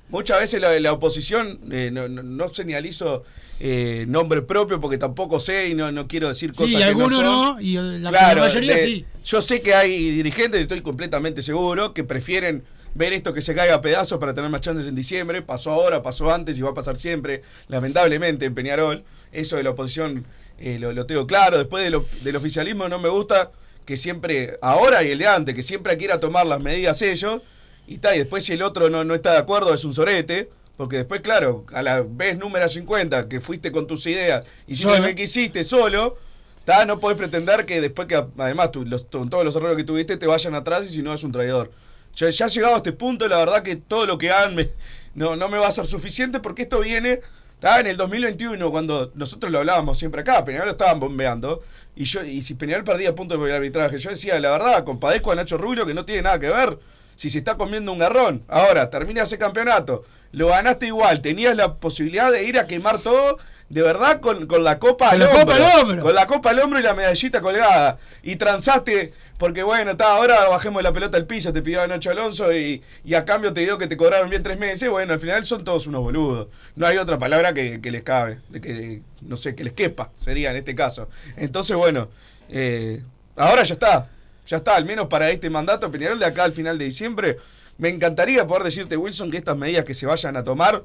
Muchas 0.09 0.41
veces 0.41 0.61
la, 0.61 0.79
la 0.79 0.93
oposición 0.93 1.59
eh, 1.71 1.91
no, 1.93 2.09
no, 2.09 2.49
señalizo 2.53 3.25
eh, 3.59 4.05
nombre 4.07 4.41
propio 4.43 4.81
porque 4.81 4.99
tampoco 4.99 5.41
sé 5.41 5.69
y 5.69 5.75
no, 5.75 5.91
no 5.91 6.07
quiero 6.07 6.29
decir 6.29 6.53
cosas 6.53 6.69
sí, 6.69 6.77
y 6.77 6.83
algunos 6.83 7.23
no, 7.23 7.61
y 7.61 7.75
la, 7.75 8.13
mayoría 8.13 8.77
sí. 8.77 9.05
Yo 9.25 9.43
sé 9.43 9.61
que 9.61 9.75
hay 9.75 10.11
dirigentes, 10.13 10.61
estoy 10.61 10.81
completamente 10.81 11.43
seguro, 11.43 11.93
que 11.93 12.05
prefieren 12.05 12.63
ver 12.95 13.13
esto 13.13 13.35
que 13.35 13.43
se 13.43 13.55
caiga 13.55 13.75
a 13.75 13.81
pedazos 13.81 14.19
para 14.19 14.35
tener 14.35 14.51
más 14.51 14.61
chances 14.61 14.87
en 14.87 14.95
diciembre. 14.95 15.43
Pasó 15.43 15.73
ahora, 15.73 16.03
pasó 16.03 16.33
antes 16.33 16.59
y 16.59 16.63
va 16.63 16.71
a 16.71 16.75
pasar 16.75 16.97
siempre, 16.97 17.43
lamentablemente, 17.69 18.47
en 18.47 18.55
Peñarol. 18.55 19.05
Eso 19.33 19.57
de 19.57 19.63
la 19.63 19.71
oposición 19.71 20.25
eh, 20.59 20.79
lo, 20.79 20.93
lo, 20.93 21.07
tengo 21.07 21.27
claro. 21.27 21.59
Después 21.59 21.85
de 21.85 21.91
lo, 21.91 22.05
del 22.23 22.37
oficialismo 22.37 22.89
no 22.89 22.99
me 22.99 23.09
gusta 23.09 23.51
que 23.85 23.97
siempre, 23.97 24.59
ahora 24.63 25.03
y 25.05 25.11
el 25.11 25.19
de 25.19 25.27
antes, 25.27 25.55
que 25.55 25.63
siempre 25.63 25.97
quiera 25.97 26.19
tomar 26.19 26.47
las 26.47 26.61
medidas 26.61 27.01
ellos 27.03 27.43
y 27.87 27.95
está, 27.95 28.15
y 28.17 28.19
después 28.19 28.45
si 28.45 28.53
el 28.53 28.63
otro 28.63 28.91
no, 28.91 29.05
no 29.05 29.15
está 29.15 29.33
de 29.33 29.39
acuerdo 29.39 29.73
es 29.75 29.85
un 29.85 29.95
sorete. 29.95 30.51
Porque 30.77 30.99
después, 30.99 31.23
claro, 31.23 31.65
a 31.73 31.83
la 31.83 32.03
vez 32.03 32.37
número 32.37 32.69
50 32.69 33.29
que 33.29 33.41
fuiste 33.41 33.73
con 33.73 33.87
tus 33.87 34.07
ideas 34.07 34.45
y 34.67 34.77
si 34.77 34.85
lo 34.85 35.03
que 35.03 35.15
quisiste 35.15 35.65
solo, 35.65 36.19
no 36.87 36.99
podés 36.99 37.17
pretender 37.17 37.65
que 37.65 37.81
después 37.81 38.07
que 38.07 38.23
además 38.37 38.73
tú, 38.73 38.85
los, 38.85 39.09
todos 39.09 39.45
los 39.45 39.57
errores 39.57 39.77
que 39.77 39.85
tuviste 39.85 40.17
te 40.17 40.27
vayan 40.27 40.55
atrás 40.55 40.85
y 40.85 40.89
si 40.89 41.03
no 41.03 41.15
es 41.15 41.23
un 41.23 41.33
traidor. 41.33 41.71
Ya, 42.17 42.31
ya 42.31 42.47
llegado 42.47 42.75
a 42.75 42.79
este 42.79 42.93
punto, 42.93 43.29
la 43.29 43.37
verdad 43.39 43.63
que 43.63 43.77
todo 43.77 44.07
lo 44.07 44.17
que 44.19 44.31
hagan 44.31 44.57
no, 45.15 45.37
no 45.37 45.49
me 45.49 45.59
va 45.59 45.69
a 45.69 45.71
ser 45.71 45.87
suficiente 45.87 46.41
porque 46.41 46.63
esto 46.63 46.81
viene 46.81 47.21
estaba 47.55 47.81
en 47.81 47.87
el 47.87 47.97
2021 47.97 48.71
cuando 48.71 49.13
nosotros 49.15 49.51
lo 49.51 49.59
hablábamos 49.59 49.99
siempre 49.99 50.21
acá, 50.21 50.45
Peñarol 50.45 50.67
lo 50.67 50.73
estaban 50.73 51.01
bombeando 51.01 51.63
y 51.95 52.05
yo 52.05 52.23
y 52.23 52.43
si 52.43 52.55
Peñarol 52.55 52.85
perdía 52.85 53.15
puntos 53.15 53.39
por 53.39 53.49
el 53.49 53.55
arbitraje, 53.55 53.99
yo 53.99 54.11
decía, 54.11 54.39
la 54.41 54.51
verdad, 54.51 54.85
compadezco 54.85 55.33
a 55.33 55.35
Nacho 55.35 55.57
Rubio 55.57 55.87
que 55.87 55.95
no 55.95 56.05
tiene 56.05 56.23
nada 56.23 56.39
que 56.39 56.51
ver 56.51 56.79
si 57.15 57.31
se 57.31 57.39
está 57.39 57.57
comiendo 57.57 57.93
un 57.93 57.99
garrón. 57.99 58.45
Ahora, 58.47 58.91
termina 58.91 59.23
ese 59.23 59.39
campeonato, 59.39 60.05
lo 60.33 60.49
ganaste 60.49 60.87
igual, 60.87 61.23
tenías 61.23 61.57
la 61.57 61.77
posibilidad 61.77 62.31
de 62.31 62.45
ir 62.45 62.59
a 62.59 62.67
quemar 62.67 62.99
todo, 63.01 63.39
de 63.69 63.83
verdad, 63.83 64.21
con, 64.21 64.47
con 64.47 64.63
la 64.63 64.79
copa 64.79 65.11
al 65.11 65.23
hombro. 65.23 66.03
Con 66.03 66.15
la 66.15 66.27
copa 66.27 66.51
al 66.51 66.61
hombro 66.61 66.79
y 66.79 66.83
la 66.83 66.95
medallita 66.95 67.41
colgada. 67.41 67.99
Y 68.23 68.37
transaste, 68.37 69.13
porque 69.39 69.63
bueno, 69.63 69.93
está, 69.93 70.17
ahora 70.17 70.49
bajemos 70.49 70.83
la 70.83 70.93
pelota 70.93 71.17
al 71.17 71.27
piso, 71.27 71.53
te 71.53 71.63
pidió 71.63 71.87
Nacho 71.87 72.11
Alonso 72.11 72.53
y, 72.53 72.83
y, 73.05 73.15
a 73.15 73.25
cambio 73.25 73.53
te 73.53 73.61
digo 73.61 73.79
que 73.79 73.87
te 73.87 73.97
cobraron 73.97 74.31
bien 74.31 74.43
tres 74.43 74.59
meses. 74.59 74.89
Bueno, 74.89 75.13
al 75.13 75.21
final 75.21 75.45
son 75.45 75.65
todos 75.65 75.87
unos 75.87 76.03
boludos. 76.03 76.49
No 76.77 76.87
hay 76.87 76.99
otra 76.99 77.19
palabra 77.19 77.53
que, 77.53 77.81
les 77.83 78.03
cabe, 78.03 78.39
que 78.63 79.03
no 79.23 79.37
sé, 79.37 79.55
que 79.55 79.65
les 79.65 79.73
quepa, 79.73 80.11
sería 80.15 80.51
en 80.51 80.57
este 80.57 80.75
caso. 80.75 81.09
Entonces, 81.37 81.77
bueno, 81.77 82.09
eh, 82.49 83.03
ahora 83.37 83.63
ya 83.65 83.75
está 83.75 84.09
ya 84.47 84.59
está, 84.59 84.77
al 84.77 84.85
menos 84.85 85.09
para 85.09 85.31
este 85.31 85.51
mandato 85.51 85.91
Peñarol 85.91 86.19
de 86.19 86.25
acá 86.25 86.45
al 86.45 86.53
final 86.53 86.79
de 86.79 86.85
diciembre. 86.85 87.39
Me 87.79 87.89
encantaría 87.89 88.47
poder 88.47 88.63
decirte, 88.63 88.97
Wilson, 88.97 89.31
que 89.31 89.37
estas 89.37 89.57
medidas 89.57 89.85
que 89.85 89.95
se 89.95 90.07
vayan 90.07 90.37
a 90.37 90.45
tomar 90.45 90.83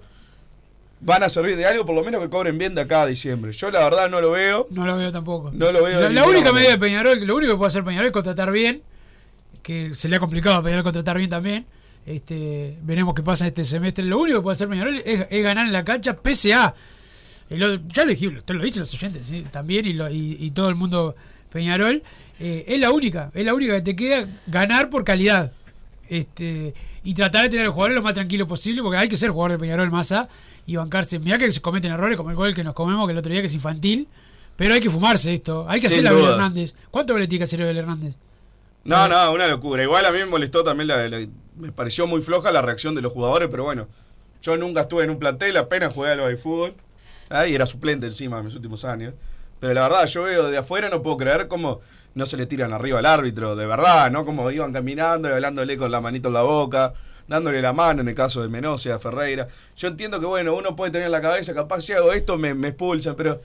van 1.02 1.24
a 1.24 1.30
servir 1.30 1.58
de 1.58 1.66
algo, 1.66 1.86
por 1.86 1.96
lo 1.96 2.04
menos 2.04 2.22
que 2.22 2.30
cobren 2.30 2.58
bien 2.58 2.76
de 2.76 2.82
acá 2.82 3.02
a 3.02 3.06
diciembre. 3.08 3.52
Yo 3.52 3.72
la 3.72 3.84
verdad 3.84 4.10
no 4.10 4.22
lo 4.22 4.32
veo. 4.32 4.68
No 4.70 4.86
lo 4.86 4.96
veo 4.96 5.12
tampoco. 5.12 5.52
No 5.54 5.72
lo 5.72 5.84
veo. 5.84 6.10
La, 6.10 6.26
única 6.26 6.54
medida 6.54 6.72
de 6.72 6.78
Peñarol, 6.78 7.26
lo 7.26 7.36
único 7.36 7.54
que 7.54 7.58
puede 7.58 7.68
hacer 7.68 7.84
Peñarol 7.84 8.08
es 8.08 8.12
contratar 8.14 8.52
bien, 8.52 8.82
que 9.62 9.94
se 9.94 10.10
le 10.10 10.16
ha 10.16 10.20
complicado 10.20 10.58
a 10.58 10.64
Peñarol 10.64 10.84
contratar 10.84 11.18
bien 11.18 11.30
también. 11.30 11.66
Este, 12.06 12.78
veremos 12.84 13.14
qué 13.14 13.24
pasa 13.24 13.48
este 13.48 13.64
semestre. 13.64 14.04
Lo 14.06 14.20
único 14.20 14.40
que 14.40 14.44
puede 14.44 14.54
hacer 14.54 14.70
Peñarol 14.70 15.02
es, 15.04 15.44
ganar 15.44 15.66
en 15.66 15.74
la 15.74 15.84
cancha, 15.84 16.18
pese 16.18 16.54
a. 16.54 16.74
ya 17.50 17.58
lo 17.58 17.78
dije, 18.08 18.28
usted 18.28 18.56
lo 18.56 18.64
dice 18.64 18.80
los 18.80 18.94
oyentes 18.94 19.34
también 19.52 19.86
y, 19.86 20.46
y 20.46 20.52
todo 20.52 20.70
el 20.70 20.76
mundo 20.76 21.16
Peñarol. 21.52 22.04
Eh, 22.40 22.66
es 22.68 22.80
la 22.80 22.90
única, 22.90 23.30
es 23.36 23.46
la 23.46 23.54
única 23.54 23.76
que 23.76 23.82
te 23.82 23.96
queda 23.96 24.26
ganar 24.48 24.90
por 24.90 25.04
calidad. 25.04 25.52
Este, 26.12 26.74
y 27.06 27.14
tratar 27.14 27.44
de 27.44 27.52
tener 27.52 27.68
al 27.68 27.72
jugador 27.72 27.96
lo 27.96 28.02
más 28.02 28.14
tranquilo 28.14 28.46
posible, 28.46 28.82
porque 28.82 28.98
hay 28.98 29.08
que 29.08 29.16
ser 29.16 29.30
jugador 29.30 29.54
de 29.54 29.60
Peñarol 29.60 29.90
Massa 29.90 30.28
y 30.66 30.76
bancarse. 30.76 31.20
Mirá 31.20 31.38
que 31.38 31.50
se 31.50 31.62
cometen 31.62 31.94
errores 31.94 32.18
como 32.18 32.32
el 32.32 32.36
gol 32.36 32.54
que 32.54 32.66
nos 32.66 32.74
comemos 32.74 33.08
que 33.08 33.14
el 33.14 33.18
otro 33.18 33.32
día 33.32 33.40
que 33.40 33.46
es 33.46 33.54
infantil, 33.54 34.10
pero 34.58 34.74
hay 34.74 34.82
que 34.82 34.90
fumarse 34.90 35.34
esto, 35.34 35.66
hay 35.70 35.80
que 35.80 35.88
hacer 35.88 36.04
la 36.04 36.10
Abel 36.10 36.26
Hernández. 36.26 36.76
¿Cuánto 36.92 37.18
le 37.18 37.30
tiene 37.30 37.40
que 37.40 37.44
hacer 37.46 37.62
Abel 37.62 37.78
Hernández? 37.78 38.16
No, 38.84 39.08
no, 39.08 39.32
una 39.32 39.48
locura. 39.48 39.84
Igual 39.84 40.06
a 40.06 40.12
mí 40.12 40.20
me 40.20 40.26
molestó 40.26 40.66
también, 40.66 41.32
me 41.56 41.72
pareció 41.72 42.08
muy 42.08 42.22
floja 42.22 42.52
la 42.52 42.62
reacción 42.62 42.94
de 42.94 43.02
los 43.02 43.14
jugadores, 43.14 43.48
pero 43.50 43.64
bueno, 43.64 43.88
yo 44.42 44.58
nunca 44.58 44.82
estuve 44.82 45.06
en 45.06 45.12
un 45.12 45.18
plantel, 45.18 45.56
apenas 45.56 45.94
jugué 45.94 46.10
a 46.12 46.16
lo 46.16 46.28
de 46.28 46.36
fútbol, 46.36 46.74
y 47.48 47.56
era 47.56 47.66
suplente 47.66 48.06
encima 48.06 48.40
en 48.40 48.46
mis 48.48 48.56
últimos 48.56 48.84
años. 48.84 49.14
Pero 49.62 49.76
la 49.76 49.84
verdad, 49.84 50.06
yo 50.08 50.24
veo 50.24 50.50
de 50.50 50.58
afuera, 50.58 50.90
no 50.90 51.02
puedo 51.02 51.16
creer 51.16 51.48
cómo 51.48 51.80
no 52.14 52.26
se 52.26 52.38
le 52.38 52.46
tiran 52.46 52.74
arriba 52.74 53.00
al 53.00 53.06
árbitro, 53.06 53.56
de 53.56 53.66
verdad, 53.66 54.12
¿no? 54.12 54.26
Como 54.26 54.50
iban 54.52 54.74
caminando 54.74 55.30
y 55.30 55.32
hablándole 55.32 55.78
con 55.78 55.92
la 55.92 56.02
manito 56.02 56.28
en 56.28 56.34
la 56.34 56.42
boca, 56.42 56.94
dándole 57.28 57.62
la 57.62 57.74
mano 57.74 58.02
en 58.02 58.10
el 58.10 58.16
caso 58.16 58.42
de 58.42 58.50
Menosia, 58.50 59.00
Ferreira. 59.00 59.48
Yo 59.78 59.88
entiendo 59.88 60.20
que, 60.20 60.26
bueno, 60.26 60.56
uno 60.56 60.76
puede 60.76 60.92
tener 60.92 61.06
en 61.06 61.12
la 61.12 61.22
cabeza, 61.22 61.54
capaz 61.54 61.82
si 61.82 61.94
hago 61.94 62.12
esto 62.14 62.38
me, 62.38 62.54
me 62.54 62.70
expulsan, 62.70 63.16
pero 63.16 63.42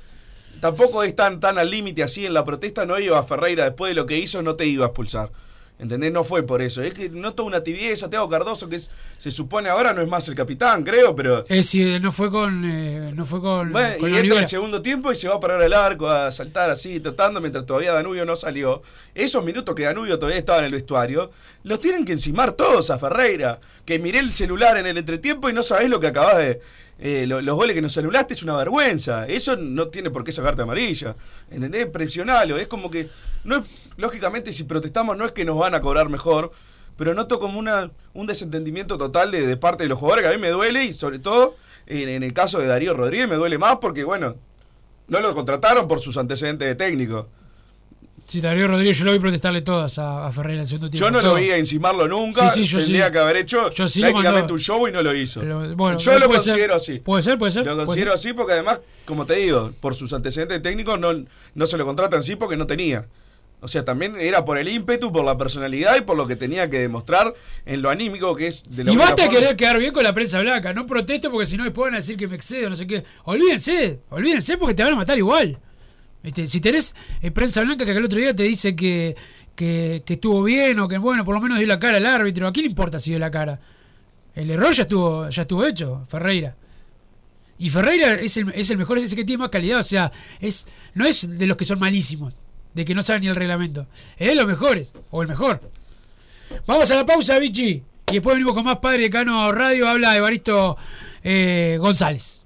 tampoco 0.61 1.03
es 1.03 1.15
tan, 1.15 1.39
tan 1.39 1.59
al 1.59 1.71
límite 1.71 2.03
así 2.03 2.27
en 2.27 2.35
la 2.35 2.45
protesta, 2.45 2.85
no 2.87 2.99
iba 2.99 3.19
a 3.19 3.23
Ferreira 3.23 3.65
después 3.65 3.91
de 3.91 3.95
lo 3.95 4.07
que 4.07 4.19
hizo, 4.19 4.43
no 4.43 4.57
te 4.57 4.67
iba 4.67 4.87
a 4.87 4.89
expulsar. 4.89 5.31
¿Entendés? 5.79 6.11
No 6.11 6.25
fue 6.25 6.43
por 6.43 6.63
eso. 6.63 6.83
Es 6.83 6.95
que 6.95 7.11
noto 7.11 7.45
una 7.45 7.63
tibieza. 7.63 8.09
Teo 8.09 8.27
Cardoso, 8.31 8.67
que 8.67 8.81
se 9.19 9.31
supone 9.31 9.69
ahora 9.69 9.93
no 9.93 10.01
es 10.01 10.09
más 10.09 10.27
el 10.29 10.35
capitán, 10.35 10.83
creo, 10.85 11.15
pero. 11.15 11.41
Es 11.41 11.57
decir, 11.59 12.01
no 12.01 12.11
fue 12.13 12.31
con. 12.31 12.65
eh, 12.65 13.13
no 13.15 13.27
fue 13.27 13.43
con. 13.43 13.73
Bueno, 13.73 13.99
con 13.99 14.09
y 14.09 14.13
entra 14.13 14.19
en 14.19 14.21
Olivera. 14.21 14.41
el 14.41 14.49
segundo 14.49 14.81
tiempo 14.81 15.13
y 15.13 15.17
se 15.17 15.29
va 15.29 15.35
a 15.35 15.41
parar 15.41 15.61
al 15.61 15.75
arco, 15.75 16.09
a 16.09 16.33
saltar 16.33 16.71
así, 16.71 16.99
tratando 17.01 17.41
mientras 17.41 17.67
todavía 17.67 17.93
Danubio 17.93 18.25
no 18.25 18.37
salió. 18.37 18.81
Esos 19.15 19.45
minutos 19.45 19.75
que 19.75 19.83
Danubio 19.83 20.19
todavía 20.19 20.39
estaba 20.39 20.61
en 20.61 20.65
el 20.65 20.73
vestuario, 20.73 21.31
los 21.63 21.79
tienen 21.79 22.07
que 22.07 22.13
encimar 22.13 22.55
todos 22.55 22.89
a 22.91 22.99
Ferreira. 22.99 23.61
Que 23.85 23.99
miré 23.99 24.21
el 24.21 24.35
celular 24.35 24.79
en 24.79 24.87
el 24.87 24.97
entretiempo 24.97 25.51
y 25.51 25.53
no 25.53 25.63
sabés 25.63 25.91
lo 25.91 26.01
que 26.01 26.07
acabas 26.07 26.39
de. 26.39 26.61
Eh, 26.99 27.27
lo- 27.27 27.43
los 27.43 27.57
goles 27.57 27.75
que 27.75 27.83
nos 27.83 27.93
celulaste 27.95 28.35
es 28.35 28.43
una 28.43 28.57
vergüenza. 28.57 29.27
Eso 29.27 29.57
no 29.57 29.89
tiene 29.89 30.11
por 30.11 30.25
qué 30.25 30.33
sacarte 30.33 30.63
amarilla. 30.63 31.17
¿Entendés? 31.51 31.87
Presionalo. 31.87 32.57
Es 32.57 32.69
como 32.69 32.91
que. 32.91 33.09
no 33.45 33.63
Lógicamente, 33.97 34.53
si 34.53 34.65
protestamos, 34.65 35.17
no 35.17 35.25
es 35.27 35.33
que 35.33 35.45
nos 35.45 35.59
van 35.59 35.75
a 35.75 35.81
cobrar 35.81 36.09
mejor. 36.09 36.53
Pero 36.97 37.13
noto 37.13 37.39
como 37.39 37.59
una, 37.59 37.91
un 38.15 38.27
desentendimiento 38.27 38.97
total 38.97 39.31
de, 39.31 39.47
de 39.47 39.57
parte 39.59 39.83
de 39.83 39.89
los 39.91 39.99
jugadores 39.99 40.23
que 40.25 40.31
a 40.31 40.33
mí 40.37 40.41
me 40.41 40.49
duele 40.49 40.85
y 40.85 40.95
sobre 40.95 41.19
todo 41.19 41.55
en, 41.87 42.09
en 42.09 42.23
el 42.23 42.33
caso 42.33 42.59
de 42.59 42.67
Darío 42.67 42.95
Rodríguez 42.95 43.29
me 43.29 43.37
duele 43.37 43.59
más 43.59 43.77
porque, 43.77 44.03
bueno, 44.05 44.37
no 45.09 45.21
lo 45.21 45.35
contrataron 45.35 45.89
por 45.89 46.01
sus 46.01 46.17
antecedentes 46.17 46.67
de 46.67 46.75
técnico. 46.75 47.29
Sí, 48.27 48.41
Darío 48.41 48.67
Rodríguez, 48.67 48.99
yo 48.99 49.05
lo 49.05 49.13
vi 49.13 49.19
protestarle 49.21 49.63
todas 49.63 49.99
a, 50.01 50.27
a 50.27 50.33
Ferreira 50.33 50.63
en 50.63 50.67
segundo 50.67 50.91
tiempo. 50.91 51.07
Yo 51.07 51.11
no 51.13 51.21
lo 51.23 51.35
vi 51.37 51.51
a 51.51 51.57
encimarlo 51.59 52.09
nunca. 52.09 52.49
Sí, 52.51 52.65
sí, 52.65 52.71
yo 52.71 52.79
Tendría 52.79 53.07
sí. 53.07 53.13
que 53.13 53.19
haber 53.19 53.37
hecho 53.37 53.71
Yo 53.71 53.87
sí 53.87 54.01
prácticamente 54.01 54.53
un 54.53 54.59
show 54.59 54.89
y 54.89 54.93
no 54.93 55.01
lo 55.03 55.15
hizo. 55.15 55.41
Pero, 55.41 55.77
bueno, 55.77 55.97
yo 55.99 56.13
lo 56.19 56.19
ser. 56.19 56.29
considero 56.29 56.75
así. 56.75 56.99
Puede 56.99 57.23
ser, 57.23 57.39
puede 57.39 57.53
ser. 57.53 57.65
Lo 57.65 57.77
considero 57.87 58.11
ser. 58.13 58.19
así 58.19 58.33
porque 58.33 58.55
además, 58.55 58.81
como 59.05 59.27
te 59.27 59.35
digo, 59.37 59.73
por 59.81 59.95
sus 59.95 60.13
antecedentes 60.13 60.61
técnicos 60.61 60.99
no, 60.99 61.13
no 61.55 61.67
se 61.67 61.77
lo 61.77 61.85
contratan 61.87 62.19
así 62.21 62.35
porque 62.35 62.57
no 62.57 62.67
tenía. 62.67 63.07
O 63.61 63.69
sea, 63.69 63.85
también 63.85 64.17
era 64.21 64.45
por 64.45 64.59
el 64.59 64.69
ímpetu, 64.69 65.11
por 65.13 65.25
la 65.25 65.39
personalidad 65.39 65.97
y 65.97 66.03
por 66.03 66.17
lo 66.17 66.27
que 66.27 66.37
tenía 66.37 66.69
que 66.69 66.79
demostrar 66.81 67.33
en 67.65 67.81
lo 67.81 67.91
anímico 67.91 68.37
que 68.37 68.49
es 68.49 68.65
de 68.69 68.85
la 68.85 68.93
Y 68.93 68.97
basta 68.97 69.23
forma- 69.25 69.31
querer 69.39 69.57
quedar 69.57 69.79
bien 69.79 69.93
con 69.93 70.03
la 70.05 70.13
prensa 70.13 70.41
blanca. 70.41 70.73
No 70.75 70.85
protesto 70.85 71.31
porque 71.31 71.47
si 71.47 71.57
no 71.57 71.65
después 71.65 71.87
van 71.87 71.95
a 71.95 71.99
decir 71.99 72.17
que 72.17 72.29
me 72.29 72.37
excedo, 72.37 72.69
no 72.69 72.77
sé 72.77 72.87
qué. 72.87 73.03
Olvídense, 73.25 74.01
olvídense 74.11 74.59
porque 74.59 74.75
te 74.75 74.83
van 74.83 74.93
a 74.93 74.97
matar 74.97 75.17
igual. 75.17 75.59
Este, 76.23 76.47
si 76.47 76.61
tenés 76.61 76.95
eh, 77.23 77.31
prensa 77.31 77.63
blanca 77.63 77.85
que 77.85 77.93
el 77.93 78.05
otro 78.05 78.19
día 78.19 78.35
te 78.35 78.43
dice 78.43 78.75
que, 78.75 79.17
que, 79.55 80.03
estuvo 80.07 80.43
bien 80.43 80.79
o 80.81 80.89
que 80.89 80.99
bueno, 80.99 81.25
por 81.25 81.35
lo 81.35 81.41
menos 81.41 81.59
dio 81.59 81.67
la 81.67 81.79
cara 81.79 81.99
al 81.99 82.07
árbitro, 82.07 82.49
¿a 82.49 82.53
quién 82.53 82.65
le 82.65 82.71
importa 82.71 82.99
si 82.99 83.11
dio 83.11 83.19
la 83.19 83.31
cara? 83.31 83.61
El 84.35 84.51
error 84.51 84.73
ya 84.75 84.83
estuvo, 84.83 85.29
ya 85.29 85.43
estuvo 85.43 85.65
hecho, 85.65 86.05
Ferreira. 86.09 86.57
Y 87.59 87.71
Ferreira 87.71 88.15
es 88.15 88.37
el, 88.37 88.51
es 88.51 88.71
el 88.71 88.77
mejor, 88.77 88.99
es 88.99 89.05
ese 89.05 89.17
que 89.17 89.25
tiene 89.25 89.41
más 89.41 89.51
calidad, 89.51 89.81
o 89.81 89.83
sea, 89.83 90.13
es 90.41 90.67
no 90.95 91.07
es 91.07 91.39
de 91.39 91.47
los 91.47 91.57
que 91.57 91.65
son 91.65 91.79
malísimos, 91.79 92.35
de 92.75 92.85
que 92.85 92.95
no 92.95 93.03
saben 93.03 93.23
ni 93.23 93.29
el 93.29 93.35
reglamento. 93.35 93.87
Es 94.19 94.29
de 94.29 94.35
los 94.35 94.47
mejores, 94.47 94.93
o 95.11 95.23
el 95.23 95.29
mejor. 95.29 95.61
Vamos 96.67 96.91
a 96.91 96.97
la 96.97 97.07
pausa, 97.07 97.39
Vichy. 97.39 97.83
Y 98.09 98.13
después 98.13 98.35
venimos 98.35 98.55
con 98.55 98.65
más 98.65 98.79
Padre 98.79 99.11
Cano 99.11 99.51
Radio. 99.53 99.89
Habla 99.89 100.17
Evaristo 100.17 100.77
eh, 101.25 101.77
González. 101.81 102.46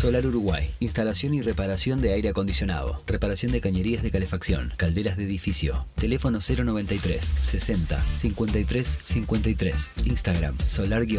Solar 0.00 0.24
Uruguay. 0.24 0.70
Instalación 0.80 1.34
y 1.34 1.42
reparación 1.42 2.00
de 2.00 2.14
aire 2.14 2.30
acondicionado. 2.30 3.02
Reparación 3.06 3.52
de 3.52 3.60
cañerías 3.60 4.02
de 4.02 4.10
calefacción. 4.10 4.72
Calderas 4.78 5.18
de 5.18 5.24
edificio. 5.24 5.84
Teléfono 5.94 6.38
093 6.38 7.22
60 7.42 8.02
53 8.14 9.00
53. 9.04 9.92
Instagram 10.06 10.56
solar-uy. 10.66 11.18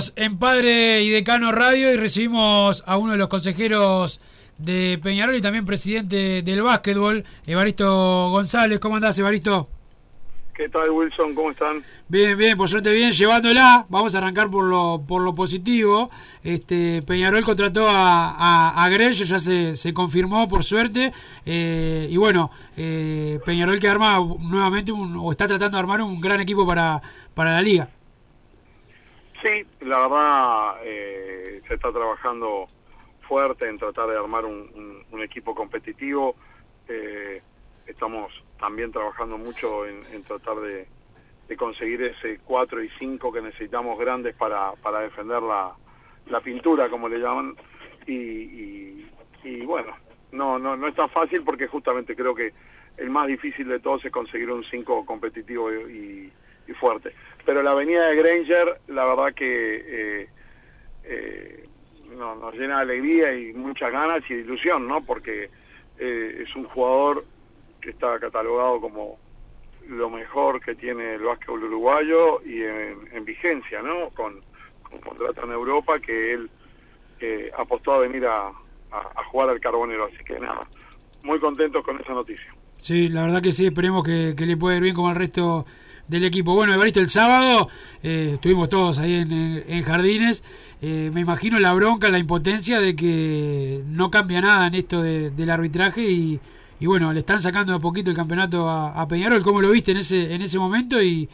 Seguimos 0.00 0.12
en 0.16 0.38
Padre 0.38 1.02
y 1.02 1.10
Decano 1.10 1.52
Radio 1.52 1.92
y 1.92 1.96
recibimos 1.96 2.82
a 2.86 2.96
uno 2.96 3.12
de 3.12 3.18
los 3.18 3.28
consejeros 3.28 4.22
de 4.56 4.98
Peñarol 5.02 5.36
y 5.36 5.42
también 5.42 5.66
presidente 5.66 6.40
del 6.40 6.62
básquetbol, 6.62 7.22
Evaristo 7.46 8.30
González. 8.30 8.78
¿Cómo 8.78 8.96
andás, 8.96 9.18
Evaristo? 9.18 9.68
¿Qué 10.54 10.70
tal, 10.70 10.90
Wilson? 10.90 11.34
¿Cómo 11.34 11.50
están? 11.50 11.82
Bien, 12.08 12.38
bien, 12.38 12.56
por 12.56 12.68
suerte 12.68 12.90
bien, 12.92 13.12
llevándola. 13.12 13.84
Vamos 13.90 14.14
a 14.14 14.18
arrancar 14.18 14.48
por 14.48 14.64
lo, 14.64 15.02
por 15.06 15.20
lo 15.20 15.34
positivo. 15.34 16.10
Este, 16.42 17.02
Peñarol 17.02 17.44
contrató 17.44 17.86
a, 17.86 18.30
a, 18.30 18.82
a 18.82 18.88
Grello, 18.88 19.24
ya 19.26 19.38
se, 19.38 19.74
se 19.74 19.92
confirmó 19.92 20.48
por 20.48 20.64
suerte. 20.64 21.12
Eh, 21.44 22.08
y 22.10 22.16
bueno, 22.16 22.50
eh, 22.78 23.38
Peñarol 23.44 23.78
que 23.78 23.88
arma 23.88 24.18
nuevamente 24.18 24.92
un, 24.92 25.16
o 25.16 25.30
está 25.30 25.46
tratando 25.46 25.76
de 25.76 25.80
armar 25.80 26.00
un 26.00 26.20
gran 26.20 26.40
equipo 26.40 26.66
para, 26.66 27.02
para 27.34 27.52
la 27.52 27.60
liga. 27.60 27.90
Sí, 29.42 29.64
la 29.80 30.00
verdad 30.06 30.80
eh, 30.84 31.62
se 31.66 31.74
está 31.74 31.90
trabajando 31.90 32.66
fuerte 33.26 33.68
en 33.68 33.78
tratar 33.78 34.08
de 34.08 34.18
armar 34.18 34.44
un, 34.44 34.70
equipo 35.22 35.54
competitivo. 35.54 36.34
Eh, 36.88 37.40
estamos 37.86 38.32
también 38.58 38.90
trabajando 38.92 39.38
mucho 39.38 39.86
en, 39.86 40.22
tratar 40.24 40.56
de, 40.56 40.86
de 41.48 41.56
conseguir 41.56 42.02
ese 42.02 42.40
4 42.44 42.82
y 42.82 42.90
5 42.98 43.32
que 43.32 43.40
necesitamos 43.40 43.98
grandes 43.98 44.34
para, 44.34 44.72
para 44.72 45.00
defender 45.00 45.42
la, 45.42 45.74
la 46.26 46.40
pintura, 46.40 46.88
como 46.90 47.08
le 47.08 47.18
llaman. 47.18 47.54
Y, 48.06 48.12
y- 48.14 49.10
y 49.42 49.64
bueno, 49.64 49.94
no, 50.32 50.58
no, 50.58 50.76
no 50.76 50.86
es 50.88 50.94
tan 50.94 51.08
fácil 51.08 51.42
porque 51.42 51.66
justamente 51.66 52.14
creo 52.14 52.34
que 52.34 52.52
el 52.98 53.08
más 53.08 53.26
difícil 53.26 53.68
de 53.68 53.80
todos 53.80 54.04
es 54.04 54.12
conseguir 54.12 54.50
un 54.50 54.64
5 54.64 55.06
competitivo 55.06 55.72
y, 55.72 56.30
fuerte. 56.74 57.12
Pero 57.44 57.62
la 57.62 57.72
avenida 57.72 58.08
de 58.08 58.16
Granger, 58.16 58.80
la 58.88 59.04
verdad 59.06 59.34
que 59.34 59.84
eh, 60.22 60.28
eh, 61.04 61.68
no- 62.16 62.34
nos 62.36 62.54
llena 62.54 62.76
de 62.76 62.82
alegría 62.82 63.32
y 63.32 63.52
muchas 63.52 63.90
ganas 63.92 64.20
y 64.28 64.34
de 64.34 64.40
ilusión, 64.40 64.86
¿no? 64.86 65.02
Porque 65.04 65.50
eh, 65.98 66.44
es 66.46 66.54
un 66.56 66.64
jugador 66.64 67.24
que 67.80 67.90
está 67.90 68.18
catalogado 68.18 68.80
como 68.80 69.18
lo 69.88 70.10
mejor 70.10 70.60
que 70.60 70.74
tiene 70.74 71.14
el 71.14 71.22
básquetbol 71.22 71.64
uruguayo 71.64 72.42
y 72.44 72.62
en, 72.62 73.08
en 73.12 73.24
vigencia, 73.24 73.80
¿no? 73.82 74.10
Con, 74.10 74.40
con 74.82 75.00
contrato 75.00 75.44
en 75.44 75.52
Europa 75.52 75.98
que 75.98 76.32
él 76.32 76.50
apostó 77.56 77.92
a 77.94 77.98
venir 78.00 78.24
a 78.26 78.52
jugar 79.30 79.50
al 79.50 79.60
Carbonero. 79.60 80.04
Así 80.06 80.22
que 80.24 80.38
nada, 80.40 80.66
muy 81.22 81.38
contentos 81.38 81.84
con 81.84 82.00
esa 82.00 82.12
noticia. 82.12 82.46
Sí, 82.78 83.08
la 83.08 83.22
verdad 83.22 83.42
que 83.42 83.52
sí, 83.52 83.66
esperemos 83.66 84.02
que, 84.04 84.34
que 84.36 84.46
le 84.46 84.56
pueda 84.56 84.76
ir 84.76 84.82
bien 84.82 84.94
como 84.94 85.08
al 85.10 85.16
resto 85.16 85.66
del 86.10 86.24
equipo. 86.24 86.54
Bueno, 86.54 86.74
Evaristo, 86.74 87.00
el 87.00 87.08
sábado 87.08 87.68
eh, 88.02 88.32
estuvimos 88.34 88.68
todos 88.68 88.98
ahí 88.98 89.14
en, 89.14 89.82
Jardines. 89.84 90.42
Eh, 90.82 91.10
me 91.14 91.20
imagino 91.20 91.60
la 91.60 91.72
bronca, 91.72 92.10
la 92.10 92.18
impotencia 92.18 92.80
de 92.80 92.96
que 92.96 93.82
no 93.86 94.10
cambia 94.10 94.40
nada 94.40 94.66
en 94.66 94.74
esto 94.74 95.00
de- 95.00 95.30
del 95.30 95.50
arbitraje 95.50 96.02
y, 96.02 96.40
bueno, 96.80 97.12
le 97.12 97.20
están 97.20 97.40
sacando 97.40 97.72
de 97.72 97.78
poquito 97.78 98.10
el 98.10 98.16
campeonato 98.16 98.68
a, 98.68 99.06
Peñarol. 99.06 99.42
¿Cómo 99.42 99.62
lo 99.62 99.70
viste 99.70 99.92
en 99.92 99.98
ese 99.98 100.34
en 100.34 100.42
ese 100.42 100.58
momento 100.58 101.00
y, 101.00 101.28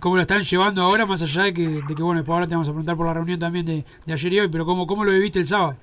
cómo 0.00 0.16
lo 0.16 0.22
están 0.22 0.42
llevando 0.42 0.82
ahora, 0.82 1.04
más 1.06 1.22
allá 1.22 1.44
de 1.44 1.54
que, 1.54 1.68
de 1.68 1.94
que 1.94 2.02
bueno, 2.02 2.20
después 2.20 2.34
ahora 2.34 2.48
te 2.48 2.54
vamos 2.54 2.68
a 2.68 2.72
preguntar 2.72 2.96
por 2.96 3.06
la 3.06 3.12
reunión 3.12 3.38
también 3.38 3.66
de, 3.66 3.84
ayer 4.12 4.32
y 4.32 4.40
hoy, 4.40 4.48
pero 4.48 4.64
¿cómo, 4.64 4.86
cómo 4.86 5.04
lo 5.04 5.12
viviste 5.12 5.38
el 5.38 5.46
sábado? 5.46 5.76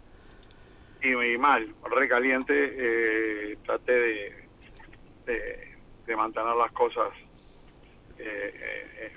y, 1.03 1.09
y 1.09 1.37
mal, 1.37 1.67
recaliente, 1.89 2.53
eh, 2.53 3.57
traté 3.65 3.91
de, 3.91 5.75
de 6.05 6.15
mantener 6.15 6.55
las 6.55 6.71
cosas 6.73 7.07
eh, 8.23 8.53
eh, 8.99 9.13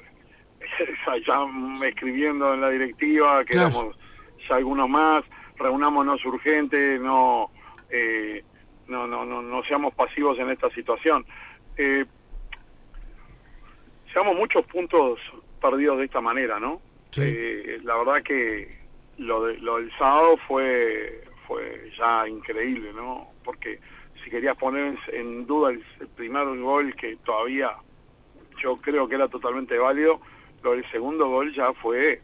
eh, 0.60 1.22
ya 1.26 1.86
escribiendo 1.86 2.54
en 2.54 2.60
la 2.60 2.70
directiva, 2.70 3.44
que 3.44 3.52
Claro. 3.54 3.68
éramos 3.68 3.96
ya 4.48 4.56
algunos 4.56 4.88
más, 4.88 5.22
reunámonos 5.56 6.24
urgente, 6.24 6.98
no, 6.98 7.50
eh, 7.90 8.42
no, 8.88 9.06
no, 9.06 9.24
no, 9.24 9.40
no 9.42 9.62
seamos 9.64 9.94
pasivos 9.94 10.38
en 10.38 10.50
esta 10.50 10.70
situación. 10.70 11.24
Eh, 11.76 12.04
llevamos 14.08 14.36
muchos 14.36 14.64
puntos 14.66 15.18
perdidos 15.60 15.98
de 15.98 16.04
esta 16.04 16.20
manera, 16.20 16.58
¿no? 16.60 16.80
Sí. 17.10 17.22
Eh, 17.24 17.78
la 17.84 17.96
verdad 17.96 18.22
que 18.22 18.76
lo, 19.18 19.44
de, 19.46 19.58
lo 19.58 19.76
del 19.78 19.90
sábado 19.98 20.36
fue 20.48 21.22
fue 21.46 21.90
ya 21.98 22.26
increíble, 22.26 22.92
¿no? 22.94 23.28
Porque 23.44 23.78
si 24.22 24.30
querías 24.30 24.56
poner 24.56 24.96
en- 25.12 25.14
en 25.14 25.46
duda 25.46 25.70
el, 25.70 25.84
el 26.00 26.08
primer 26.08 26.46
gol 26.58 26.94
que 26.96 27.16
todavía 27.16 27.70
yo 28.64 28.76
creo 28.76 29.06
que 29.06 29.14
era 29.14 29.28
totalmente 29.28 29.76
válido, 29.78 30.20
lo 30.62 30.72
del 30.72 30.90
segundo 30.90 31.28
gol 31.28 31.54
ya 31.54 31.74
fue 31.74 32.22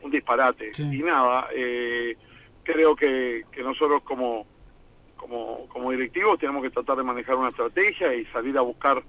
un 0.00 0.12
disparate. 0.12 0.72
Sí. 0.72 0.84
Y 0.84 1.02
nada, 1.02 1.48
eh, 1.52 2.16
creo 2.62 2.94
que, 2.94 3.44
que 3.50 3.62
nosotros 3.62 4.02
como, 4.04 4.46
como, 5.16 5.66
como 5.68 5.90
directivos 5.90 6.38
tenemos 6.38 6.62
que 6.62 6.70
tratar 6.70 6.96
de 6.98 7.02
manejar 7.02 7.34
una 7.34 7.48
estrategia 7.48 8.14
y 8.14 8.24
salir 8.26 8.56
a 8.56 8.60
buscar 8.60 9.02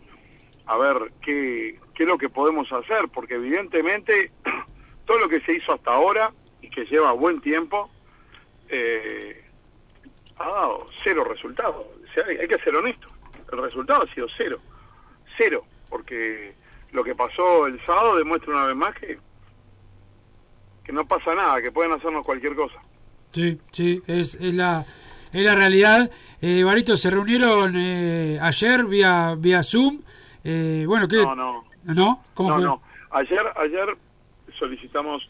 a 0.65 0.77
ver 0.77 1.11
qué, 1.21 1.79
qué 1.93 2.03
es 2.03 2.09
lo 2.09 2.17
que 2.17 2.29
podemos 2.29 2.71
hacer, 2.73 3.07
porque 3.13 3.35
evidentemente 3.35 4.31
todo 5.05 5.19
lo 5.19 5.29
que 5.29 5.41
se 5.41 5.53
hizo 5.53 5.73
hasta 5.73 5.93
ahora 5.93 6.31
y 6.61 6.69
que 6.69 6.85
lleva 6.85 7.11
buen 7.11 7.39
tiempo 7.39 7.91
eh, 8.67 9.43
ha 10.37 10.47
dado 10.47 10.87
cero 11.03 11.23
resultados. 11.23 11.85
O 11.85 12.13
sea, 12.13 12.25
hay, 12.25 12.37
hay 12.37 12.47
que 12.47 12.57
ser 12.57 12.75
honesto. 12.75 13.07
El 13.51 13.61
resultado 13.61 14.03
ha 14.03 14.13
sido 14.13 14.27
cero. 14.35 14.59
Cero. 15.37 15.63
Porque 15.89 16.53
lo 16.91 17.03
que 17.03 17.15
pasó 17.15 17.67
el 17.67 17.83
sábado 17.85 18.15
demuestra 18.17 18.53
una 18.53 18.65
vez 18.65 18.75
más 18.75 18.95
que, 18.95 19.17
que 20.83 20.93
no 20.93 21.05
pasa 21.07 21.35
nada, 21.35 21.61
que 21.61 21.71
pueden 21.71 21.91
hacernos 21.91 22.25
cualquier 22.25 22.55
cosa. 22.55 22.75
Sí, 23.31 23.59
sí, 23.71 24.01
es, 24.07 24.35
es 24.35 24.55
la 24.55 24.85
es 25.33 25.43
la 25.43 25.55
realidad. 25.55 26.11
Eh, 26.41 26.63
Barito, 26.63 26.97
se 26.97 27.09
reunieron 27.09 27.73
eh, 27.75 28.37
ayer 28.41 28.85
vía 28.85 29.35
vía 29.37 29.63
Zoom. 29.63 30.01
Eh, 30.43 30.85
bueno, 30.87 31.07
¿qué? 31.07 31.17
No, 31.17 31.35
no. 31.35 31.65
¿No? 31.83 32.23
¿Cómo 32.33 32.49
no, 32.49 32.55
fue? 32.55 32.63
no. 32.65 32.81
Ayer, 33.11 33.41
ayer 33.57 33.97
solicitamos 34.57 35.29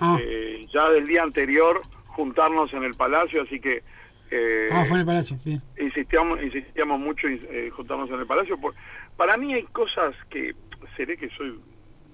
Ah, 0.00 0.16
eh, 0.18 0.66
ya 0.72 0.88
del 0.88 1.06
día 1.06 1.22
anterior 1.22 1.82
juntarnos 2.06 2.72
en 2.72 2.84
el 2.84 2.94
Palacio, 2.94 3.42
así 3.42 3.60
que 3.60 3.82
eh, 4.30 4.70
ah, 4.72 4.82
fue 4.86 4.94
en 4.96 5.00
el 5.00 5.06
Palacio, 5.06 5.36
bien. 5.44 5.60
insistíamos, 5.78 6.42
insistíamos 6.42 6.98
mucho 6.98 7.26
en 7.26 7.38
eh, 7.50 7.70
juntarnos 7.70 8.08
en 8.08 8.20
el 8.20 8.26
Palacio. 8.26 8.58
Por, 8.58 8.74
para 9.20 9.36
mí 9.36 9.52
hay 9.52 9.64
cosas 9.64 10.14
que, 10.30 10.54
seré 10.96 11.18
que 11.18 11.28
soy 11.36 11.60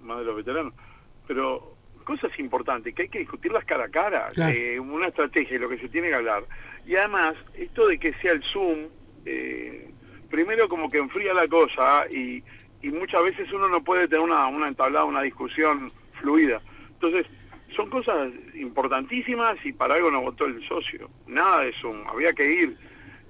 más 0.03 0.19
de 0.19 0.25
los 0.25 0.35
veteranos, 0.35 0.75
pero 1.25 1.77
cosas 2.03 2.37
importantes 2.41 2.93
que 2.97 3.03
hay 3.03 3.09
que 3.09 3.21
discutirlas 3.21 3.65
cara 3.65 3.85
a 3.85 3.89
cara, 3.89 4.29
Claro. 4.35 4.53
eh, 4.53 4.81
una 4.81 5.07
estrategia 5.07 5.57
lo 5.61 5.69
que 5.69 5.79
se 5.79 5.89
tiene 5.89 6.09
que 6.09 6.17
hablar. 6.17 6.43
Y 6.85 6.97
además, 6.97 7.37
esto 7.55 7.87
de 7.87 8.01
que 8.01 8.13
sea 8.15 8.33
el 8.33 8.43
Zoom, 8.43 8.89
eh, 9.25 9.89
primero 10.29 10.67
como 10.67 10.91
que 10.91 10.99
enfría 10.99 11.33
la 11.33 11.47
cosa 11.47 12.07
y, 12.11 12.43
y 12.83 12.89
muchas 12.91 13.23
veces 13.23 13.53
uno 13.53 13.69
no 13.69 13.85
puede 13.85 14.09
tener 14.09 14.25
una, 14.25 14.49
una 14.49 14.67
entablada, 14.67 15.05
una 15.05 15.23
discusión 15.23 15.93
fluida. 16.21 16.61
Entonces, 16.89 17.25
son 17.77 17.89
cosas 17.89 18.33
importantísimas 18.55 19.65
y 19.65 19.73
para 19.73 19.95
algo 19.95 20.11
nos 20.11 20.23
votó 20.23 20.47
el 20.47 20.61
socio. 20.67 21.09
Nada 21.29 21.61
de 21.61 21.73
Zoom, 21.81 22.05
había 22.09 22.33
que 22.33 22.51
ir. 22.51 22.77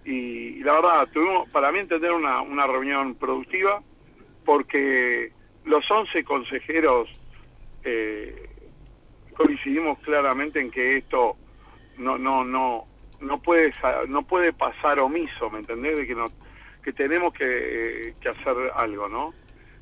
Y, 0.06 0.62
la 0.62 0.74
verdad, 0.74 1.08
tuvimos, 1.12 1.50
para 1.50 1.72
mí 1.72 1.80
entender 1.80 2.12
una, 2.12 2.40
una 2.40 2.66
reunión 2.66 3.16
productiva, 3.16 3.82
porque 4.44 5.32
los 5.64 5.90
11 5.90 6.22
consejeros 6.24 7.10
eh, 7.82 8.48
coincidimos 9.36 9.98
claramente 9.98 10.60
en 10.60 10.70
que 10.70 10.96
esto 10.96 11.36
no 11.98 12.18
no 12.18 12.44
no 12.44 12.86
no 13.20 13.42
puede 13.42 13.72
no 14.08 14.22
puede 14.22 14.52
pasar 14.52 15.00
omiso, 15.00 15.50
¿me 15.50 15.58
entendés? 15.58 15.96
De 15.96 16.06
que 16.06 16.14
no 16.14 16.26
que 16.84 16.92
tenemos 16.92 17.32
que, 17.34 18.14
hacer 18.20 18.70
algo, 18.76 19.08
¿no? 19.08 19.34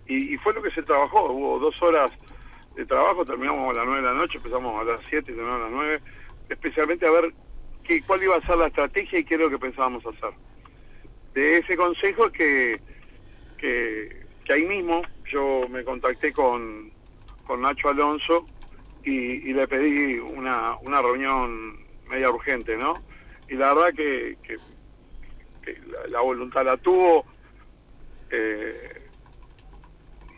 Y, 0.07 0.35
y 0.35 0.39
fue 0.39 0.55
lo 0.55 0.63
que 0.63 0.71
se 0.71 0.83
trabajó, 0.83 1.31
hubo 1.31 1.59
dos 1.59 1.81
horas 1.83 2.11
de 2.77 2.87
trabajo, 2.87 3.27
terminamos 3.27 3.75
a 3.75 3.81
las 3.81 3.87
9 3.87 4.01
de 4.01 4.09
la 4.09 4.15
noche, 4.15 4.39
empezamos 4.39 4.81
a 4.81 4.85
las 4.85 5.01
7 5.11 5.31
y 5.31 5.35
terminamos 5.35 5.61
a 5.61 5.65
las 5.65 5.73
9, 5.73 6.01
especialmente 6.49 7.07
a 7.07 7.11
ver 7.11 7.35
qué, 7.85 8.03
cuál 8.03 8.23
iba 8.23 8.37
a 8.37 8.41
ser 8.41 8.57
la 8.57 8.67
estrategia 8.67 9.19
y 9.19 9.25
qué 9.25 9.35
es 9.35 9.41
lo 9.41 9.51
que 9.51 9.59
pensábamos 9.59 10.05
hacer. 10.07 10.31
De 11.35 11.59
ese 11.59 11.77
consejo 11.77 12.27
es 12.27 12.33
que, 12.33 12.81
que, 13.59 14.27
que 14.45 14.53
ahí 14.53 14.65
mismo 14.65 15.03
yo 15.31 15.69
me 15.69 15.85
contacté 15.85 16.33
con, 16.33 16.91
con 17.47 17.61
Nacho 17.63 17.89
Alonso 17.89 18.47
y, 19.05 19.53
le 19.53 19.69
pedí 19.69 20.19
una, 20.19 20.77
una 20.79 21.03
reunión 21.03 21.79
media 22.09 22.31
urgente, 22.31 22.77
¿no? 22.77 22.95
Y 23.49 23.55
la 23.55 23.75
verdad 23.75 23.95
que, 23.95 24.39
que, 24.43 24.57
que 25.63 25.79
la, 26.09 26.21
voluntad 26.21 26.65
la 26.65 26.77
tuvo 26.79 27.27
eh, 28.31 29.03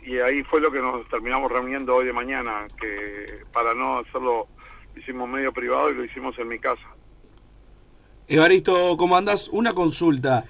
y 0.03 0.19
ahí 0.19 0.43
fue 0.43 0.61
lo 0.61 0.71
que 0.71 0.79
nos 0.79 1.07
terminamos 1.09 1.51
reuniendo 1.51 1.95
hoy 1.95 2.05
de 2.05 2.13
mañana, 2.13 2.65
que 2.79 3.43
para 3.51 3.73
no 3.73 3.99
hacerlo 3.99 4.47
lo 4.93 4.99
hicimos 4.99 5.29
medio 5.29 5.51
privado 5.51 5.91
y 5.91 5.95
lo 5.95 6.03
hicimos 6.03 6.37
en 6.39 6.47
mi 6.47 6.59
casa. 6.59 6.96
Evaristo, 8.29 8.97
¿cómo 8.97 9.15
andás? 9.15 9.47
Una 9.51 9.73
consulta. 9.73 10.43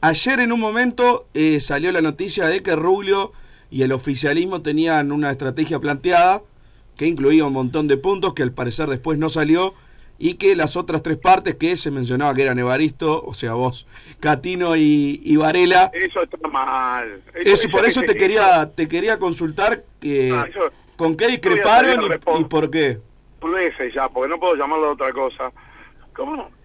Ayer 0.00 0.40
en 0.40 0.50
un 0.52 0.60
momento 0.60 1.26
eh, 1.34 1.60
salió 1.60 1.92
la 1.92 2.00
noticia 2.00 2.46
de 2.46 2.62
que 2.62 2.74
Rubio 2.74 3.32
y 3.70 3.82
el 3.82 3.92
oficialismo 3.92 4.62
tenían 4.62 5.12
una 5.12 5.30
estrategia 5.30 5.78
planteada 5.78 6.42
que 6.96 7.06
incluía 7.06 7.44
un 7.44 7.52
montón 7.52 7.86
de 7.86 7.96
puntos 7.98 8.32
que 8.34 8.42
al 8.42 8.52
parecer 8.52 8.88
después 8.88 9.18
no 9.18 9.28
salió 9.28 9.74
y 10.18 10.34
que 10.34 10.56
las 10.56 10.76
otras 10.76 11.02
tres 11.02 11.18
partes 11.18 11.56
que 11.56 11.76
se 11.76 11.90
mencionaba 11.90 12.34
que 12.34 12.42
eran 12.42 12.58
Evaristo, 12.58 13.22
o 13.24 13.34
sea 13.34 13.54
vos, 13.54 13.86
Catino 14.20 14.76
y, 14.76 15.20
y 15.24 15.36
Varela, 15.36 15.90
Eso 15.92 16.22
está 16.22 16.48
mal. 16.48 17.22
eso, 17.34 17.68
por 17.70 17.84
eso 17.84 18.00
te 18.02 18.16
quería 18.16 18.70
te 18.74 18.88
quería 18.88 19.18
consultar 19.18 19.84
que, 20.00 20.32
Ah, 20.32 20.46
con 20.96 21.16
qué 21.16 21.28
discreparon 21.28 22.04
y, 22.38 22.44
por 22.44 22.70
qué. 22.70 23.00
ya, 23.94 24.08
porque 24.08 24.28
no 24.28 24.38
puedo 24.40 24.54
llamarlo 24.54 24.86
de 24.86 24.92
otra 24.92 25.12
cosa. 25.12 25.52
¿Cómo 26.14 26.36
no? 26.36 26.61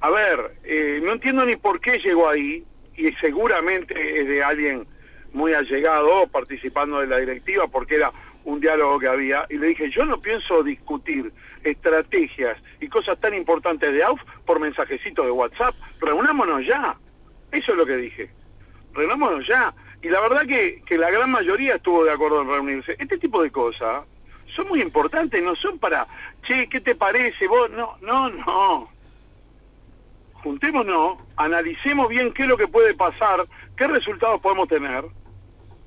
A 0.00 0.10
ver, 0.10 0.56
eh, 0.64 1.00
no 1.02 1.12
entiendo 1.12 1.44
ni 1.44 1.56
por 1.56 1.80
qué 1.80 1.98
llegó 1.98 2.28
ahí, 2.28 2.64
y 2.96 3.12
seguramente 3.20 4.20
es 4.20 4.28
de 4.28 4.42
alguien 4.42 4.86
muy 5.32 5.54
allegado, 5.54 6.26
participando 6.26 7.00
de 7.00 7.06
la 7.06 7.18
directiva, 7.18 7.66
porque 7.68 7.96
era 7.96 8.12
un 8.44 8.60
diálogo 8.60 8.98
que 8.98 9.08
había, 9.08 9.46
y 9.48 9.58
le 9.58 9.68
dije, 9.68 9.90
yo 9.90 10.04
no 10.04 10.20
pienso 10.20 10.62
discutir 10.62 11.32
estrategias 11.64 12.56
y 12.80 12.88
cosas 12.88 13.18
tan 13.20 13.34
importantes 13.34 13.92
de 13.92 14.02
AUF 14.02 14.20
por 14.46 14.60
mensajecitos 14.60 15.24
de 15.24 15.32
WhatsApp, 15.32 15.74
reunámonos 16.00 16.66
ya. 16.66 16.96
Eso 17.52 17.72
es 17.72 17.78
lo 17.78 17.86
que 17.86 17.96
dije. 17.96 18.30
Reunámonos 18.94 19.46
ya. 19.46 19.74
Y 20.02 20.08
la 20.08 20.20
verdad 20.20 20.46
que, 20.46 20.82
que 20.86 20.96
la 20.96 21.10
gran 21.10 21.30
mayoría 21.30 21.76
estuvo 21.76 22.04
de 22.04 22.12
acuerdo 22.12 22.42
en 22.42 22.48
reunirse. 22.48 22.96
Este 22.98 23.18
tipo 23.18 23.42
de 23.42 23.50
cosas 23.50 24.04
son 24.54 24.68
muy 24.68 24.80
importantes, 24.80 25.42
no 25.42 25.54
son 25.56 25.78
para, 25.78 26.06
che, 26.46 26.68
¿qué 26.68 26.80
te 26.80 26.94
parece 26.94 27.46
vos? 27.46 27.70
No, 27.70 27.96
no, 28.00 28.30
no. 28.30 28.97
Juntémonos, 30.42 31.18
analicemos 31.36 32.08
bien 32.08 32.32
qué 32.32 32.44
es 32.44 32.48
lo 32.48 32.56
que 32.56 32.68
puede 32.68 32.94
pasar, 32.94 33.46
qué 33.76 33.86
resultados 33.86 34.40
podemos 34.40 34.68
tener, 34.68 35.04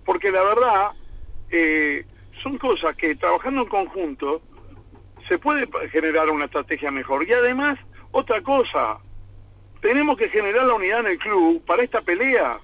porque 0.06 0.32
la 0.32 0.44
verdad 0.44 0.92
eh, 1.50 2.06
son 2.44 2.58
cosas 2.58 2.96
que 2.96 3.16
trabajando 3.16 3.62
en 3.62 3.70
conjunto 3.70 4.42
se 5.28 5.40
puede 5.40 5.68
generar 5.90 6.30
una 6.30 6.46
estrategia 6.46 6.92
mejor. 6.92 7.28
Y 7.28 7.32
además, 7.32 7.80
otra 8.12 8.42
cosa, 8.42 9.00
tenemos 9.82 10.18
que 10.18 10.30
generar 10.30 10.66
la 10.66 10.74
unidad 10.74 11.00
en 11.02 11.08
el 11.08 11.18
club 11.18 11.64
para 11.66 11.84
esta 11.84 12.02
pelea. 12.02 12.60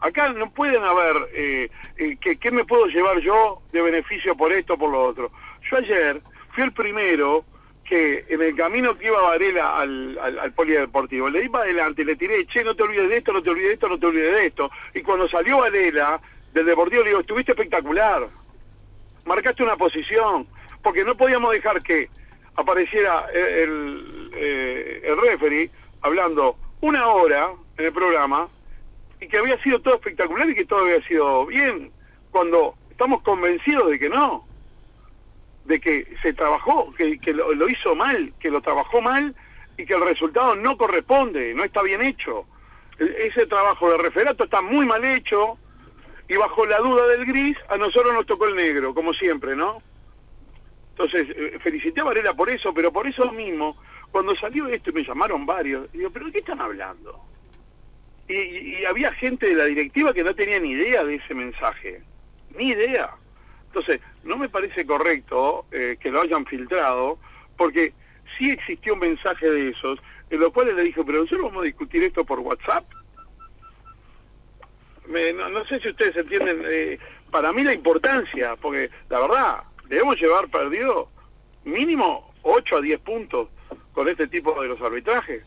Acá 0.00 0.32
no 0.32 0.50
pueden 0.50 0.82
haber, 0.84 1.16
eh, 1.34 1.70
eh, 1.96 2.16
que, 2.20 2.38
¿qué 2.38 2.50
me 2.50 2.64
puedo 2.64 2.86
llevar 2.86 3.18
yo 3.20 3.62
de 3.72 3.82
beneficio 3.82 4.36
por 4.36 4.52
esto 4.52 4.74
o 4.74 4.78
por 4.78 4.90
lo 4.90 5.02
otro? 5.02 5.30
Yo 5.62 5.76
ayer 5.78 6.22
fui 6.54 6.64
el 6.64 6.72
primero 6.72 7.44
que 7.90 8.24
en 8.28 8.40
el 8.40 8.54
camino 8.54 8.96
que 8.96 9.08
iba 9.08 9.20
Varela 9.20 9.76
al, 9.80 10.16
al, 10.18 10.38
al 10.38 10.52
polideportivo, 10.52 11.28
le 11.28 11.50
para 11.50 11.64
adelante, 11.64 12.04
le 12.04 12.14
tiré, 12.14 12.46
che, 12.46 12.62
no 12.62 12.76
te 12.76 12.84
olvides 12.84 13.08
de 13.08 13.16
esto, 13.16 13.32
no 13.32 13.42
te 13.42 13.50
olvides 13.50 13.68
de 13.68 13.74
esto, 13.74 13.88
no 13.88 13.98
te 13.98 14.06
olvides 14.06 14.32
de 14.32 14.46
esto. 14.46 14.70
Y 14.94 15.02
cuando 15.02 15.28
salió 15.28 15.58
Varela 15.58 16.20
del 16.54 16.66
deportivo, 16.66 17.02
le 17.02 17.08
digo, 17.08 17.20
estuviste 17.20 17.52
espectacular 17.52 18.28
marcaste 19.24 19.62
una 19.62 19.76
posición, 19.76 20.46
porque 20.82 21.04
no 21.04 21.16
podíamos 21.16 21.52
dejar 21.52 21.80
que 21.82 22.08
apareciera 22.56 23.26
el, 23.32 23.40
el, 23.40 24.30
eh, 24.34 25.02
el 25.04 25.20
referee 25.20 25.70
hablando 26.02 26.56
una 26.80 27.06
hora 27.08 27.50
en 27.78 27.84
el 27.84 27.92
programa 27.92 28.48
y 29.20 29.28
que 29.28 29.38
había 29.38 29.62
sido 29.62 29.80
todo 29.80 29.94
espectacular 29.94 30.48
y 30.48 30.54
que 30.54 30.64
todo 30.64 30.80
había 30.80 31.00
sido 31.06 31.46
bien, 31.46 31.92
cuando 32.30 32.74
estamos 32.90 33.22
convencidos 33.22 33.90
de 33.90 33.98
que 33.98 34.08
no, 34.08 34.46
de 35.64 35.80
que 35.80 36.06
se 36.22 36.32
trabajó, 36.32 36.92
que, 36.94 37.18
que 37.18 37.32
lo, 37.32 37.68
hizo 37.68 37.94
mal, 37.94 38.32
que 38.40 38.50
lo 38.50 38.60
trabajó 38.60 39.00
mal 39.00 39.34
y 39.76 39.84
que 39.84 39.94
el 39.94 40.00
resultado 40.02 40.56
no 40.56 40.76
corresponde, 40.76 41.54
no 41.54 41.64
está 41.64 41.82
bien 41.82 42.02
hecho. 42.02 42.46
E- 42.98 43.28
Ese 43.28 43.46
trabajo 43.46 43.90
de 43.90 43.98
referato 43.98 44.44
está 44.44 44.62
muy 44.62 44.86
mal 44.86 45.04
hecho, 45.04 45.58
y 46.28 46.36
bajo 46.36 46.64
la 46.64 46.78
duda 46.78 47.06
del 47.08 47.26
gris, 47.26 47.56
a 47.68 47.76
nosotros 47.76 48.14
nos 48.14 48.24
tocó 48.26 48.46
el 48.46 48.54
negro, 48.54 48.94
como 48.94 49.12
siempre, 49.12 49.56
¿no? 49.56 49.82
Entonces, 50.90 51.28
eh, 51.36 51.58
felicité 51.62 52.00
a 52.00 52.04
Varela 52.04 52.34
por 52.34 52.48
eso, 52.50 52.72
pero 52.72 52.92
por 52.92 53.06
eso 53.06 53.32
mismo, 53.32 53.76
cuando 54.12 54.36
salió 54.36 54.68
esto 54.68 54.90
y 54.90 54.92
me 54.92 55.04
llamaron 55.04 55.44
varios, 55.46 55.90
digo, 55.92 56.10
¿pero 56.10 56.26
de 56.26 56.32
qué 56.32 56.38
están 56.38 56.60
hablando? 56.60 57.18
Y- 58.28 58.78
y 58.80 58.84
había 58.84 59.12
gente 59.14 59.46
de 59.48 59.54
la 59.54 59.64
directiva 59.64 60.12
que 60.12 60.22
no 60.22 60.34
tenía 60.34 60.60
ni 60.60 60.70
idea 60.70 61.04
de 61.04 61.16
ese 61.16 61.34
mensaje, 61.34 62.02
ni 62.50 62.68
idea. 62.68 63.10
Entonces, 63.70 64.00
no 64.24 64.36
me 64.36 64.48
parece 64.48 64.84
correcto 64.84 65.64
eh, 65.70 65.96
que 66.00 66.10
lo 66.10 66.20
hayan 66.22 66.44
filtrado, 66.44 67.18
porque 67.56 67.92
sí 68.36 68.50
existió 68.50 68.94
un 68.94 69.00
mensaje 69.00 69.48
de 69.48 69.68
esos, 69.70 69.98
en 70.28 70.40
los 70.40 70.52
cuales 70.52 70.74
le 70.74 70.82
dije, 70.82 71.02
pero 71.04 71.18
nosotros 71.20 71.46
vamos 71.46 71.62
a 71.62 71.66
discutir 71.66 72.02
esto 72.02 72.24
por 72.24 72.40
WhatsApp. 72.40 72.84
Me- 75.06 75.32
no, 75.32 75.48
no 75.48 75.64
sé 75.66 75.80
si 75.80 75.88
ustedes 75.88 76.16
entienden, 76.16 76.62
eh, 76.66 76.98
para 77.30 77.52
mí 77.52 77.62
la 77.62 77.72
importancia, 77.74 78.56
porque 78.56 78.90
la 79.08 79.20
verdad, 79.20 79.56
debemos 79.88 80.20
llevar 80.20 80.48
perdido 80.48 81.08
mínimo 81.64 82.32
8 82.42 82.76
a 82.76 82.80
10 82.80 83.00
puntos 83.00 83.48
con 83.92 84.08
este 84.08 84.26
tipo 84.28 84.60
de 84.60 84.68
los 84.68 84.80
arbitrajes. 84.80 85.44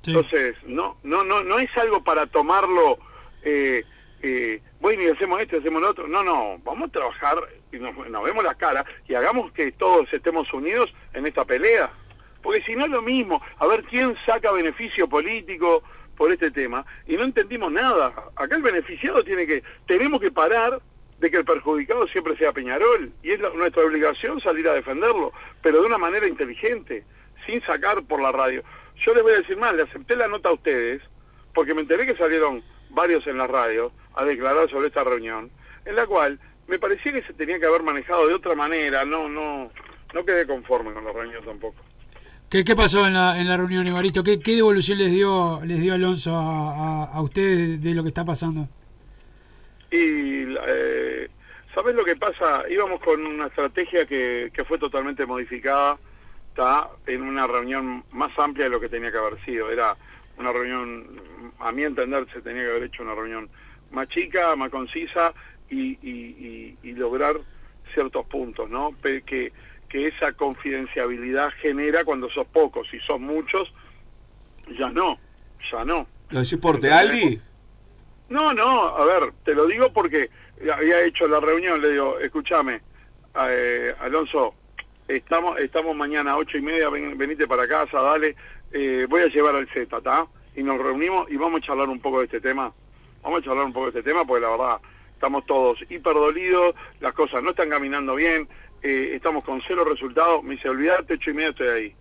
Sí. 0.00 0.12
Entonces, 0.12 0.56
no, 0.66 0.98
no, 1.02 1.24
no, 1.24 1.42
no 1.42 1.58
es 1.58 1.74
algo 1.76 2.02
para 2.04 2.26
tomarlo, 2.26 2.98
eh, 3.42 3.82
eh, 4.22 4.60
bueno, 4.80 5.02
y 5.02 5.06
hacemos 5.08 5.40
esto, 5.40 5.56
hacemos 5.58 5.80
lo 5.82 5.90
otro. 5.90 6.06
No, 6.08 6.22
no, 6.22 6.58
vamos 6.62 6.88
a 6.90 6.92
trabajar 6.92 7.36
y 7.76 7.80
nos, 7.80 8.24
vemos 8.24 8.44
la 8.44 8.54
cara 8.54 8.84
y 9.08 9.14
hagamos 9.14 9.52
que 9.52 9.72
todos 9.72 10.12
estemos 10.12 10.52
unidos 10.52 10.92
en 11.12 11.26
esta 11.26 11.44
pelea. 11.44 11.90
Porque 12.42 12.62
si 12.62 12.76
no 12.76 12.84
es 12.84 12.90
lo 12.90 13.02
mismo, 13.02 13.42
a 13.58 13.66
ver 13.66 13.82
quién 13.84 14.16
saca 14.24 14.52
beneficio 14.52 15.08
político 15.08 15.82
por 16.16 16.32
este 16.32 16.50
tema. 16.50 16.84
Y 17.06 17.16
no 17.16 17.24
entendimos 17.24 17.70
nada. 17.72 18.12
Acá 18.36 18.56
el 18.56 18.62
beneficiado 18.62 19.22
tiene 19.24 19.46
que, 19.46 19.62
tenemos 19.86 20.20
que 20.20 20.30
parar 20.30 20.80
de 21.18 21.30
que 21.30 21.38
el 21.38 21.44
perjudicado 21.44 22.06
siempre 22.08 22.36
sea 22.36 22.52
Peñarol. 22.52 23.12
Y 23.22 23.32
es 23.32 23.40
nuestra 23.54 23.84
obligación 23.84 24.40
salir 24.40 24.68
a 24.68 24.74
defenderlo, 24.74 25.32
pero 25.62 25.80
de 25.80 25.86
una 25.86 25.98
manera 25.98 26.26
inteligente, 26.26 27.04
sin 27.46 27.62
sacar 27.62 28.02
por 28.04 28.20
la 28.20 28.32
radio. 28.32 28.62
Yo 28.96 29.14
les 29.14 29.22
voy 29.22 29.32
a 29.32 29.38
decir 29.38 29.56
más, 29.56 29.74
le 29.74 29.82
acepté 29.82 30.16
la 30.16 30.28
nota 30.28 30.48
a 30.48 30.52
ustedes, 30.54 31.02
porque 31.54 31.74
me 31.74 31.82
enteré 31.82 32.06
que 32.06 32.16
salieron 32.16 32.62
varios 32.90 33.26
en 33.26 33.38
la 33.38 33.46
radio 33.46 33.92
a 34.14 34.24
declarar 34.24 34.70
sobre 34.70 34.88
esta 34.88 35.04
reunión, 35.04 35.50
en 35.84 35.96
la 35.96 36.06
cual 36.06 36.40
me 36.68 36.78
parecía 36.78 37.12
que 37.12 37.22
se 37.22 37.32
tenía 37.32 37.58
que 37.58 37.66
haber 37.66 37.82
manejado 37.82 38.26
de 38.26 38.34
otra 38.34 38.54
manera, 38.54 39.04
no, 39.04 39.28
no, 39.28 39.70
no 40.14 40.24
quedé 40.24 40.46
conforme 40.46 40.92
con 40.92 41.04
la 41.04 41.12
reunión 41.12 41.44
tampoco. 41.44 41.76
¿Qué, 42.48 42.64
qué 42.64 42.76
pasó 42.76 43.06
en 43.06 43.14
la, 43.14 43.40
en 43.40 43.48
la 43.48 43.56
reunión, 43.56 43.86
Evaristo? 43.86 44.22
¿Qué, 44.22 44.38
qué 44.38 44.54
devolución 44.54 44.98
les 44.98 45.10
dio 45.10 45.60
les 45.64 45.80
dio 45.80 45.94
Alonso 45.94 46.36
a, 46.36 47.04
a, 47.04 47.04
a 47.04 47.22
ustedes 47.22 47.82
de 47.82 47.94
lo 47.94 48.02
que 48.02 48.08
está 48.08 48.24
pasando? 48.24 48.68
Y 49.90 50.54
eh, 50.66 51.28
¿Sabes 51.76 51.94
lo 51.94 52.06
que 52.06 52.16
pasa? 52.16 52.64
Íbamos 52.70 53.00
con 53.00 53.24
una 53.26 53.48
estrategia 53.48 54.06
que, 54.06 54.50
que 54.50 54.64
fue 54.64 54.78
totalmente 54.78 55.26
modificada, 55.26 55.98
está 56.48 56.88
en 57.06 57.20
una 57.20 57.46
reunión 57.46 58.02
más 58.12 58.30
amplia 58.38 58.64
de 58.64 58.70
lo 58.70 58.80
que 58.80 58.88
tenía 58.88 59.12
que 59.12 59.18
haber 59.18 59.38
sido. 59.44 59.70
Era 59.70 59.94
una 60.38 60.52
reunión, 60.52 61.20
a 61.58 61.72
mi 61.72 61.84
entender, 61.84 62.26
se 62.32 62.40
tenía 62.40 62.62
que 62.62 62.70
haber 62.70 62.84
hecho 62.84 63.02
una 63.02 63.14
reunión 63.14 63.50
más 63.90 64.08
chica, 64.08 64.56
más 64.56 64.70
concisa 64.70 65.34
y, 65.70 65.98
y- 66.02 66.76
y- 66.82 66.88
y 66.88 66.92
lograr 66.92 67.36
ciertos 67.94 68.26
puntos, 68.26 68.68
¿no? 68.70 68.94
Que, 69.02 69.22
que 69.22 69.52
esa 70.08 70.32
confidenciabilidad 70.32 71.50
genera 71.60 72.04
cuando 72.04 72.28
sos 72.30 72.46
pocos. 72.48 72.88
Si 72.90 72.98
sos 73.00 73.20
muchos, 73.20 73.72
ya 74.78 74.90
no, 74.90 75.18
ya 75.70 75.84
no. 75.84 76.06
¿Lo 76.30 76.40
decís 76.40 76.58
por 76.58 76.78
Tealdi? 76.78 77.40
No, 78.28 78.52
no, 78.52 78.88
a 78.88 79.04
ver, 79.06 79.32
te 79.44 79.54
lo 79.54 79.66
digo 79.66 79.92
porque 79.92 80.28
había 80.74 81.02
hecho 81.04 81.28
la 81.28 81.38
reunión, 81.40 81.80
le 81.80 81.92
digo, 81.92 82.18
escúchame, 82.18 82.80
eh, 83.48 83.94
Alonso, 84.00 84.54
estamos 85.06 85.58
estamos 85.60 85.94
mañana 85.94 86.32
a 86.32 86.36
ocho 86.36 86.58
y 86.58 86.62
media, 86.62 86.88
ven- 86.90 87.16
venite 87.16 87.46
para 87.46 87.68
casa, 87.68 88.00
dale, 88.02 88.34
eh, 88.72 89.06
voy 89.08 89.22
a 89.22 89.26
llevar 89.28 89.54
al 89.54 89.68
Z, 89.68 89.96
¿está? 89.98 90.26
Y 90.56 90.62
nos 90.64 90.78
reunimos 90.78 91.30
y 91.30 91.36
vamos 91.36 91.62
a 91.62 91.66
charlar 91.66 91.88
un 91.88 92.00
poco 92.00 92.18
de 92.18 92.24
este 92.24 92.40
tema. 92.40 92.72
Vamos 93.22 93.40
a 93.40 93.44
charlar 93.44 93.64
un 93.66 93.72
poco 93.72 93.90
de 93.92 93.98
este 94.00 94.10
tema 94.10 94.24
porque 94.24 94.42
la 94.42 94.50
verdad 94.50 94.78
estamos 95.16 95.46
todos 95.46 95.78
hiper 95.88 96.14
dolidos, 96.14 96.74
las 97.00 97.14
cosas 97.14 97.42
no 97.42 97.50
están 97.50 97.70
caminando 97.70 98.14
bien, 98.14 98.46
eh, 98.82 99.12
estamos 99.14 99.42
con 99.44 99.62
cero 99.66 99.84
resultados. 99.84 100.42
Me 100.44 100.54
dice, 100.54 100.68
olvidate, 100.68 101.14
ocho 101.14 101.30
y 101.30 101.34
media 101.34 101.48
estoy 101.50 101.68
ahí. 101.68 101.94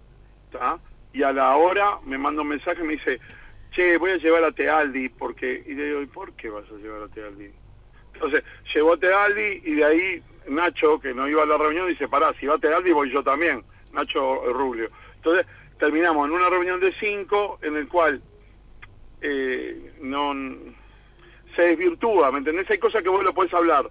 Y 1.14 1.24
a 1.24 1.32
la 1.32 1.56
hora 1.56 1.98
me 2.06 2.18
manda 2.18 2.42
un 2.42 2.50
mensaje 2.50 2.82
y 2.82 2.88
me 2.88 2.94
dice, 2.94 3.20
che, 3.72 3.98
voy 3.98 4.12
a 4.12 4.18
llevar 4.18 4.44
a 4.44 4.52
Tealdi, 4.52 5.10
porque... 5.10 5.64
Y 5.66 5.74
le 5.74 5.86
digo, 5.86 6.02
¿y 6.02 6.08
por 6.08 6.34
qué 6.34 6.50
vas 6.50 6.66
a 6.70 6.76
llevar 6.76 7.04
a 7.04 7.08
Tealdi? 7.08 7.50
Entonces, 8.14 8.44
llevó 8.74 8.94
a 8.94 8.98
Tealdi 8.98 9.62
y 9.64 9.76
de 9.76 9.86
ahí 9.86 10.24
Nacho, 10.48 11.00
que 11.00 11.14
no 11.14 11.28
iba 11.28 11.44
a 11.44 11.46
la 11.46 11.58
reunión, 11.58 11.88
dice, 11.88 12.08
pará, 12.08 12.34
si 12.40 12.46
va 12.46 12.58
Tealdi 12.58 12.92
voy 12.92 13.12
yo 13.12 13.24
también, 13.24 13.64
Nacho 13.94 14.54
Rubio. 14.54 14.90
Entonces, 15.16 15.46
terminamos 15.80 16.28
en 16.28 16.34
una 16.34 16.50
reunión 16.50 16.80
de 16.82 16.94
cinco, 17.00 17.60
en 17.62 17.78
el 17.78 17.88
cual 17.88 18.22
eh, 19.22 19.94
no 20.02 20.34
se 21.56 21.62
desvirtúa, 21.64 22.32
¿me 22.32 22.40
entendés? 22.40 22.70
Hay 22.70 22.78
cosas 22.78 23.02
que 23.04 23.10
vos 23.10 23.24
lo 23.24 23.34
podés 23.34 23.54
hablar 23.54 23.90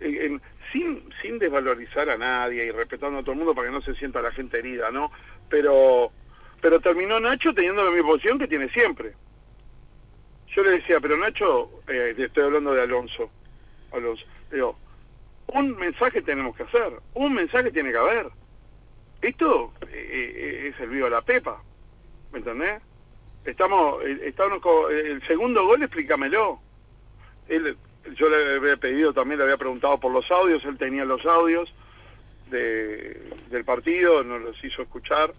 en- 0.00 0.40
sin, 0.72 1.08
sin 1.22 1.38
desvalorizar 1.38 2.08
a 2.10 2.16
nadie 2.18 2.64
y 2.64 2.70
respetando 2.70 3.18
a 3.18 3.22
todo 3.22 3.32
el 3.32 3.38
mundo 3.38 3.54
para 3.54 3.68
que 3.68 3.72
no 3.74 3.80
se 3.82 3.94
sienta 3.94 4.20
la 4.22 4.32
gente 4.32 4.58
herida, 4.58 4.90
¿no? 4.90 5.12
Pero, 5.48 6.10
pero 6.60 6.80
terminó 6.80 7.20
Nacho 7.20 7.54
teniendo 7.54 7.84
la 7.84 7.90
misma 7.90 8.08
posición 8.08 8.38
que 8.38 8.48
tiene 8.48 8.68
siempre. 8.70 9.14
Yo 10.48 10.62
le 10.64 10.70
decía, 10.70 11.00
pero 11.00 11.16
Nacho, 11.16 11.70
eh, 11.88 12.14
estoy 12.16 12.44
hablando 12.44 12.72
de 12.74 12.82
Alonso, 12.82 13.30
Alonso, 13.92 14.24
digo, 14.50 14.76
un 15.48 15.76
mensaje 15.76 16.22
tenemos 16.22 16.56
que 16.56 16.62
hacer, 16.64 16.92
un 17.14 17.34
mensaje 17.34 17.70
tiene 17.70 17.90
que 17.92 17.98
haber. 17.98 18.28
Esto 19.22 19.72
eh, 19.82 20.32
eh, 20.36 20.72
es 20.74 20.80
el 20.80 20.90
vivo 20.90 21.06
a 21.06 21.10
la 21.10 21.22
pepa, 21.22 21.62
¿me 22.32 22.38
entendés? 22.38 22.80
Estamos, 23.44 24.02
eh, 24.04 24.18
estamos 24.24 24.58
con- 24.60 24.92
el 24.92 25.24
segundo 25.26 25.66
gol, 25.66 25.82
explícamelo. 25.82 26.60
Él, 27.48 27.76
yo 28.16 28.28
le 28.28 28.56
había 28.56 28.76
pedido, 28.76 29.12
también 29.12 29.38
le 29.38 29.44
había 29.44 29.56
preguntado 29.56 29.98
por 29.98 30.12
los 30.12 30.30
audios, 30.30 30.64
él 30.64 30.78
tenía 30.78 31.04
los 31.04 31.24
audios 31.26 31.72
de, 32.50 33.20
del 33.50 33.64
partido, 33.64 34.22
nos 34.24 34.40
los 34.42 34.64
hizo 34.64 34.82
escuchar. 34.82 35.32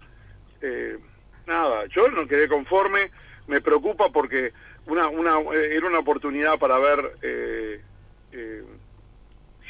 Eh, 0.62 0.98
nada, 1.46 1.86
yo 1.86 2.08
no 2.10 2.26
quedé 2.26 2.48
conforme, 2.48 3.10
me 3.46 3.60
preocupa 3.60 4.10
porque 4.10 4.52
una, 4.86 5.08
una, 5.08 5.38
eh, 5.54 5.70
era 5.76 5.86
una 5.86 5.98
oportunidad 6.00 6.58
para 6.58 6.76
haber 6.76 7.12
eh, 7.22 7.80
eh, 8.32 8.62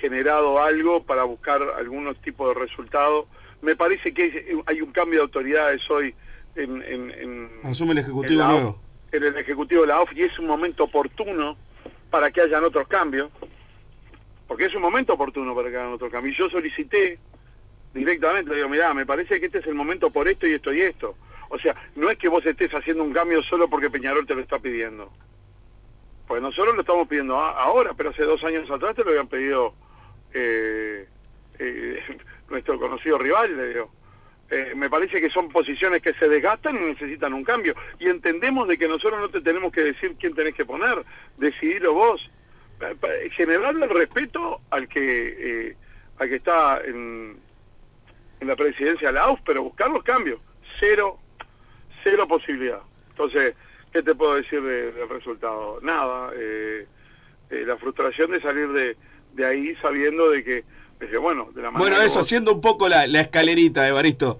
generado 0.01 0.62
algo, 0.62 1.03
para 1.05 1.25
buscar 1.25 1.62
algunos 1.79 2.20
tipos 2.20 2.55
de 2.55 2.61
resultados. 2.61 3.27
Me 3.62 3.75
parece 3.77 4.12
que 4.12 4.55
hay, 4.66 4.81
un 4.81 4.92
cambio 4.92 5.20
de 5.20 5.22
autoridades 5.25 5.81
hoy 5.90 6.14
en, 6.55 6.83
en, 6.83 7.11
en- 7.11 7.51
Asume 7.64 7.92
el 7.92 7.99
en 7.99 8.05
Ejecutivo 8.05 8.40
la 8.40 8.49
nuevo. 8.49 8.81
en 9.12 9.25
el 9.25 9.37
Ejecutivo 9.38 9.81
de 9.83 9.88
la 9.88 9.96
AUF 9.96 10.12
y 10.14 10.22
es 10.22 10.38
un 10.38 10.46
momento 10.46 10.85
oportuno 10.85 11.57
para 12.17 12.31
que 12.31 12.41
hayan 12.41 12.65
otros 12.65 12.89
cambios, 12.89 13.31
porque 14.49 14.65
es 14.65 14.75
un 14.75 14.81
momento 14.81 15.13
oportuno 15.13 15.55
para 15.55 15.69
que 15.69 15.77
hagan 15.77 15.93
otros 15.93 16.11
cambios. 16.11 16.35
Yo 16.35 16.49
solicité 16.49 17.19
directamente, 17.93 18.49
le 18.49 18.57
digo, 18.57 18.71
mirá, 18.71 18.95
me 18.95 19.05
parece 19.05 19.39
que 19.39 19.45
este 19.45 19.59
es 19.59 19.67
el 19.67 19.75
momento 19.75 20.09
por 20.09 20.27
esto 20.27 20.47
y 20.47 20.55
esto 20.55 20.73
y 20.73 20.81
esto. 20.81 21.15
O 21.51 21.59
sea, 21.59 21.77
no 21.95 22.09
es 22.09 22.17
que 22.17 22.31
vos 22.31 22.45
estés 22.47 22.73
haciendo 22.73 23.05
un 23.05 23.13
cambio 23.13 23.43
solo 23.43 23.69
porque 23.69 23.91
Peñarol 23.91 24.27
te 24.27 24.35
lo 24.35 24.41
está 24.41 24.59
pidiendo. 24.59 25.13
Pues 26.27 26.41
nosotros 26.41 26.75
lo 26.75 26.81
estamos 26.81 27.07
pidiendo 27.07 27.37
ahora, 27.37 27.93
pero 27.93 28.09
hace 28.09 28.23
dos 28.23 28.43
años 28.45 28.71
atrás 28.71 28.95
te 28.95 29.05
lo 29.05 29.11
habían 29.11 29.29
pedido 29.29 29.75
eh, 30.33 31.07
eh, 31.59 32.19
nuestro 32.49 32.81
conocido 32.81 33.19
rival, 33.19 33.55
le 33.55 33.69
digo. 33.75 33.91
Eh, 34.51 34.75
me 34.77 34.89
parece 34.89 35.21
que 35.21 35.29
son 35.31 35.49
posiciones 35.49 36.01
que 36.03 36.15
se 36.15 36.29
desgastan 36.29 36.77
y 36.77 36.87
necesitan 36.93 37.35
un 37.35 37.43
cambio. 37.45 37.75
Y 37.99 38.09
entendemos 38.09 38.69
de 38.69 38.79
que 38.79 38.87
nosotros 38.87 39.21
no 39.21 39.29
te 39.29 39.41
tenemos 39.41 39.73
que 39.73 39.83
decir 39.83 40.15
quién 40.21 40.35
tenés 40.35 40.55
que 40.55 40.65
poner, 40.65 41.05
decidirlo 41.37 41.95
vos. 41.95 42.31
Pa- 42.79 42.95
pa- 42.95 43.09
Generarle 43.37 43.87
el 43.87 43.91
respeto 43.91 44.61
al 44.71 44.87
que, 44.89 45.37
eh, 45.71 45.77
al 46.19 46.29
que 46.29 46.37
está 46.37 46.81
en, 46.85 47.37
en 48.41 48.47
la 48.49 48.55
presidencia 48.55 49.09
de 49.09 49.15
la 49.15 49.25
AUF, 49.25 49.41
pero 49.45 49.63
buscar 49.65 49.91
los 49.91 50.05
cambios. 50.05 50.39
Cero, 50.79 51.19
cero 52.05 52.29
posibilidad. 52.29 52.81
Entonces, 53.11 53.55
¿qué 53.93 54.03
te 54.03 54.15
puedo 54.15 54.37
decir 54.37 54.63
de- 54.63 54.93
del 54.93 55.09
resultado? 55.09 55.81
Nada. 55.83 56.31
eh, 56.37 56.87
eh, 57.51 57.63
la 57.67 57.77
frustración 57.77 58.31
de 58.33 58.41
salir 58.41 58.69
de, 58.69 58.97
de 59.35 59.47
ahí 59.47 59.75
sabiendo 59.81 60.31
de 60.31 60.43
que, 60.45 60.65
bueno, 61.21 61.49
de 61.55 61.63
la 61.63 61.71
manera 61.71 61.79
Bueno, 61.79 61.97
que 62.01 62.07
eso, 62.07 62.19
vos- 62.19 62.27
haciendo 62.27 62.53
un 62.55 62.61
poco 62.61 62.89
la, 62.89 63.07
la 63.07 63.21
escalerita, 63.21 63.87
Evaristo. 63.89 64.39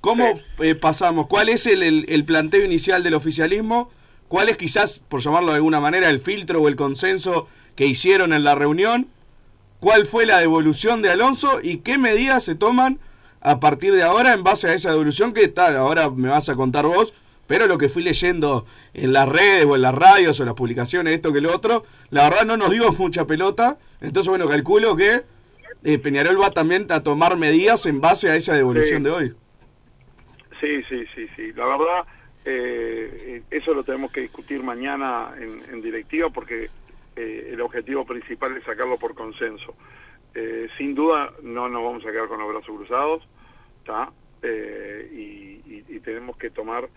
¿Cómo 0.00 0.38
eh, 0.60 0.74
pasamos? 0.74 1.26
¿Cuál 1.26 1.48
es 1.48 1.66
el, 1.66 1.82
el- 1.82 2.06
el 2.08 2.24
planteo 2.24 2.64
inicial 2.64 3.02
del 3.02 3.14
oficialismo? 3.14 3.90
¿Cuál 4.28 4.48
es 4.48 4.56
quizás, 4.56 5.00
por 5.08 5.20
llamarlo 5.20 5.50
de 5.50 5.56
alguna 5.56 5.80
manera, 5.80 6.08
el 6.10 6.20
filtro 6.20 6.60
o 6.62 6.68
el 6.68 6.76
consenso 6.76 7.48
que 7.74 7.86
hicieron 7.86 8.32
en 8.32 8.44
la 8.44 8.54
reunión? 8.54 9.08
¿Cuál 9.80 10.06
fue 10.06 10.26
la 10.26 10.38
devolución 10.38 11.02
de 11.02 11.10
Alonso 11.10 11.60
y 11.62 11.78
qué 11.78 11.98
medidas 11.98 12.44
se 12.44 12.54
toman 12.54 12.98
a 13.40 13.60
partir 13.60 13.94
de 13.94 14.02
ahora 14.02 14.32
en 14.34 14.42
base 14.42 14.68
a 14.68 14.74
esa 14.74 14.90
devolución 14.90 15.32
que 15.32 15.46
tal, 15.48 15.76
ahora 15.76 16.10
me 16.10 16.28
vas 16.28 16.48
a 16.48 16.56
contar 16.56 16.84
vos, 16.86 17.12
pero 17.46 17.66
lo 17.68 17.78
que 17.78 17.88
fui 17.88 18.02
leyendo 18.02 18.66
en 18.94 19.12
las 19.12 19.28
redes 19.28 19.64
o 19.64 19.76
en 19.76 19.82
las 19.82 19.94
radios 19.94 20.38
o 20.38 20.42
en 20.42 20.46
las 20.46 20.56
publicaciones, 20.56 21.14
esto 21.14 21.32
que 21.32 21.40
lo 21.40 21.54
otro, 21.54 21.84
la 22.10 22.28
verdad 22.28 22.44
no 22.44 22.56
nos 22.56 22.70
dio 22.70 22.92
mucha 22.98 23.26
pelota, 23.26 23.78
entonces 24.00 24.28
bueno, 24.28 24.48
calculo 24.48 24.96
que 24.96 25.22
eh, 25.84 25.98
Peñarol 25.98 26.40
va 26.40 26.50
también 26.50 26.86
a 26.90 27.02
tomar 27.02 27.36
medidas 27.36 27.86
en 27.86 28.00
base 28.00 28.28
a 28.30 28.36
esa 28.36 28.54
devolución 28.54 28.98
Sí. 28.98 29.04
de 29.04 29.10
hoy. 29.10 29.34
Sí, 30.60 30.82
sí, 30.88 31.04
sí, 31.14 31.28
sí. 31.36 31.52
La 31.52 31.66
verdad, 31.66 32.04
eh, 32.44 33.42
eso 33.50 33.74
lo 33.74 33.84
tenemos 33.84 34.10
que 34.10 34.22
discutir 34.22 34.62
mañana 34.62 35.32
en, 35.38 35.74
en 35.74 35.82
directiva 35.82 36.30
porque 36.30 36.68
eh, 37.16 37.50
el 37.52 37.60
objetivo 37.60 38.04
principal 38.04 38.56
es 38.56 38.64
sacarlo 38.64 38.96
por 38.98 39.14
consenso. 39.14 39.74
Sin 40.76 40.94
duda 40.94 41.32
no 41.42 41.68
nos 41.68 41.82
vamos 41.82 42.06
a 42.06 42.12
quedar 42.12 42.28
con 42.28 42.38
los 42.38 42.48
brazos 42.48 42.76
cruzados, 42.76 43.26
y, 44.44 44.46
y- 45.66 45.84
y 45.88 45.98
tenemos 46.00 46.36
que 46.36 46.48
tomar 46.50 46.88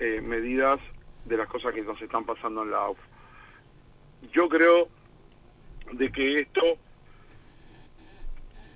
medidas 0.00 0.80
de 1.24 1.36
las 1.36 1.46
cosas 1.46 1.74
que 1.74 1.82
nos 1.82 2.00
están 2.02 2.24
pasando 2.24 2.64
en 2.64 2.72
la 2.72 2.78
AUF. 2.78 2.98
Yo 4.32 4.48
creo 4.48 4.88
de 5.92 6.10
que 6.10 6.40
esto 6.40 6.62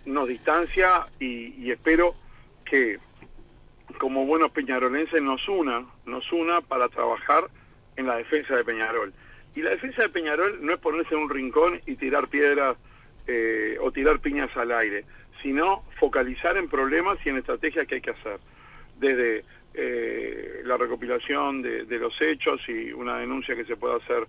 nos 0.06 0.28
distancia 0.28 1.06
y, 1.18 1.54
y 1.62 1.70
espero 1.70 2.14
que 2.64 2.98
como 3.98 4.26
buenos 4.26 4.50
peñarolenses 4.50 5.22
nos 5.22 5.48
una, 5.48 5.84
nos 6.06 6.32
una 6.32 6.60
para 6.60 6.88
trabajar 6.88 7.48
en 7.96 8.06
la 8.06 8.16
defensa 8.16 8.56
de 8.56 8.64
Peñarol. 8.64 9.12
Y 9.54 9.62
la 9.62 9.70
defensa 9.70 10.02
de 10.02 10.08
Peñarol 10.08 10.64
no 10.64 10.72
es 10.72 10.78
ponerse 10.78 11.14
en 11.14 11.20
un 11.20 11.30
rincón 11.30 11.80
y 11.86 11.96
tirar 11.96 12.28
piedras 12.28 12.76
eh, 13.26 13.76
o 13.80 13.92
tirar 13.92 14.20
piñas 14.20 14.50
al 14.56 14.72
aire, 14.72 15.04
sino 15.42 15.84
focalizar 16.00 16.56
en 16.56 16.68
problemas 16.68 17.18
y 17.24 17.28
en 17.28 17.38
estrategias 17.38 17.86
que 17.86 17.96
hay 17.96 18.00
que 18.00 18.10
hacer. 18.10 18.38
Desde 18.98 19.44
eh, 19.74 20.62
la 20.64 20.76
recopilación 20.76 21.62
de, 21.62 21.84
de 21.84 21.98
los 21.98 22.18
hechos 22.20 22.60
y 22.68 22.92
una 22.92 23.18
denuncia 23.18 23.54
que 23.54 23.64
se 23.64 23.76
pueda 23.76 23.96
hacer 23.96 24.26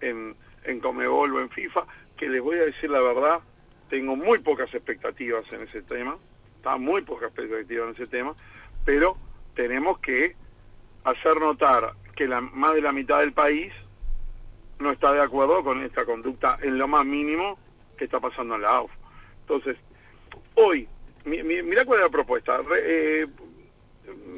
en, 0.00 0.36
en 0.64 0.80
Comebol 0.80 1.34
o 1.34 1.40
en 1.40 1.50
FIFA, 1.50 1.84
que 2.16 2.28
les 2.28 2.42
voy 2.42 2.58
a 2.58 2.64
decir 2.64 2.90
la 2.90 3.00
verdad, 3.00 3.40
tengo 3.88 4.16
muy 4.16 4.38
pocas 4.40 4.72
expectativas 4.74 5.44
en 5.52 5.62
ese 5.62 5.82
tema, 5.82 6.16
está 6.56 6.76
muy 6.76 7.02
pocas 7.02 7.28
expectativas 7.28 7.88
en 7.88 7.94
ese 7.94 8.06
tema, 8.06 8.34
pero 8.84 9.16
tenemos 9.54 9.98
que 10.00 10.36
hacer 11.04 11.38
notar 11.40 11.92
que 12.14 12.26
la, 12.26 12.40
más 12.40 12.74
de 12.74 12.80
la 12.82 12.92
mitad 12.92 13.20
del 13.20 13.32
país 13.32 13.72
no 14.78 14.90
está 14.90 15.12
de 15.12 15.22
acuerdo 15.22 15.62
con 15.62 15.82
esta 15.82 16.04
conducta 16.04 16.58
en 16.62 16.78
lo 16.78 16.88
más 16.88 17.04
mínimo 17.04 17.58
que 17.96 18.04
está 18.04 18.20
pasando 18.20 18.56
en 18.56 18.62
la 18.62 18.76
AUF. 18.76 18.90
Entonces, 19.42 19.76
hoy, 20.54 20.88
mi- 21.24 21.42
mi- 21.42 21.62
mirá 21.62 21.84
cuál 21.84 22.00
es 22.00 22.04
la 22.04 22.10
propuesta. 22.10 22.58
Re- 22.58 23.22
eh, 23.22 23.26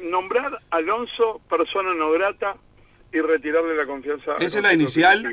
nombrar 0.03 0.53
a 0.71 0.75
Alonso 0.77 1.41
persona 1.49 1.93
no 1.93 2.11
grata 2.11 2.55
y 3.11 3.19
retirarle 3.19 3.75
la 3.75 3.85
confianza. 3.85 4.35
¿Esa 4.39 4.59
es 4.59 4.63
la 4.63 4.73
inicial? 4.73 5.25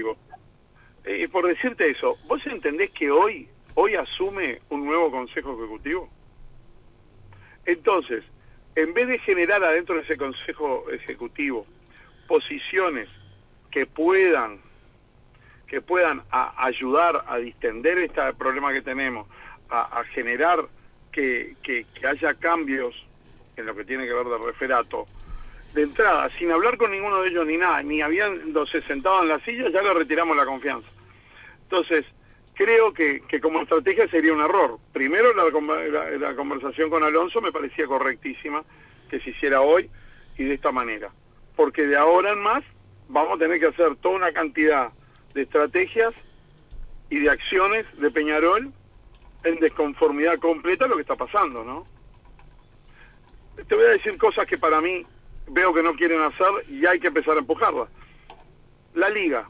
Eh, 1.04 1.28
por 1.28 1.46
decirte 1.46 1.88
eso, 1.88 2.16
¿vos 2.26 2.44
entendés 2.46 2.90
que 2.90 3.10
hoy 3.10 3.48
hoy 3.76 3.94
asume 3.94 4.60
un 4.70 4.84
nuevo 4.84 5.10
Consejo 5.10 5.54
Ejecutivo. 5.56 6.08
Entonces, 7.64 8.24
en 8.74 8.92
vez 8.94 9.06
de 9.08 9.18
generar 9.20 9.62
adentro 9.62 9.94
de 9.94 10.02
ese 10.02 10.16
Consejo 10.16 10.84
Ejecutivo 10.90 11.66
posiciones 12.26 13.08
que 13.70 13.86
puedan 13.86 14.60
que 15.68 15.80
puedan 15.80 16.22
ayudar 16.30 17.24
a 17.26 17.38
distender 17.38 17.98
este 17.98 18.32
problema 18.34 18.72
que 18.72 18.82
tenemos, 18.82 19.26
a, 19.68 20.04
generar 20.14 20.64
que, 21.10 21.56
que- 21.62 21.84
haya 22.06 22.34
cambios 22.34 22.94
en 23.56 23.66
lo 23.66 23.74
que 23.74 23.84
tiene 23.84 24.06
que 24.06 24.12
ver 24.12 24.26
del 24.26 24.44
referato, 24.44 25.06
de 25.74 25.82
entrada, 25.82 26.28
sin 26.28 26.52
hablar 26.52 26.76
con 26.76 26.92
ninguno 26.92 27.20
de 27.20 27.30
ellos 27.30 27.44
ni 27.46 27.56
nada, 27.56 27.82
ni 27.82 28.00
habiéndose 28.00 28.80
sentado 28.82 29.22
en 29.24 29.28
la 29.28 29.40
silla, 29.40 29.68
ya 29.70 29.82
le 29.82 29.92
retiramos 29.92 30.36
la 30.36 30.44
confianza. 30.46 30.88
Entonces, 31.64 32.04
creo 32.56 32.92
que, 32.92 33.20
que 33.28 33.40
como 33.40 33.60
estrategia 33.62 34.08
sería 34.08 34.32
un 34.32 34.40
error. 34.40 34.78
Primero, 34.92 35.32
la, 35.34 35.44
la- 35.90 36.10
la 36.18 36.34
conversación 36.36 36.90
con 36.90 37.04
Alonso 37.04 37.40
me 37.40 37.52
parecía 37.52 37.86
correctísima 37.86 38.64
que 39.10 39.20
se 39.20 39.30
hiciera 39.30 39.60
hoy 39.60 39.90
y 40.38 40.44
de 40.44 40.54
esta 40.54 40.72
manera. 40.72 41.12
Porque 41.56 41.86
de 41.86 41.96
ahora 41.96 42.32
en 42.32 42.40
más 42.42 42.64
vamos 43.08 43.36
a 43.36 43.38
tener 43.38 43.60
que 43.60 43.66
hacer 43.66 43.96
toda 43.96 44.16
una 44.16 44.32
cantidad 44.32 44.90
de 45.34 45.42
estrategias 45.42 46.12
y 47.10 47.20
de 47.20 47.30
acciones 47.30 47.84
de 48.00 48.10
Peñarol 48.10 48.72
en 49.44 49.60
desconformidad 49.60 50.38
completa 50.38 50.86
a 50.86 50.88
lo 50.88 50.96
que 50.96 51.02
está 51.02 51.14
pasando, 51.14 51.62
¿no? 51.62 51.86
Te 53.68 53.74
voy 53.74 53.84
a 53.84 53.88
decir 53.90 54.18
cosas 54.18 54.46
que 54.46 54.58
para 54.58 54.80
mí 54.80 55.02
veo 55.48 55.72
que 55.72 55.82
no 55.82 55.94
quieren 55.94 56.20
hacer 56.20 56.48
y 56.68 56.84
hay 56.84 56.98
que 56.98 57.08
empezar 57.08 57.36
a 57.36 57.40
empujarlas. 57.40 57.88
La 58.94 59.08
liga. 59.08 59.48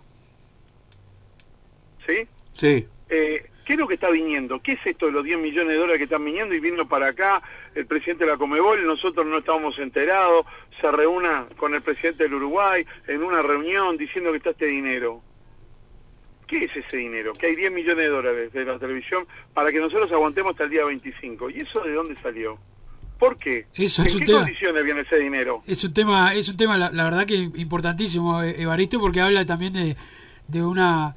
¿Sí? 2.07 2.29
Sí. 2.53 2.89
Eh, 3.09 3.51
¿Qué 3.65 3.73
es 3.73 3.79
lo 3.79 3.89
que 3.89 3.95
está 3.95 4.11
viniendo? 4.11 4.61
¿Qué 4.63 4.73
es 4.73 4.79
esto 4.85 5.07
de 5.07 5.13
los 5.13 5.25
10 5.25 5.39
millones 5.41 5.69
de 5.73 5.75
dólares 5.77 5.99
que 5.99 6.05
están 6.05 6.25
viniendo 6.25 6.55
y 6.55 6.61
viniendo 6.61 6.87
para 6.89 7.09
acá? 7.09 7.43
El 7.75 7.87
presidente 7.87 8.25
de 8.25 8.31
la 8.31 8.37
Comebol, 8.37 8.87
nosotros 8.87 9.27
no 9.27 9.39
estábamos 9.39 9.77
enterados, 9.81 10.47
se 10.81 10.91
reúna 10.93 11.49
con 11.57 11.75
el 11.75 11.83
presidente 11.83 12.25
del 12.25 12.35
Uruguay 12.35 12.87
en 13.09 13.25
una 13.25 13.43
reunión 13.43 13.97
diciendo 13.97 14.31
que 14.31 14.39
está 14.39 14.51
este 14.51 14.67
dinero. 14.67 15.21
¿Qué 16.47 16.65
es 16.65 16.77
ese 16.77 16.99
dinero? 16.99 17.33
Que 17.33 17.47
hay 17.47 17.57
10 17.57 17.73
millones 17.73 17.97
de 18.05 18.09
dólares 18.09 18.53
de 18.53 18.65
la 18.65 18.79
televisión 18.79 19.27
para 19.53 19.73
que 19.73 19.81
nosotros 19.81 20.13
aguantemos 20.13 20.53
hasta 20.53 20.65
el 20.65 20.71
día 20.71 20.85
25. 20.85 21.51
¿Y 21.51 21.59
eso 21.63 21.81
de 21.81 21.93
dónde 21.93 22.15
salió? 22.23 22.59
¿Por 23.19 23.37
qué? 23.37 23.67
Eso 23.75 24.03
¿En 24.03 24.07
es 24.09 24.17
qué 24.17 24.25
tema. 24.27 24.39
condiciones 24.41 24.85
viene 24.85 25.01
ese 25.01 25.19
dinero? 25.19 25.63
Es 25.67 25.83
un 25.83 25.93
tema, 25.93 26.35
es 26.35 26.49
un 26.49 26.57
tema 26.57 26.77
la, 26.79 26.93
la 26.93 27.03
verdad 27.03 27.27
que 27.27 27.35
importantísimo, 27.35 28.45
eh, 28.45 28.63
Evaristo, 28.63 29.01
porque 29.01 29.21
habla 29.21 29.45
también 29.45 29.73
de, 29.73 29.97
de 30.47 30.63
una 30.63 31.17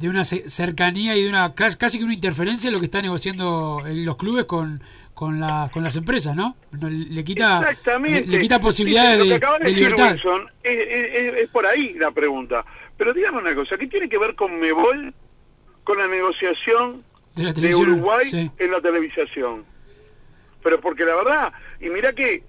de 0.00 0.08
una 0.08 0.24
ce- 0.24 0.48
cercanía 0.48 1.14
y 1.14 1.22
de 1.24 1.28
una 1.28 1.54
cas- 1.54 1.76
casi 1.76 1.98
que 1.98 2.04
una 2.04 2.14
interferencia 2.14 2.68
en 2.68 2.72
lo 2.74 2.80
que 2.80 2.86
están 2.86 3.02
negociando 3.02 3.82
eh, 3.86 3.94
los 3.96 4.16
clubes 4.16 4.44
con 4.46 4.82
con, 5.12 5.38
la- 5.38 5.68
con 5.70 5.84
las 5.84 5.96
empresas, 5.96 6.34
¿no? 6.34 6.56
Le 6.80 7.22
quita 7.24 7.60
le, 7.60 7.68
Exactamente. 7.68 8.26
le 8.26 8.38
quita 8.38 8.58
posibilidades 8.58 9.18
Lo 9.18 9.24
que 9.24 9.64
de, 9.64 9.64
de 9.66 9.70
libertad. 9.76 10.12
Wilson, 10.12 10.50
es, 10.62 10.78
es- 10.78 11.10
es- 11.14 11.34
es 11.42 11.48
por 11.50 11.66
ahí 11.66 11.92
la 11.98 12.10
pregunta. 12.10 12.64
Pero 12.96 13.12
dígame 13.12 13.36
una 13.38 13.54
cosa, 13.54 13.76
¿qué 13.76 13.86
tiene 13.86 14.08
que 14.08 14.16
ver 14.16 14.34
con 14.34 14.58
Mebol, 14.58 15.12
con 15.84 15.98
la 15.98 16.06
negociación 16.08 17.02
De 17.36 17.42
la 17.42 17.48
de 17.50 17.54
televisión, 17.54 17.90
Uruguay 17.90 18.26
sí. 18.30 18.50
en 18.58 18.70
la 18.70 18.80
televisación? 18.80 19.64
Pero 20.62 20.80
porque 20.80 21.04
la 21.04 21.14
verdad, 21.16 21.52
y 21.82 21.90
mira 21.90 22.14
que 22.14 22.42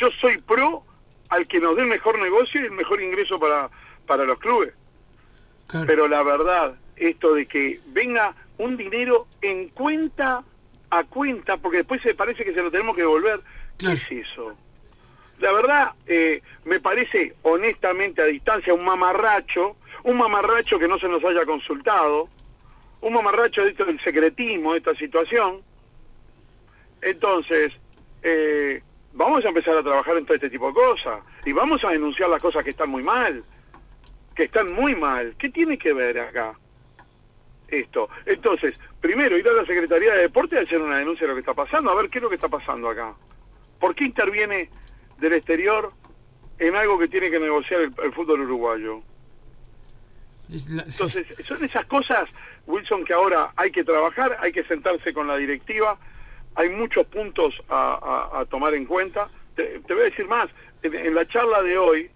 yo 0.00 0.08
soy 0.20 0.38
pro 0.38 0.84
al 1.30 1.48
que 1.48 1.58
nos 1.58 1.74
dé 1.74 1.82
el 1.82 1.88
mejor 1.88 2.20
negocio 2.20 2.60
y 2.62 2.66
el 2.66 2.72
mejor 2.72 3.02
ingreso 3.02 3.40
para, 3.40 3.68
para 4.06 4.22
los 4.24 4.38
clubes. 4.38 4.72
Claro. 5.68 5.86
Pero 5.86 6.08
la 6.08 6.22
verdad, 6.24 6.74
esto 6.96 7.34
de 7.34 7.46
que 7.46 7.80
venga 7.88 8.34
un 8.58 8.76
dinero 8.76 9.28
en 9.40 9.68
cuenta 9.68 10.42
a 10.90 11.04
cuenta, 11.04 11.58
porque 11.58 11.78
después 11.78 12.02
se 12.02 12.14
parece 12.14 12.44
que 12.44 12.52
se 12.54 12.62
lo 12.62 12.70
tenemos 12.70 12.96
que 12.96 13.02
devolver, 13.02 13.40
Claro. 13.76 13.96
¿qué 14.08 14.20
es 14.20 14.26
eso? 14.28 14.54
La 15.38 15.52
verdad, 15.52 15.92
eh, 16.06 16.42
me 16.64 16.80
parece 16.80 17.34
honestamente 17.42 18.22
a 18.22 18.24
distancia 18.24 18.74
un 18.74 18.84
mamarracho, 18.84 19.76
un 20.02 20.16
mamarracho 20.16 20.78
que 20.78 20.88
no 20.88 20.98
se 20.98 21.06
nos 21.08 21.22
haya 21.24 21.44
consultado, 21.46 22.28
un 23.02 23.12
mamarracho 23.12 23.62
de 23.62 23.70
esto 23.70 23.84
del 23.84 24.00
secretismo 24.02 24.72
de 24.72 24.78
esta 24.78 24.94
situación. 24.96 25.60
Entonces, 27.02 27.72
eh, 28.22 28.82
vamos 29.12 29.44
a 29.44 29.48
empezar 29.48 29.76
a 29.76 29.82
trabajar 29.82 30.16
en 30.16 30.24
todo 30.24 30.34
este 30.34 30.50
tipo 30.50 30.68
de 30.68 30.74
cosas 30.74 31.20
y 31.44 31.52
vamos 31.52 31.84
a 31.84 31.90
denunciar 31.90 32.28
las 32.28 32.42
cosas 32.42 32.64
que 32.64 32.70
están 32.70 32.88
muy 32.90 33.02
mal 33.02 33.44
que 34.38 34.44
están 34.44 34.72
muy 34.72 34.94
mal. 34.94 35.34
¿Qué 35.36 35.48
tiene 35.48 35.76
que 35.76 35.92
ver 35.92 36.16
acá 36.20 36.56
esto? 37.66 38.08
Entonces, 38.24 38.78
primero 39.00 39.36
ir 39.36 39.48
a 39.48 39.52
la 39.52 39.66
Secretaría 39.66 40.14
de 40.14 40.22
Deporte 40.22 40.54
y 40.54 40.64
hacer 40.64 40.80
una 40.80 40.96
denuncia 40.98 41.26
de 41.26 41.30
lo 41.30 41.34
que 41.34 41.40
está 41.40 41.54
pasando, 41.54 41.90
a 41.90 41.96
ver 41.96 42.08
qué 42.08 42.18
es 42.18 42.22
lo 42.22 42.28
que 42.28 42.36
está 42.36 42.48
pasando 42.48 42.88
acá. 42.88 43.16
¿Por 43.80 43.96
qué 43.96 44.04
interviene 44.04 44.70
del 45.18 45.32
exterior 45.32 45.92
en 46.60 46.76
algo 46.76 47.00
que 47.00 47.08
tiene 47.08 47.32
que 47.32 47.40
negociar 47.40 47.80
el, 47.80 47.92
el 48.00 48.12
fútbol 48.12 48.42
uruguayo? 48.42 49.02
Entonces, 50.48 51.26
son 51.44 51.64
esas 51.64 51.84
cosas, 51.86 52.28
Wilson, 52.68 53.04
que 53.04 53.14
ahora 53.14 53.52
hay 53.56 53.72
que 53.72 53.82
trabajar, 53.82 54.38
hay 54.40 54.52
que 54.52 54.62
sentarse 54.62 55.12
con 55.12 55.26
la 55.26 55.36
directiva, 55.36 55.98
hay 56.54 56.68
muchos 56.70 57.08
puntos 57.08 57.54
a, 57.68 58.28
a- 58.32 58.40
a 58.40 58.44
tomar 58.46 58.72
en 58.74 58.86
cuenta. 58.86 59.28
Te, 59.56 59.80
te 59.80 59.94
voy 59.94 60.02
a 60.02 60.10
decir 60.10 60.28
más, 60.28 60.48
en, 60.84 60.94
en 60.94 61.12
la 61.16 61.26
charla 61.26 61.60
de 61.62 61.76
hoy 61.76 62.08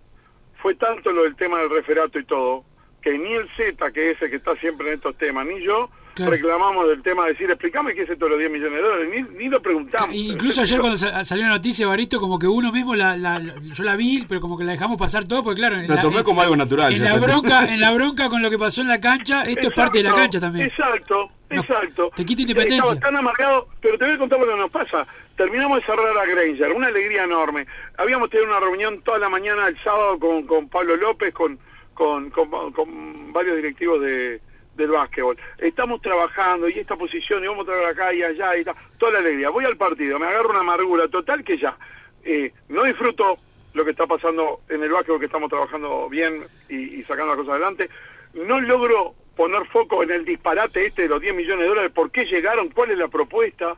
fue 0.62 0.74
tanto 0.76 1.10
lo 1.12 1.24
del 1.24 1.34
tema 1.36 1.58
del 1.58 1.70
referato 1.70 2.18
y 2.18 2.24
todo, 2.24 2.64
que 3.02 3.18
ni 3.18 3.32
el 3.34 3.48
Z, 3.56 3.90
que 3.92 4.12
es 4.12 4.22
el 4.22 4.30
que 4.30 4.36
está 4.36 4.54
siempre 4.56 4.88
en 4.88 4.94
estos 4.94 5.16
temas, 5.18 5.44
ni 5.46 5.60
yo, 5.64 5.90
Claro. 6.14 6.30
reclamamos 6.32 6.86
del 6.88 7.00
tema 7.02 7.24
de 7.24 7.32
decir, 7.32 7.48
explícame 7.50 7.94
qué 7.94 8.02
es 8.02 8.10
esto 8.10 8.26
de 8.26 8.30
los 8.32 8.38
10 8.38 8.50
millones 8.50 8.74
de 8.74 8.82
dólares, 8.82 9.10
ni, 9.10 9.22
ni 9.38 9.48
lo 9.48 9.62
preguntamos. 9.62 10.14
Incluso 10.14 10.60
ayer 10.60 10.78
cuando 10.78 10.98
sa- 10.98 11.24
salió 11.24 11.44
la 11.44 11.52
noticia, 11.54 11.84
Evaristo, 11.84 12.20
como 12.20 12.38
que 12.38 12.46
uno 12.46 12.70
mismo, 12.70 12.94
la, 12.94 13.16
la- 13.16 13.38
la- 13.38 13.54
yo 13.62 13.82
la 13.82 13.96
vi, 13.96 14.22
pero 14.28 14.38
como 14.42 14.58
que 14.58 14.64
la 14.64 14.72
dejamos 14.72 14.98
pasar 14.98 15.24
todo, 15.24 15.42
porque 15.42 15.60
claro, 15.60 15.76
en 15.76 15.88
la, 15.88 16.02
tomé 16.02 16.18
en- 16.18 16.24
como 16.24 16.42
algo 16.42 16.54
natural. 16.54 16.92
en 16.92 17.02
la 17.02 17.16
bronca, 17.16 17.64
en 17.72 17.80
la 17.80 17.92
bronca 17.92 18.28
con 18.28 18.42
lo 18.42 18.50
que 18.50 18.58
pasó 18.58 18.82
en 18.82 18.88
la 18.88 19.00
cancha, 19.00 19.44
esto 19.44 19.68
es 19.68 19.72
parte 19.74 19.98
de 19.98 20.04
la 20.04 20.14
cancha 20.14 20.38
también. 20.38 20.66
Exacto, 20.66 21.30
No, 21.48 21.60
exacto. 21.62 22.10
te 22.14 22.26
quita 22.26 22.42
independencia. 22.42 22.92
Estaba 22.92 23.00
tan 23.00 23.16
amargado, 23.16 23.68
pero 23.80 23.96
te 23.96 24.04
voy 24.04 24.14
a 24.14 24.18
contar 24.18 24.38
lo 24.38 24.46
que 24.46 24.56
nos 24.56 24.70
pasa. 24.70 25.06
Terminamos 25.36 25.80
de 25.80 25.86
cerrar 25.86 26.16
a 26.16 26.26
Granger, 26.26 26.72
una 26.72 26.88
alegría 26.88 27.24
enorme. 27.24 27.66
Habíamos 27.96 28.28
tenido 28.28 28.48
una 28.48 28.60
reunión 28.60 29.00
toda 29.02 29.18
la 29.18 29.28
mañana 29.28 29.66
el 29.68 29.82
sábado 29.82 30.18
con, 30.18 30.46
con 30.46 30.68
Pablo 30.68 30.96
López, 30.96 31.32
con, 31.32 31.58
con, 31.94 33.32
varios 33.32 33.56
directivos 33.56 34.00
de, 34.02 34.40
del 34.76 34.90
básquetbol. 34.90 35.38
Estamos 35.58 36.02
trabajando 36.02 36.68
y 36.68 36.72
esta 36.72 36.96
posición, 36.96 37.42
y 37.42 37.46
vamos 37.46 37.66
a 37.66 37.72
traer 37.72 37.86
acá 37.86 38.12
y 38.12 38.22
allá 38.22 38.56
y. 38.56 38.64
Toda 38.98 39.12
la 39.12 39.18
alegría. 39.20 39.50
Voy 39.50 39.64
al 39.64 39.76
partido, 39.76 40.18
me 40.18 40.26
agarro 40.26 40.50
una 40.50 40.60
amargura 40.60 41.08
total 41.08 41.42
que 41.42 41.58
ya 41.58 41.76
eh, 42.24 42.52
no 42.68 42.84
disfruto 42.84 43.38
lo 43.72 43.84
que 43.84 43.92
está 43.92 44.06
pasando 44.06 44.60
en 44.68 44.82
el 44.82 44.92
básquetbol, 44.92 45.18
que 45.18 45.26
estamos 45.26 45.48
trabajando 45.48 46.08
bien 46.08 46.46
y, 46.68 47.00
y 47.00 47.02
sacando 47.04 47.28
las 47.28 47.36
cosas 47.36 47.54
adelante. 47.54 47.88
No 48.34 48.60
logro 48.60 49.14
poner 49.34 49.66
foco 49.68 50.02
en 50.02 50.10
el 50.10 50.24
disparate 50.24 50.86
este 50.86 51.02
de 51.02 51.08
los 51.08 51.20
10 51.20 51.34
millones 51.34 51.60
de 51.60 51.68
dólares, 51.68 51.90
por 51.92 52.10
qué 52.10 52.26
llegaron, 52.26 52.68
cuál 52.68 52.90
es 52.90 52.98
la 52.98 53.08
propuesta, 53.08 53.76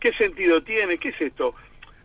qué 0.00 0.12
sentido 0.14 0.62
tiene, 0.62 0.98
qué 0.98 1.10
es 1.10 1.20
esto. 1.20 1.54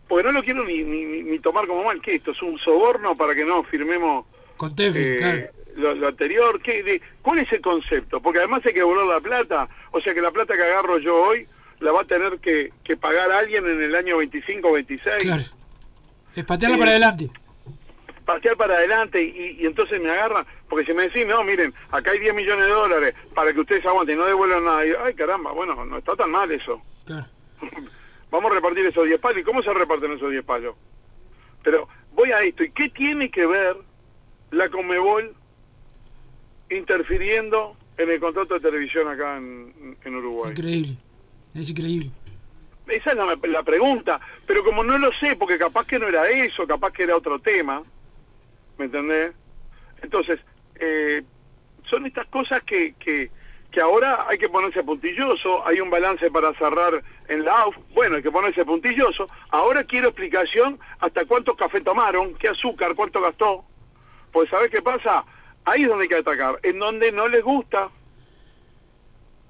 Porque 0.08 0.24
no 0.24 0.32
lo 0.32 0.42
quiero 0.44 0.64
ni, 0.64 0.82
ni, 0.84 1.04
ni- 1.22 1.38
tomar 1.40 1.66
como 1.66 1.82
mal, 1.84 2.00
¿qué 2.00 2.12
es 2.12 2.16
esto? 2.18 2.30
¿Es 2.30 2.42
un 2.42 2.58
soborno 2.58 3.16
para 3.16 3.34
que 3.34 3.44
no 3.44 3.64
firmemos 3.64 4.26
Con 4.56 4.74
Tefi, 4.76 5.00
eh, 5.02 5.16
claro. 5.18 5.46
lo, 5.76 5.94
lo 5.96 6.08
anterior? 6.08 6.60
¿Qué, 6.62 6.82
de, 6.84 7.02
¿Cuál 7.22 7.40
es 7.40 7.52
el 7.52 7.60
concepto? 7.60 8.20
Porque 8.20 8.38
además 8.38 8.60
hay 8.64 8.72
que 8.72 8.78
devolver 8.80 9.06
la 9.06 9.20
plata, 9.20 9.68
o 9.90 10.00
sea 10.00 10.14
que 10.14 10.20
la 10.20 10.30
plata 10.30 10.54
que 10.54 10.62
agarro 10.62 10.98
yo 10.98 11.16
hoy 11.16 11.48
la 11.80 11.90
va 11.92 12.02
a 12.02 12.04
tener 12.04 12.38
que, 12.38 12.72
que 12.84 12.96
pagar 12.96 13.30
alguien 13.32 13.66
en 13.66 13.82
el 13.82 13.94
año 13.96 14.18
25 14.18 14.68
o 14.68 14.72
26 14.74 15.16
Claro. 15.22 15.42
Es 16.36 16.44
patearla 16.44 16.76
Eh, 16.76 16.78
para 16.78 16.90
adelante. 16.92 17.30
patear 18.24 18.56
para 18.56 18.74
adelante 18.74 19.22
y, 19.22 19.56
y 19.62 19.66
entonces 19.66 20.00
me 20.00 20.10
agarran, 20.10 20.46
porque 20.68 20.86
si 20.86 20.92
me 20.94 21.04
decís, 21.04 21.26
no, 21.26 21.42
miren, 21.44 21.74
acá 21.90 22.12
hay 22.12 22.18
10 22.20 22.34
millones 22.34 22.64
de 22.66 22.70
dólares 22.72 23.14
para 23.34 23.52
que 23.52 23.60
ustedes 23.60 23.84
aguanten 23.86 24.16
y 24.16 24.18
no 24.20 24.26
devuelvan 24.26 24.64
nada, 24.64 24.86
y, 24.86 24.92
ay 25.04 25.14
caramba, 25.14 25.50
bueno, 25.52 25.84
no 25.84 25.98
está 25.98 26.14
tan 26.14 26.30
mal 26.30 26.50
eso. 26.52 26.80
Claro. 27.04 27.26
Vamos 28.30 28.50
a 28.50 28.54
repartir 28.54 28.84
esos 28.86 29.06
10 29.06 29.20
palos, 29.20 29.40
¿y 29.40 29.44
cómo 29.44 29.62
se 29.62 29.72
reparten 29.72 30.12
esos 30.12 30.30
10 30.30 30.44
palos? 30.44 30.74
Pero 31.62 31.88
voy 32.12 32.30
a 32.32 32.40
esto, 32.42 32.64
¿y 32.64 32.70
qué 32.70 32.88
tiene 32.88 33.30
que 33.30 33.46
ver 33.46 33.76
la 34.50 34.68
Conmebol 34.68 35.34
interfiriendo 36.70 37.76
en 37.96 38.10
el 38.10 38.20
contrato 38.20 38.54
de 38.54 38.60
televisión 38.60 39.08
acá 39.08 39.36
en, 39.36 39.96
en 40.04 40.14
Uruguay? 40.14 40.50
Increíble. 40.50 40.96
Es 41.54 41.70
increíble. 41.70 42.10
Esa 42.86 43.10
es 43.10 43.16
la, 43.16 43.38
la 43.48 43.62
pregunta, 43.62 44.20
pero 44.46 44.62
como 44.62 44.84
no 44.84 44.96
lo 44.98 45.10
sé, 45.14 45.34
porque 45.36 45.58
capaz 45.58 45.86
que 45.86 45.98
no 45.98 46.06
era 46.06 46.28
eso, 46.28 46.66
capaz 46.66 46.92
que 46.92 47.02
era 47.02 47.16
otro 47.16 47.38
tema, 47.38 47.82
¿me 48.78 48.84
entendés? 48.84 49.32
Entonces, 50.02 50.38
eh, 50.76 51.22
son 51.88 52.06
estas 52.06 52.26
cosas 52.26 52.62
que, 52.62 52.94
que, 52.94 53.30
ahora 53.80 54.26
hay 54.28 54.38
que 54.38 54.48
ponerse 54.48 54.82
puntilloso, 54.82 55.66
hay 55.66 55.80
un 55.80 55.90
balance 55.90 56.30
para 56.30 56.52
cerrar 56.54 57.02
en 57.28 57.44
la 57.44 57.62
AUF, 57.62 57.76
bueno, 57.94 58.16
hay 58.16 58.22
que 58.22 58.30
ponerse 58.30 58.64
puntilloso, 58.64 59.28
ahora 59.50 59.84
quiero 59.84 60.08
explicación 60.08 60.78
hasta 61.00 61.24
cuántos 61.24 61.56
café 61.56 61.80
tomaron, 61.80 62.34
qué 62.34 62.48
azúcar, 62.48 62.94
cuánto 62.94 63.20
gastó, 63.20 63.64
pues 64.32 64.48
¿sabés 64.50 64.70
qué 64.70 64.82
pasa? 64.82 65.24
Ahí 65.64 65.82
es 65.82 65.88
donde 65.88 66.04
hay 66.04 66.08
que 66.08 66.16
atacar, 66.16 66.58
en 66.62 66.78
donde 66.78 67.12
no 67.12 67.28
les 67.28 67.42
gusta, 67.42 67.88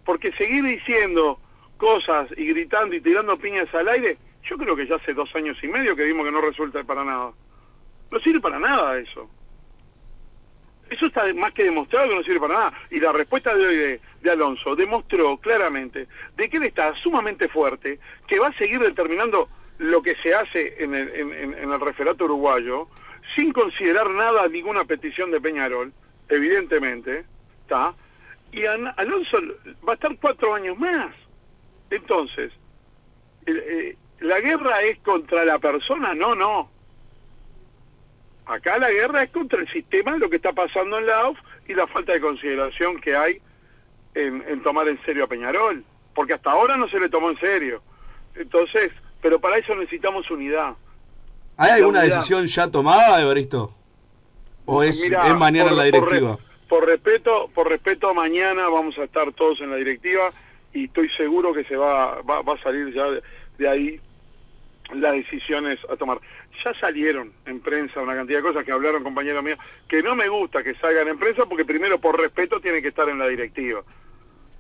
Porque 0.05 0.33
seguir 0.33 0.62
diciendo 0.62 1.41
cosas 1.77 2.29
y 2.37 2.47
gritando 2.47 2.95
y 2.95 3.01
tirando 3.01 3.37
piñas 3.37 3.72
al 3.74 3.89
aire, 3.89 4.16
yo 4.45 4.57
creo 4.57 4.77
que 4.77 4.87
ya 4.87 4.95
hace 4.97 5.12
dos 5.12 5.29
años 5.35 5.59
y 5.62 5.68
medio 5.68 5.97
que 5.97 6.05
vimos 6.05 6.24
que 6.24 6.33
no 6.33 6.41
resulta 6.41 6.83
para 6.85 7.05
nada. 7.05 7.33
No 8.11 8.20
sirve 8.20 8.41
para 8.41 8.59
nada 8.59 8.99
eso. 8.99 9.29
Eso 10.89 11.07
está 11.07 11.32
más 11.34 11.53
que 11.53 11.64
demostrado 11.64 12.09
que 12.09 12.14
no 12.14 12.22
sirve 12.22 12.41
para 12.41 12.55
nada. 12.55 12.72
Y 12.91 13.01
la 13.01 13.12
respuesta 13.12 13.55
de 13.55 13.66
hoy 13.66 13.76
de, 14.22 14.30
Alonso 14.30 14.74
demostró 14.76 15.37
claramente 15.39 16.07
de 16.37 16.49
que 16.51 16.57
él 16.57 16.64
está 16.64 16.95
sumamente 16.97 17.49
fuerte, 17.49 17.99
que 18.26 18.39
va 18.41 18.49
a 18.49 18.53
seguir 18.59 18.80
determinando 18.80 19.49
lo 19.78 20.03
que 20.03 20.14
se 20.16 20.34
hace 20.34 20.82
en 20.82 20.95
el, 20.95 21.09
en- 21.14 21.55
en- 21.55 21.72
el 21.72 21.80
referato 21.80 22.24
uruguayo, 22.24 22.89
sin 23.37 23.53
considerar 23.53 24.09
nada, 24.11 24.49
ninguna 24.49 24.84
petición 24.84 25.30
de 25.30 25.41
Peñarol, 25.41 25.93
evidentemente, 26.28 27.24
¿está? 27.62 27.95
Y 28.53 28.64
Alonso 28.64 29.39
va 29.87 29.93
a 29.93 29.95
estar 29.95 30.16
cuatro 30.20 30.55
años 30.55 30.78
más. 30.78 31.14
Entonces, 31.91 32.53
eh, 33.47 33.97
¿la 34.20 34.41
guerra 34.41 34.82
es 34.82 34.99
contra 34.99 35.45
la 35.45 35.59
persona? 35.59 36.14
No, 36.14 36.34
no. 36.34 36.70
Acá 38.47 38.79
la 38.79 38.91
guerra 38.91 39.25
es 39.25 39.31
contra 39.31 39.61
el 39.61 39.69
sistema, 39.73 40.17
lo 40.17 40.31
que 40.31 40.37
está 40.37 40.53
pasando 40.53 40.99
en 40.99 41.07
la 41.07 41.19
AUF 41.21 41.39
y 41.69 41.75
la 41.75 41.87
falta 41.87 42.13
de 42.13 42.21
consideración 42.21 43.01
que 43.01 43.17
hay 43.17 43.41
en, 44.15 44.43
en 44.49 44.63
tomar 44.63 44.87
en 44.89 45.01
serio 45.05 45.25
a 45.25 45.27
Peñarol. 45.27 45.85
Porque 46.15 46.33
hasta 46.35 46.53
ahora 46.53 46.77
no 46.77 46.89
se 46.89 46.99
le 47.01 47.09
tomó 47.09 47.31
en 47.31 47.39
serio. 47.39 47.83
Entonces, 48.35 48.93
pero 49.21 49.41
para 49.41 49.59
eso 49.59 49.75
necesitamos 49.75 50.31
unidad. 50.31 50.75
¿Hay 51.57 51.73
alguna 51.73 52.01
unidad. 52.01 52.17
decisión 52.17 52.47
ya 52.47 52.71
tomada, 52.71 53.21
Evaristo? 53.21 53.75
¿O 54.65 54.83
es, 54.83 55.01
Mirá, 55.01 55.27
es 55.29 55.35
mañana 55.37 55.71
por- 55.71 55.73
en 55.73 55.77
la 55.79 55.83
por 55.99 56.09
directiva? 56.11 56.39
Por, 56.69 56.87
respeto, 56.87 57.51
por 57.55 57.69
respeto, 57.69 58.13
mañana 58.15 58.69
vamos 58.69 58.97
a 58.99 59.05
estar 59.05 59.33
todos 59.33 59.61
en 59.61 59.71
la 59.71 59.77
directiva 59.77 60.31
y 60.73 60.85
estoy 60.85 61.09
seguro 61.11 61.53
que 61.53 61.65
se 61.65 61.77
va, 61.77 62.21
va, 62.23 62.43
va 62.43 62.55
a 62.55 62.63
salir 62.63 62.93
ya 62.95 63.05
de, 63.11 63.23
de 63.59 63.69
ahí 63.69 64.01
las 64.95 65.13
decisiones 65.13 65.79
a 65.91 65.97
tomar. 65.97 66.19
Ya 66.65 66.75
salieron 66.81 67.33
en 67.45 67.61
prensa 67.61 68.01
una 68.01 68.15
cantidad 68.15 68.39
de 68.39 68.45
cosas 68.45 68.65
que 68.65 68.73
hablaron 68.73 69.03
compañeros 69.03 69.43
míos, 69.43 69.59
que 69.89 70.03
no 70.03 70.17
me 70.17 70.29
gusta 70.29 70.63
que 70.63 70.75
salgan 70.75 71.09
en 71.09 71.19
prensa 71.19 71.47
porque 71.47 71.65
primero 71.65 71.99
por 72.01 72.19
respeto 72.21 72.61
tienen 72.61 72.83
que 72.83 72.89
estar 72.89 73.09
en 73.09 73.19
la 73.19 73.29
directiva. 73.29 73.83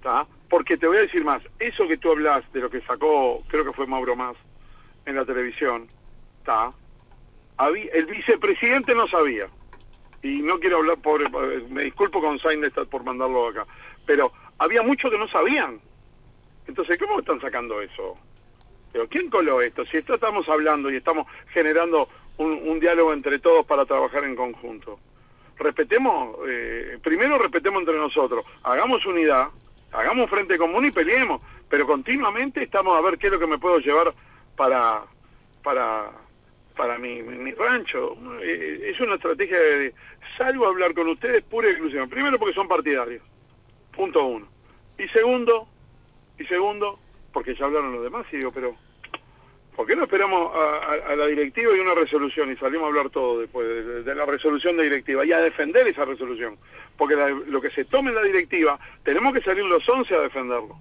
¿tá? 0.02 0.26
Porque 0.48 0.76
te 0.76 0.86
voy 0.86 0.98
a 0.98 1.00
decir 1.00 1.24
más, 1.24 1.42
eso 1.58 1.88
que 1.88 1.96
tú 1.96 2.12
hablas 2.12 2.44
de 2.52 2.60
lo 2.60 2.70
que 2.70 2.80
sacó, 2.82 3.42
creo 3.48 3.64
que 3.64 3.72
fue 3.72 3.88
Mauro 3.88 4.14
Más, 4.14 4.36
en 5.04 5.16
la 5.16 5.24
televisión, 5.24 5.88
¿tá? 6.44 6.72
El 7.92 8.06
vicepresidente 8.06 8.94
no 8.94 9.08
sabía 9.08 9.48
y 10.22 10.42
no 10.42 10.60
quiero 10.60 10.76
hablar 10.78 10.98
pobre, 10.98 11.26
me 11.70 11.84
disculpo 11.84 12.20
con 12.20 12.38
Sainz 12.38 12.72
por 12.90 13.02
mandarlo 13.02 13.48
acá, 13.48 13.66
pero 14.04 14.32
había 14.58 14.82
muchos 14.82 15.10
que 15.10 15.18
no 15.18 15.26
sabían. 15.28 15.80
Entonces, 16.68 16.98
¿cómo 16.98 17.18
están 17.18 17.40
sacando 17.40 17.80
eso? 17.80 18.16
Pero 18.92 19.08
¿quién 19.08 19.30
coló 19.30 19.60
esto? 19.60 19.84
Si 19.86 19.96
esto 19.96 20.14
estamos 20.14 20.48
hablando 20.48 20.90
y 20.90 20.96
estamos 20.96 21.26
generando 21.52 22.08
un, 22.38 22.52
un 22.52 22.80
diálogo 22.80 23.12
entre 23.12 23.38
todos 23.38 23.64
para 23.66 23.84
trabajar 23.84 24.24
en 24.24 24.36
conjunto. 24.36 24.98
Respetemos, 25.58 26.36
eh, 26.48 26.98
primero 27.02 27.38
respetemos 27.38 27.80
entre 27.80 27.96
nosotros, 27.96 28.44
hagamos 28.62 29.06
unidad, 29.06 29.48
hagamos 29.92 30.28
frente 30.28 30.58
común 30.58 30.84
y 30.84 30.90
peleemos, 30.90 31.40
pero 31.68 31.86
continuamente 31.86 32.62
estamos 32.62 32.96
a 32.96 33.00
ver 33.00 33.16
qué 33.16 33.28
es 33.28 33.32
lo 33.32 33.38
que 33.38 33.46
me 33.46 33.58
puedo 33.58 33.78
llevar 33.78 34.12
para 34.54 35.02
para 35.62 36.10
para 36.76 36.98
mi, 36.98 37.22
mi, 37.22 37.52
rancho. 37.52 38.16
Eh, 38.42 38.92
es 38.92 39.00
una 39.00 39.14
estrategia 39.14 39.58
de 39.58 39.94
salgo 40.36 40.66
a 40.66 40.68
hablar 40.68 40.92
con 40.92 41.08
ustedes 41.08 41.42
pura 41.42 41.68
y 41.68 41.70
exclusiva. 41.70 42.06
Primero 42.06 42.38
porque 42.38 42.54
son 42.54 42.68
partidarios. 42.68 43.22
Punto 43.92 44.26
uno. 44.26 44.46
Y 44.98 45.08
segundo, 45.08 45.66
y 46.38 46.44
segundo, 46.44 46.98
porque 47.36 47.54
ya 47.54 47.66
hablaron 47.66 47.92
los 47.92 48.02
demás 48.02 48.24
y 48.32 48.38
digo, 48.38 48.50
pero 48.50 48.74
¿por 49.76 49.86
qué 49.86 49.94
no 49.94 50.04
esperamos 50.04 50.50
a, 50.56 50.58
a- 50.58 51.12
a 51.12 51.16
la 51.16 51.26
directiva 51.26 51.76
y 51.76 51.80
una 51.80 51.92
resolución 51.94 52.50
y 52.50 52.56
salimos 52.56 52.84
a 52.84 52.88
hablar 52.88 53.10
todo 53.10 53.40
después 53.40 53.68
de, 53.68 54.02
de 54.04 54.14
la 54.14 54.24
resolución 54.24 54.74
de 54.78 54.84
directiva 54.84 55.22
y 55.26 55.32
a 55.32 55.40
defender 55.40 55.86
esa 55.86 56.06
resolución? 56.06 56.56
Porque 56.96 57.14
la- 57.14 57.28
lo 57.28 57.60
que 57.60 57.68
se 57.72 57.84
tome 57.84 58.08
en 58.08 58.14
la 58.16 58.22
directiva, 58.22 58.80
tenemos 59.04 59.34
que 59.34 59.42
salir 59.42 59.64
los 59.66 59.86
11 59.86 60.14
a 60.14 60.20
defenderlo. 60.22 60.78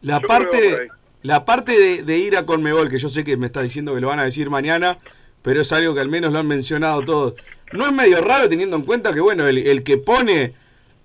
La 0.00 0.20
Yo 0.20 0.26
parte, 0.26 0.88
la 1.22 1.44
parte 1.44 1.78
de, 1.78 2.02
de 2.02 2.18
ir 2.18 2.36
a 2.36 2.44
Conmebol, 2.44 2.88
que 2.88 2.98
yo 2.98 3.08
sé 3.08 3.22
que 3.22 3.36
me 3.36 3.46
está 3.46 3.62
diciendo 3.62 3.94
que 3.94 4.00
lo 4.00 4.08
van 4.08 4.18
a 4.18 4.24
decir 4.24 4.50
mañana, 4.50 4.98
pero 5.42 5.60
es 5.60 5.72
algo 5.72 5.94
que 5.94 6.00
al 6.00 6.08
menos 6.08 6.32
lo 6.32 6.40
han 6.40 6.48
mencionado 6.48 7.02
todos. 7.02 7.34
¿No 7.72 7.86
es 7.86 7.92
medio 7.92 8.20
raro 8.20 8.48
teniendo 8.48 8.76
en 8.76 8.82
cuenta 8.82 9.14
que, 9.14 9.20
bueno, 9.20 9.46
el, 9.46 9.58
el 9.58 9.84
que 9.84 9.96
pone 9.96 10.54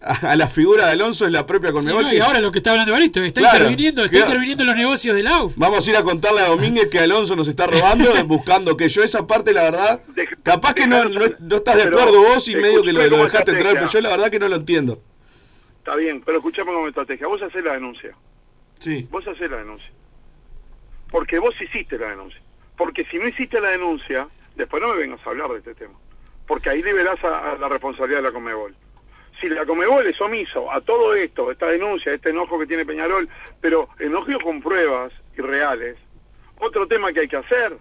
a, 0.21 0.35
la 0.35 0.47
figura 0.47 0.87
de 0.87 0.91
Alonso 0.91 1.25
es 1.25 1.31
la 1.31 1.45
propia 1.45 1.69
Y, 1.69 1.73
Conmebol? 1.73 2.03
no, 2.03 2.13
y 2.13 2.19
ahora 2.19 2.39
lo 2.41 2.51
que 2.51 2.59
está 2.59 2.71
hablando 2.71 2.91
Evaristo, 2.91 3.21
está 3.21 3.41
Claro, 3.41 3.57
interviniendo, 3.57 4.01
está 4.03 4.11
claro. 4.11 4.25
interviniendo 4.31 4.63
en 4.63 4.67
los 4.67 4.75
negocios 4.75 5.15
del 5.15 5.27
AUF. 5.27 5.53
Vamos 5.55 5.87
a 5.87 5.89
ir 5.89 5.95
a 5.97 6.03
contarle 6.03 6.41
a 6.41 6.47
Domínguez 6.47 6.89
que 6.89 6.99
Alonso 6.99 7.35
nos 7.35 7.47
está 7.47 7.67
robando, 7.67 8.11
buscando 8.25 8.75
que 8.75 8.89
yo 8.89 9.03
esa 9.03 9.25
parte, 9.25 9.53
la 9.53 9.63
verdad, 9.63 10.01
capaz 10.43 10.73
que 10.73 10.87
no, 10.87 11.05
no, 11.05 11.21
no 11.39 11.55
estás 11.55 11.77
de 11.77 11.83
Pero, 11.85 11.99
acuerdo 11.99 12.21
vos 12.21 12.47
y 12.47 12.55
medio 12.55 12.83
que 12.83 12.91
lo, 12.93 13.01
dejaste 13.01 13.51
entrar, 13.51 13.73
pero 13.75 13.89
yo 13.89 14.01
la 14.01 14.09
verdad 14.09 14.29
que 14.29 14.39
no 14.39 14.47
lo 14.47 14.55
entiendo. 14.57 15.01
Está 15.79 15.95
bien, 15.95 16.21
pero 16.25 16.37
escuchame 16.37 16.71
como 16.71 16.87
estrategia. 16.87 17.27
Vos 17.27 17.41
hacés 17.41 17.63
la 17.63 17.73
denuncia. 17.73 18.15
Sí. 18.79 19.07
Vos 19.11 19.27
hacés 19.27 19.49
la 19.49 19.57
denuncia. 19.57 19.91
Porque 21.11 21.39
vos 21.39 21.53
hiciste 21.61 21.97
la 21.97 22.09
denuncia. 22.09 22.41
Porque 22.77 23.05
si 23.05 23.17
no 23.17 23.27
hiciste 23.27 23.59
la 23.59 23.69
denuncia, 23.69 24.27
después 24.55 24.81
no 24.81 24.89
me 24.89 24.97
vengas 24.97 25.19
a 25.25 25.29
hablar 25.29 25.49
de 25.51 25.57
este 25.59 25.75
tema. 25.75 25.93
Porque 26.47 26.69
ahí 26.69 26.81
liberás 26.81 27.21
a, 27.23 27.51
a 27.51 27.57
la 27.57 27.69
responsabilidad 27.69 28.19
de 28.19 28.23
la 28.23 28.31
Comebol. 28.31 28.75
Si 29.39 29.49
la 29.49 29.65
Comebol 29.65 30.07
es 30.07 30.19
omiso 30.21 30.71
a 30.71 30.79
todo 30.81 31.13
esto, 31.13 31.51
esta 31.51 31.67
denuncia, 31.67 32.13
este 32.13 32.29
enojo 32.29 32.59
que 32.59 32.67
tiene 32.67 32.85
Peñarol, 32.85 33.27
pero 33.59 33.89
enojo 33.99 34.39
con 34.41 34.61
pruebas 34.61 35.11
y 35.37 35.41
reales, 35.41 35.97
otro 36.59 36.87
tema 36.87 37.11
que 37.11 37.21
hay 37.21 37.27
que 37.27 37.37
hacer, 37.37 37.77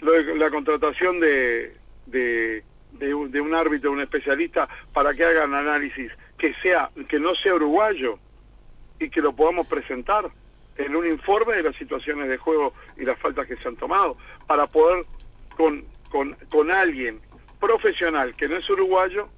lo 0.00 0.12
de 0.12 0.36
la 0.36 0.50
contratación 0.50 1.18
de, 1.18 1.76
de, 2.06 2.62
de 2.92 3.14
un, 3.14 3.30
de 3.30 3.40
un 3.40 3.54
árbitro, 3.54 3.90
un 3.90 4.00
especialista, 4.00 4.68
para 4.92 5.14
que 5.14 5.24
hagan 5.24 5.54
análisis 5.54 6.12
que 6.38 6.54
sea 6.62 6.90
que 7.08 7.20
no 7.20 7.34
sea 7.34 7.54
uruguayo 7.54 8.18
y 8.98 9.10
que 9.10 9.20
lo 9.20 9.32
podamos 9.32 9.66
presentar 9.66 10.30
en 10.76 10.96
un 10.96 11.06
informe 11.06 11.56
de 11.56 11.64
las 11.64 11.76
situaciones 11.76 12.28
de 12.28 12.38
juego 12.38 12.72
y 12.96 13.04
las 13.04 13.18
faltas 13.18 13.46
que 13.46 13.56
se 13.56 13.68
han 13.68 13.76
tomado, 13.76 14.16
para 14.46 14.66
poder 14.66 15.04
con, 15.56 15.84
con, 16.10 16.34
con 16.50 16.70
alguien 16.70 17.20
profesional 17.60 18.34
que 18.34 18.48
no 18.48 18.56
es 18.56 18.70
uruguayo, 18.70 19.28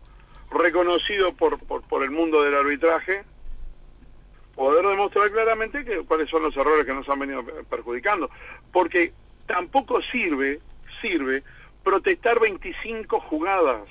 reconocido 0.53 1.35
por, 1.35 1.59
por, 1.59 1.83
por 1.83 2.03
el 2.03 2.11
mundo 2.11 2.43
del 2.43 2.55
arbitraje, 2.55 3.25
poder 4.55 4.87
demostrar 4.87 5.31
claramente 5.31 5.85
que, 5.85 5.99
cuáles 6.05 6.29
son 6.29 6.43
los 6.43 6.57
errores 6.57 6.85
que 6.85 6.95
nos 6.95 7.09
han 7.09 7.19
venido 7.19 7.45
perjudicando. 7.69 8.31
Porque 8.73 9.13
tampoco 9.47 10.01
sirve, 10.03 10.61
sirve 11.01 11.43
protestar 11.83 12.41
25 12.41 13.21
jugadas. 13.21 13.83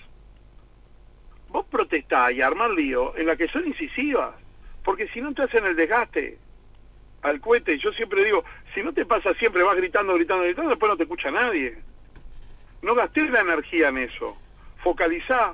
Vos 1.50 1.66
protestás 1.70 2.32
y 2.32 2.42
armar 2.42 2.72
lío 2.72 3.16
en 3.18 3.28
la 3.28 3.36
que 3.36 3.50
son 3.50 3.68
incisivas, 3.68 4.34
porque 4.84 5.08
si 5.10 5.20
no 5.20 5.34
te 5.34 5.44
hacen 5.44 5.66
el 5.66 5.76
desgaste 5.76 6.38
al 7.22 7.40
cohete, 7.42 7.78
yo 7.78 7.92
siempre 7.92 8.24
digo, 8.24 8.44
si 8.74 8.82
no 8.82 8.94
te 8.94 9.06
pasa 9.06 9.34
siempre, 9.34 9.62
vas 9.64 9.76
gritando, 9.76 10.14
gritando, 10.16 10.46
gritando, 10.46 10.70
después 10.70 10.90
no 10.90 10.98
te 10.98 11.04
escucha 11.04 11.30
nadie. 11.30 11.78
No 12.82 12.96
gastes 12.96 13.30
la 13.30 13.42
energía 13.42 13.90
en 13.90 14.00
eso, 14.00 14.38
focalizá, 14.82 15.54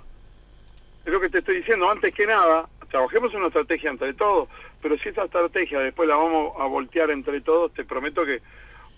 es 1.10 1.14
lo 1.14 1.20
que 1.22 1.30
te 1.30 1.40
estoy 1.40 1.58
diciendo, 1.58 1.90
antes 1.90 2.14
que 2.14 2.26
nada, 2.28 2.68
trabajemos 2.90 3.34
una 3.34 3.48
estrategia 3.48 3.90
entre 3.90 4.14
todos, 4.14 4.48
pero 4.82 4.98
si 4.98 5.10
esta 5.10 5.26
estrategia 5.26 5.80
después 5.80 6.08
la 6.08 6.16
vamos 6.16 6.54
a 6.60 6.66
voltear 6.66 7.10
entre 7.12 7.42
todos, 7.42 7.74
te 7.74 7.84
prometo 7.84 8.26
que 8.26 8.42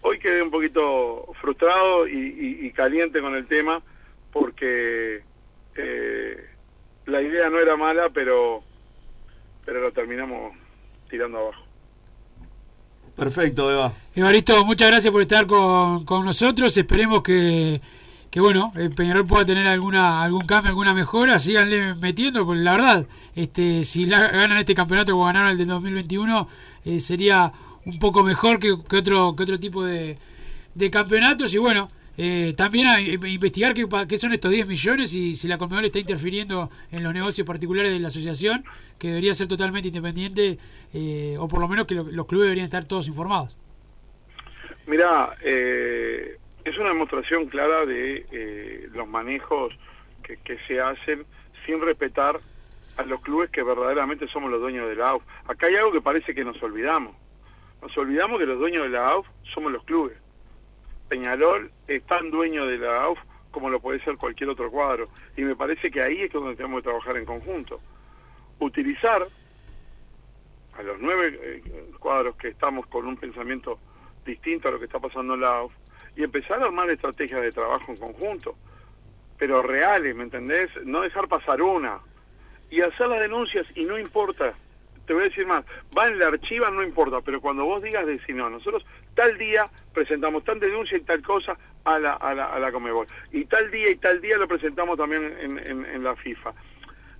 hoy 0.01 0.19
quedé 0.19 0.41
un 0.41 0.51
poquito 0.51 1.25
frustrado 1.41 2.07
y, 2.07 2.17
y- 2.17 2.65
y 2.67 2.71
caliente 2.71 3.21
con 3.21 3.35
el 3.35 3.47
tema, 3.47 3.81
porque 4.31 5.23
eh, 5.75 6.45
la 7.05 7.21
idea 7.21 7.49
no 7.49 7.59
era 7.59 7.75
mala, 7.77 8.09
pero, 8.13 8.63
pero 9.65 9.81
la 9.83 9.91
terminamos 9.91 10.53
tirando 11.09 11.39
abajo. 11.39 11.63
Perfecto, 13.15 13.71
Eva. 13.71 13.91
Evaristo, 14.15 14.63
muchas 14.65 14.89
gracias 14.89 15.11
por 15.11 15.21
estar 15.21 15.45
con, 15.45 16.05
con 16.05 16.23
nosotros. 16.25 16.75
Esperemos 16.77 17.21
que, 17.21 17.81
que 18.31 18.39
bueno, 18.39 18.71
el 18.75 18.91
Peñarol 18.93 19.25
pueda 19.25 19.45
tener 19.45 19.65
alguna 19.67 20.21
algún 20.23 20.45
cambio, 20.45 20.69
alguna 20.69 20.93
mejora. 20.93 21.39
Síganle 21.39 21.95
metiendo, 21.95 22.45
porque 22.45 22.61
la 22.61 22.73
verdad, 22.73 23.07
este, 23.35 23.83
si 23.83 24.05
ganan 24.05 24.57
este 24.57 24.75
campeonato 24.75 25.13
como 25.13 25.25
ganaron 25.25 25.49
el 25.51 25.57
del 25.57 25.67
2021, 25.67 26.47
eh, 26.85 26.99
sería 26.99 27.51
un 27.85 27.97
poco 27.99 28.23
mejor 28.23 28.59
que, 28.59 28.75
que 28.87 28.97
otro 28.97 29.35
que 29.35 29.43
otro 29.43 29.59
tipo 29.59 29.83
de, 29.83 30.17
de 30.75 30.91
campeonatos. 30.91 31.53
Y 31.55 31.57
bueno, 31.57 31.87
eh, 32.17 32.53
también 32.57 32.87
investigar 33.27 33.73
qué, 33.73 33.87
qué 34.07 34.17
son 34.17 34.33
estos 34.33 34.51
10 34.51 34.67
millones 34.67 35.13
y 35.15 35.35
si 35.35 35.47
la 35.47 35.57
Conmebol 35.57 35.85
está 35.85 35.99
interfiriendo 35.99 36.69
en 36.91 37.01
los 37.03 37.13
negocios 37.13 37.47
particulares 37.47 37.91
de 37.91 37.99
la 37.99 38.09
asociación, 38.09 38.63
que 38.99 39.07
debería 39.07 39.33
ser 39.33 39.47
totalmente 39.47 39.87
independiente, 39.87 40.59
eh, 40.93 41.37
o 41.39 41.47
por 41.47 41.61
lo 41.61 41.67
menos 41.67 41.87
que 41.87 41.95
lo- 41.95 42.03
los 42.11 42.25
clubes 42.27 42.45
deberían 42.45 42.65
estar 42.65 42.83
todos 42.85 43.07
informados. 43.07 43.57
Mirá, 44.87 45.35
eh, 45.43 46.38
es 46.63 46.77
una 46.77 46.89
demostración 46.89 47.47
clara 47.47 47.85
de 47.85 48.25
eh, 48.31 48.89
los 48.93 49.07
manejos 49.07 49.77
que, 50.23 50.59
se 50.67 50.79
hacen 50.79 51.25
sin 51.65 51.81
respetar 51.81 52.39
a 52.97 53.03
los 53.03 53.21
clubes 53.21 53.49
que 53.49 53.63
verdaderamente 53.63 54.27
somos 54.27 54.51
los 54.51 54.61
dueños 54.61 54.87
de 54.87 54.95
la 54.95 55.09
AUF. 55.09 55.23
Acá 55.47 55.67
hay 55.67 55.75
algo 55.75 55.91
que 55.91 56.01
parece 56.01 56.35
que 56.35 56.43
nos 56.43 56.61
olvidamos. 56.61 57.15
Nos 57.81 57.97
olvidamos 57.97 58.39
que 58.39 58.45
los 58.45 58.59
dueños 58.59 58.83
de 58.83 58.89
la 58.89 59.09
AUF 59.09 59.27
somos 59.53 59.71
los 59.71 59.83
clubes. 59.85 60.17
Peñarol 61.07 61.71
es 61.87 62.03
tan 62.03 62.29
dueño 62.29 62.65
de 62.65 62.77
la 62.77 63.03
AUF 63.03 63.17
como 63.51 63.69
lo 63.69 63.79
puede 63.79 64.03
ser 64.03 64.17
cualquier 64.17 64.49
otro 64.49 64.69
cuadro. 64.69 65.09
Y 65.35 65.41
me 65.41 65.55
parece 65.55 65.89
que 65.89 66.01
ahí 66.01 66.21
es 66.21 66.31
donde 66.31 66.55
tenemos 66.55 66.81
que 66.81 66.89
trabajar 66.89 67.17
en 67.17 67.25
conjunto. 67.25 67.79
Utilizar 68.59 69.25
a 70.77 70.83
los 70.83 70.99
nueve 70.99 71.39
eh, 71.41 71.91
cuadros 71.97 72.35
que 72.35 72.49
estamos 72.49 72.85
con 72.87 73.07
un 73.07 73.17
pensamiento 73.17 73.79
distinto 74.25 74.67
a 74.67 74.71
lo 74.71 74.79
que 74.79 74.85
está 74.85 74.99
pasando 74.99 75.33
en 75.33 75.41
la 75.41 75.57
AUF 75.57 75.73
y 76.15 76.23
empezar 76.23 76.61
a 76.61 76.65
armar 76.65 76.89
estrategias 76.89 77.41
de 77.41 77.51
trabajo 77.51 77.91
en 77.91 77.97
conjunto, 77.97 78.55
pero 79.37 79.61
reales, 79.61 80.15
¿me 80.15 80.23
entendés? 80.23 80.69
No 80.83 81.01
dejar 81.01 81.27
pasar 81.27 81.61
una 81.61 81.99
y 82.69 82.81
hacer 82.81 83.07
las 83.07 83.21
denuncias 83.21 83.65
y 83.75 83.83
no 83.83 83.97
importa, 83.97 84.53
te 85.07 85.13
voy 85.13 85.23
a 85.23 85.29
decir 85.29 85.47
más, 85.47 85.63
va 85.97 86.07
en 86.07 86.19
la 86.19 86.27
archiva, 86.27 86.69
no 86.69 86.83
importa, 86.83 87.21
pero 87.21 87.41
cuando 87.41 87.65
vos 87.65 87.81
digas 87.81 88.05
decir 88.05 88.35
no, 88.35 88.49
nosotros 88.49 88.85
tal 89.15 89.37
día 89.37 89.67
presentamos 89.93 90.43
tal 90.43 90.59
denuncia 90.59 90.97
y 90.97 91.01
tal 91.01 91.21
cosa 91.23 91.57
a 91.83 91.97
la, 91.97 92.13
a 92.13 92.35
la, 92.35 92.45
a 92.45 92.59
la 92.59 92.71
Comebol, 92.71 93.07
y 93.31 93.45
tal 93.45 93.71
día 93.71 93.89
y 93.89 93.95
tal 93.95 94.21
día 94.21 94.37
lo 94.37 94.47
presentamos 94.47 94.97
también 94.97 95.35
en, 95.41 95.57
en, 95.57 95.85
en 95.85 96.03
la 96.03 96.15
FIFA. 96.15 96.53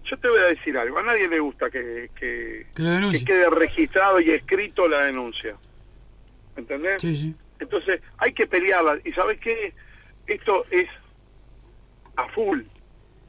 Yo 0.06 0.18
te 0.18 0.30
voy 0.30 0.40
a 0.40 0.46
decir 0.46 0.78
algo, 0.78 0.98
a 0.98 1.04
nadie 1.04 1.28
le 1.28 1.40
gusta 1.40 1.70
que, 1.70 2.10
que, 2.16 2.68
que 2.74 3.26
quede 3.26 3.50
registrado 3.50 4.20
y 4.20 4.32
escrito 4.32 4.88
la 4.88 5.04
denuncia. 5.04 5.56
¿Entendés? 6.56 7.02
Sí, 7.02 7.14
sí. 7.14 7.36
Entonces 7.60 8.02
hay 8.18 8.34
que 8.34 8.48
pelearla. 8.48 9.00
¿Y 9.04 9.12
sabes 9.12 9.40
qué? 9.40 9.74
Esto 10.28 10.66
es 10.72 10.88
a 12.16 12.28
full, 12.30 12.62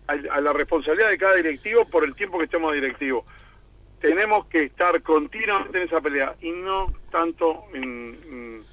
a, 0.07 0.41
la 0.41 0.53
responsabilidad 0.53 1.11
de 1.11 1.19
cada 1.19 1.37
directivo 1.37 1.85
por 1.87 2.05
el 2.05 2.15
tiempo 2.15 2.39
que 2.39 2.45
estemos 2.45 2.73
directivos. 2.73 3.25
Tenemos 4.01 4.47
que 4.47 4.65
estar 4.65 5.01
continuamente 5.03 5.79
en 5.79 5.85
esa 5.85 6.01
pelea 6.01 6.35
y 6.41 6.51
no 6.51 6.93
tanto 7.11 7.65
en, 7.75 8.65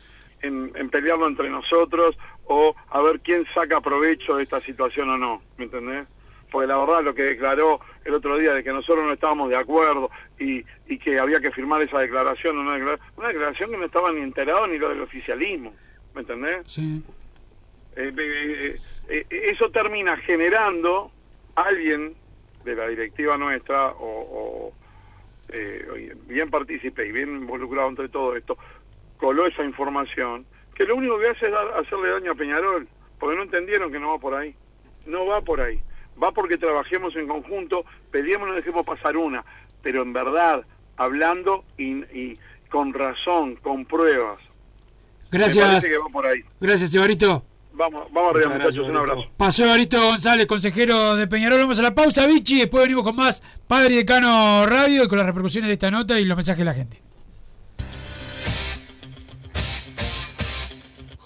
en 0.41 0.89
pelearlo 0.89 1.27
entre 1.27 1.49
nosotros 1.49 2.17
o 2.45 2.75
a 2.89 3.01
ver 3.01 3.19
quién 3.19 3.45
saca 3.53 3.81
provecho 3.81 4.37
de 4.37 4.43
esta 4.43 4.61
situación 4.61 5.09
o 5.09 5.17
no, 5.17 5.41
¿me 5.57 5.65
entendés? 5.65 6.07
Porque 6.51 6.67
la 6.67 6.77
verdad 6.77 7.03
lo 7.03 7.13
que 7.13 7.23
declaró 7.23 7.79
el 8.05 8.13
otro 8.13 8.37
día 8.37 8.53
de 8.53 8.63
que 8.63 8.71
nosotros 8.71 9.05
no 9.05 9.11
estábamos 9.11 9.49
de 9.49 9.57
acuerdo 9.57 10.09
y, 10.39 10.63
y 10.87 10.97
que 10.97 11.19
había 11.19 11.41
que 11.41 11.51
firmar 11.51 11.81
esa 11.81 11.99
declaración, 11.99 12.57
una 12.57 12.75
declaración, 12.75 13.09
una 13.17 13.27
declaración 13.27 13.71
que 13.71 13.77
no 13.77 13.85
estaba 13.85 14.11
ni 14.13 14.21
enterado 14.21 14.65
ni 14.67 14.77
lo 14.77 14.87
del 14.89 15.01
oficialismo, 15.01 15.73
¿me 16.15 16.21
entendés? 16.21 16.59
Sí. 16.65 17.03
Eh, 17.97 18.11
eh, 18.17 18.75
eh, 19.09 19.25
eso 19.29 19.69
termina 19.71 20.15
generando 20.17 21.11
alguien 21.55 22.15
de 22.63 22.75
la 22.75 22.87
directiva 22.87 23.35
nuestra 23.37 23.87
o, 23.87 24.69
o, 24.69 24.73
eh, 25.49 26.15
bien 26.27 26.49
partícipe 26.49 27.05
y 27.07 27.11
bien 27.11 27.29
involucrado 27.29 27.89
entre 27.89 28.07
todo 28.09 28.35
esto, 28.37 28.57
coló 29.17 29.47
esa 29.47 29.63
información, 29.63 30.45
que 30.75 30.85
lo 30.85 30.95
único 30.95 31.19
que 31.19 31.27
hace 31.29 31.47
es 31.47 31.51
dar- 31.51 31.73
hacerle 31.77 32.09
daño 32.09 32.31
a 32.31 32.35
Peñarol, 32.35 32.87
porque 33.19 33.35
no 33.35 33.43
entendieron 33.43 33.91
que 33.91 33.99
no 33.99 34.11
va 34.11 34.19
por 34.19 34.35
ahí. 34.35 34.53
No 35.07 35.25
va 35.25 35.41
por 35.41 35.59
ahí. 35.61 35.79
Va 36.21 36.31
porque 36.31 36.57
trabajemos 36.57 37.15
en 37.15 37.27
conjunto, 37.27 37.85
peleemos, 38.11 38.47
no 38.47 38.55
dejemos 38.55 38.85
pasar 38.85 39.17
una, 39.17 39.45
pero 39.81 40.01
en 40.01 40.13
verdad, 40.13 40.65
hablando 40.95 41.63
y, 41.77 42.03
y 42.17 42.39
con 42.69 42.93
razón, 42.93 43.55
con 43.57 43.85
pruebas. 43.85 44.39
Gracias. 45.31 45.65
parece 45.65 45.89
que 45.89 45.97
va 45.97 46.09
por 46.09 46.25
ahí. 46.25 46.41
Gracias, 46.59 46.93
Evarito. 46.95 47.43
Vamos, 47.73 48.11
vamos 48.11 48.31
arriba, 48.31 48.47
Muchas 48.47 48.63
muchachos, 48.63 48.75
gracias, 48.75 48.89
un 48.89 48.97
abrazo. 48.97 49.31
Pasó 49.37 49.63
Evarito 49.65 50.01
González, 50.01 50.47
consejero 50.47 51.15
de 51.15 51.27
Peñarol. 51.27 51.59
Vamos 51.59 51.77
a 51.77 51.83
la 51.83 51.93
pausa, 51.93 52.25
Vichy. 52.25 52.59
Después 52.59 52.83
venimos 52.83 53.03
con 53.03 53.15
más 53.15 53.43
Padre 53.67 53.93
y 53.93 53.97
Decano 53.97 54.65
Radio 54.65 55.03
y 55.03 55.07
con 55.07 55.17
las 55.17 55.27
repercusiones 55.27 55.67
de 55.67 55.73
esta 55.73 55.91
nota 55.91 56.19
y 56.19 56.25
los 56.25 56.35
mensajes 56.35 56.59
de 56.59 56.65
la 56.65 56.73
gente. 56.73 57.06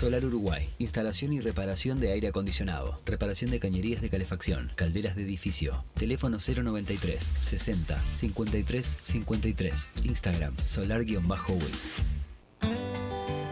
Solar 0.00 0.24
Uruguay. 0.24 0.66
Instalación 0.78 1.34
y 1.34 1.40
reparación 1.40 2.00
de 2.00 2.12
aire 2.12 2.28
acondicionado. 2.28 2.98
Reparación 3.04 3.50
de 3.50 3.60
cañerías 3.60 4.00
de 4.00 4.08
calefacción. 4.08 4.72
Calderas 4.74 5.14
de 5.14 5.24
edificio. 5.24 5.84
Teléfono 5.92 6.38
093 6.38 7.30
60 7.42 8.02
53 8.10 8.98
53. 9.02 9.90
Instagram 10.04 10.56
solar-uy. 10.64 11.18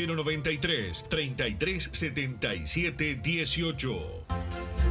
093 0.05 1.03
3377 1.09 3.21
18. 3.21 4.90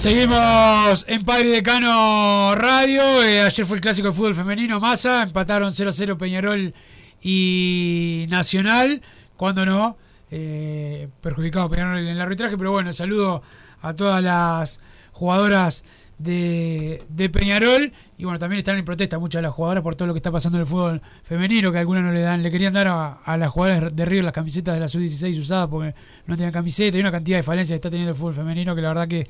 Seguimos 0.00 1.04
en 1.08 1.26
Padre 1.26 1.50
Decano 1.50 2.54
Radio. 2.54 3.22
eh, 3.22 3.42
ayer 3.42 3.66
fue 3.66 3.76
el 3.76 3.82
clásico 3.82 4.08
de 4.08 4.14
fútbol 4.14 4.34
femenino. 4.34 4.80
Massa. 4.80 5.22
Empataron 5.24 5.72
0-0 5.72 6.16
Peñarol 6.16 6.72
y 7.20 8.24
Nacional. 8.30 9.02
Cuando 9.36 9.66
no, 9.66 9.98
eh, 10.30 11.10
perjudicado 11.20 11.68
Peñarol 11.68 11.98
en 11.98 12.06
el 12.06 12.18
arbitraje. 12.18 12.56
Pero 12.56 12.72
bueno, 12.72 12.94
saludo 12.94 13.42
a 13.82 13.92
todas 13.92 14.22
las 14.22 14.80
jugadoras 15.12 15.84
de, 16.22 17.02
de 17.08 17.28
Peñarol. 17.28 17.92
Y 18.18 18.24
bueno, 18.24 18.38
también 18.38 18.58
están 18.58 18.76
en 18.76 18.84
protesta 18.84 19.18
muchas 19.18 19.38
de 19.38 19.44
las 19.44 19.52
jugadoras 19.52 19.82
por 19.82 19.96
todo 19.96 20.06
lo 20.06 20.14
que 20.14 20.18
está 20.18 20.30
pasando 20.30 20.58
en 20.58 20.60
el 20.60 20.66
fútbol 20.66 21.00
femenino. 21.22 21.72
Que 21.72 21.78
algunas 21.78 22.04
no 22.04 22.12
le 22.12 22.20
dan, 22.20 22.42
le 22.42 22.50
querían 22.50 22.72
dar 22.72 22.88
a, 22.88 23.36
las 23.36 23.50
jugadoras 23.50 23.94
de 23.94 24.04
River 24.04 24.24
las 24.24 24.34
camisetas 24.34 24.74
de 24.74 24.80
la 24.80 24.88
sub-16 24.88 25.38
usadas 25.38 25.68
porque 25.68 25.94
no 26.26 26.36
tenían 26.36 26.52
camiseta. 26.52 26.96
Y 26.96 27.00
una 27.00 27.10
cantidad 27.10 27.38
de 27.38 27.42
falencias 27.42 27.74
que 27.74 27.76
está 27.76 27.90
teniendo 27.90 28.10
el 28.10 28.16
fútbol 28.16 28.34
femenino 28.34 28.74
que 28.74 28.82
la 28.82 28.88
verdad 28.88 29.08
que 29.08 29.26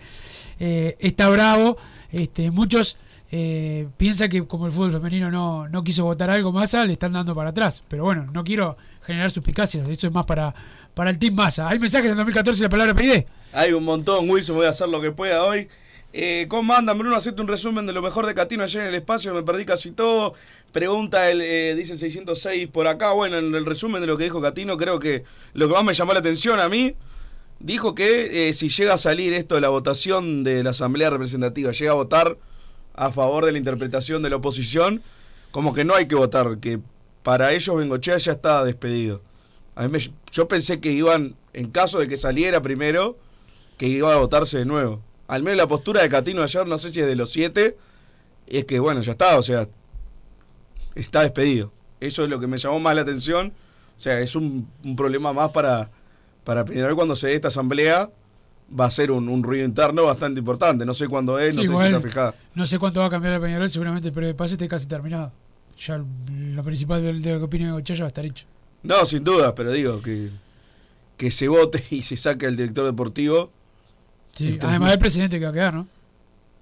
eh, 0.59 0.97
está 0.99 1.29
bravo. 1.29 1.77
Este, 2.11 2.51
muchos 2.51 2.99
eh, 3.33 3.87
piensan 3.97 4.29
que 4.29 4.45
como 4.45 4.67
el 4.67 4.73
fútbol 4.73 4.91
femenino 4.91 5.31
no, 5.31 5.69
no 5.69 5.85
quiso 5.85 6.03
votar 6.03 6.31
algo 6.31 6.51
Massa, 6.51 6.85
le 6.85 6.95
están 6.95 7.13
dando 7.13 7.35
para 7.35 7.51
atrás. 7.51 7.85
Pero 7.87 8.03
bueno, 8.03 8.27
no 8.33 8.43
quiero 8.43 8.77
generar 9.03 9.31
suspicacias, 9.31 9.89
eso 9.89 10.09
es 10.09 10.13
más 10.13 10.27
para, 10.27 10.53
para 10.95 11.11
el 11.11 11.19
Team 11.19 11.35
Massa. 11.35 11.69
Hay 11.69 11.79
mensajes 11.79 12.11
en 12.11 12.17
2014 12.17 12.63
la 12.65 12.69
palabra 12.69 12.95
PD. 12.95 13.27
Hay 13.53 13.73
un 13.73 13.85
montón, 13.85 14.29
Wilson, 14.29 14.57
voy 14.57 14.67
a 14.67 14.71
hacer 14.71 14.89
lo 14.89 15.01
que 15.01 15.13
pueda 15.13 15.45
hoy. 15.45 15.69
Eh, 16.13 16.47
¿Cómo 16.49 16.75
andan, 16.75 16.99
Bruno? 16.99 17.15
Hacete 17.17 17.41
un 17.41 17.47
resumen 17.49 17.87
de 17.87 17.93
lo 17.93 18.03
mejor 18.03 18.27
de 18.27 18.35
Catino 18.35 18.65
ayer 18.65 18.83
en 18.83 18.89
el 18.89 18.95
espacio, 18.97 19.33
me 19.33 19.43
perdí 19.43 19.65
casi 19.65 19.93
todo. 19.93 20.35
Pregunta, 20.73 21.31
el, 21.31 21.41
eh, 21.41 21.75
dice 21.77 21.93
el 21.93 21.99
606 21.99 22.69
por 22.69 22.89
acá. 22.89 23.13
Bueno, 23.13 23.39
en 23.39 23.55
el 23.55 23.65
resumen 23.65 24.01
de 24.01 24.07
lo 24.09 24.17
que 24.17 24.25
dijo 24.25 24.41
Catino, 24.43 24.77
creo 24.77 24.99
que 24.99 25.25
lo 25.55 25.69
que 25.69 25.75
más 25.75 25.85
me 25.85 25.95
llamó 25.95 26.13
la 26.13 26.19
atención 26.19 26.59
a 26.59 26.69
mí, 26.69 26.95
dijo 27.61 27.95
que 27.95 28.49
eh, 28.49 28.53
si 28.55 28.69
llega 28.69 28.95
a 28.95 28.99
salir 28.99 29.33
esto 29.35 29.55
de 29.55 29.61
la 29.61 29.69
votación 29.69 30.43
de 30.43 30.63
la 30.65 30.71
Asamblea 30.71 31.11
Representativa, 31.11 31.71
llega 31.71 31.93
a 31.93 31.95
votar 31.95 32.37
a 32.95 33.13
favor 33.13 33.45
de 33.47 33.53
la 33.53 33.59
interpretación 33.59 34.23
de 34.23 34.31
la 34.31 34.37
oposición, 34.37 35.01
como 35.53 35.75
que 35.75 35.85
no 35.85 35.95
hay 35.95 36.07
que 36.09 36.17
votar, 36.17 36.59
que 36.59 36.81
para 37.23 37.53
ellos 37.53 37.77
Bengochea 37.77 38.19
ya 38.19 38.33
está 38.33 38.65
despedido. 38.65 39.23
A 39.77 39.85
mí 39.85 39.89
me- 39.93 40.11
yo 40.33 40.49
pensé 40.49 40.81
que 40.81 40.91
iban, 40.91 41.37
en 41.53 41.71
caso 41.71 41.99
de 42.01 42.09
que 42.09 42.17
saliera 42.17 42.61
primero, 42.63 43.17
que 43.79 43.87
iba 43.87 44.13
a 44.13 44.17
votarse 44.17 44.59
de 44.59 44.65
nuevo. 44.65 45.03
Al 45.31 45.45
menos 45.45 45.57
la 45.59 45.69
postura 45.69 46.03
de 46.03 46.09
Catino 46.09 46.43
ayer, 46.43 46.67
no 46.67 46.77
sé 46.79 46.91
si 46.91 47.01
es 47.01 47.07
de 47.07 47.15
los 47.15 47.31
siete, 47.31 47.77
es 48.49 48.65
que 48.65 48.81
bueno, 48.81 49.01
ya 49.01 49.13
está, 49.13 49.39
o 49.39 49.43
sea, 49.43 49.69
está 50.97 51.23
despedido. 51.23 51.73
Eso 52.01 52.25
es 52.25 52.31
lo 52.31 52.41
que 52.41 52.49
me 52.49 52.59
llamó 52.59 52.81
más 52.81 52.97
la 52.97 53.03
atención. 53.03 53.53
O 53.97 54.01
sea, 54.01 54.21
es 54.21 54.35
un, 54.35 54.69
un 54.83 54.97
problema 54.97 55.33
más 55.33 55.51
para, 55.51 55.89
para 56.43 56.65
Peñarol 56.65 56.97
cuando 56.97 57.15
se 57.15 57.29
dé 57.29 57.35
esta 57.35 57.47
asamblea. 57.49 58.11
Va 58.79 58.87
a 58.87 58.91
ser 58.91 59.13
un, 59.13 59.29
un 59.29 59.45
ruido 59.45 59.65
interno 59.65 60.03
bastante 60.05 60.41
importante. 60.41 60.85
No 60.85 60.95
sé 60.95 61.07
cuándo 61.07 61.39
es, 61.39 61.55
no 61.55 61.63
sé 61.63 61.69
igual, 61.69 61.89
si 61.91 61.95
está 61.95 62.09
fijada. 62.09 62.35
No 62.57 62.67
sé 62.67 62.81
cuánto 62.81 62.99
va 62.99 63.07
a 63.07 63.11
cambiar 63.11 63.35
el 63.35 63.41
Peñarol, 63.41 63.71
seguramente 63.71 64.09
el 64.09 64.15
periodo 64.15 64.33
de 64.33 64.37
pase 64.37 64.55
esté 64.55 64.67
casi 64.67 64.89
terminado. 64.89 65.31
Ya 65.79 65.97
lo 65.99 66.65
principal 66.65 67.03
de, 67.03 67.13
de 67.13 67.33
lo 67.33 67.39
que 67.39 67.45
opina 67.45 67.73
va 67.73 67.79
a 67.79 68.07
estar 68.09 68.27
hecho. 68.27 68.47
No, 68.83 69.07
sin 69.07 69.23
duda, 69.23 69.55
pero 69.55 69.71
digo 69.71 70.03
que, 70.03 70.31
que 71.17 71.31
se 71.31 71.47
vote 71.47 71.85
y 71.91 72.03
se 72.03 72.17
saque 72.17 72.47
el 72.47 72.57
director 72.57 72.85
deportivo. 72.85 73.51
Sí, 74.35 74.47
Entonces- 74.49 74.69
además 74.71 74.91
del 74.91 74.99
presidente 74.99 75.39
que 75.39 75.45
va 75.45 75.51
a 75.51 75.55
quedar, 75.55 75.75
¿no? 75.75 75.89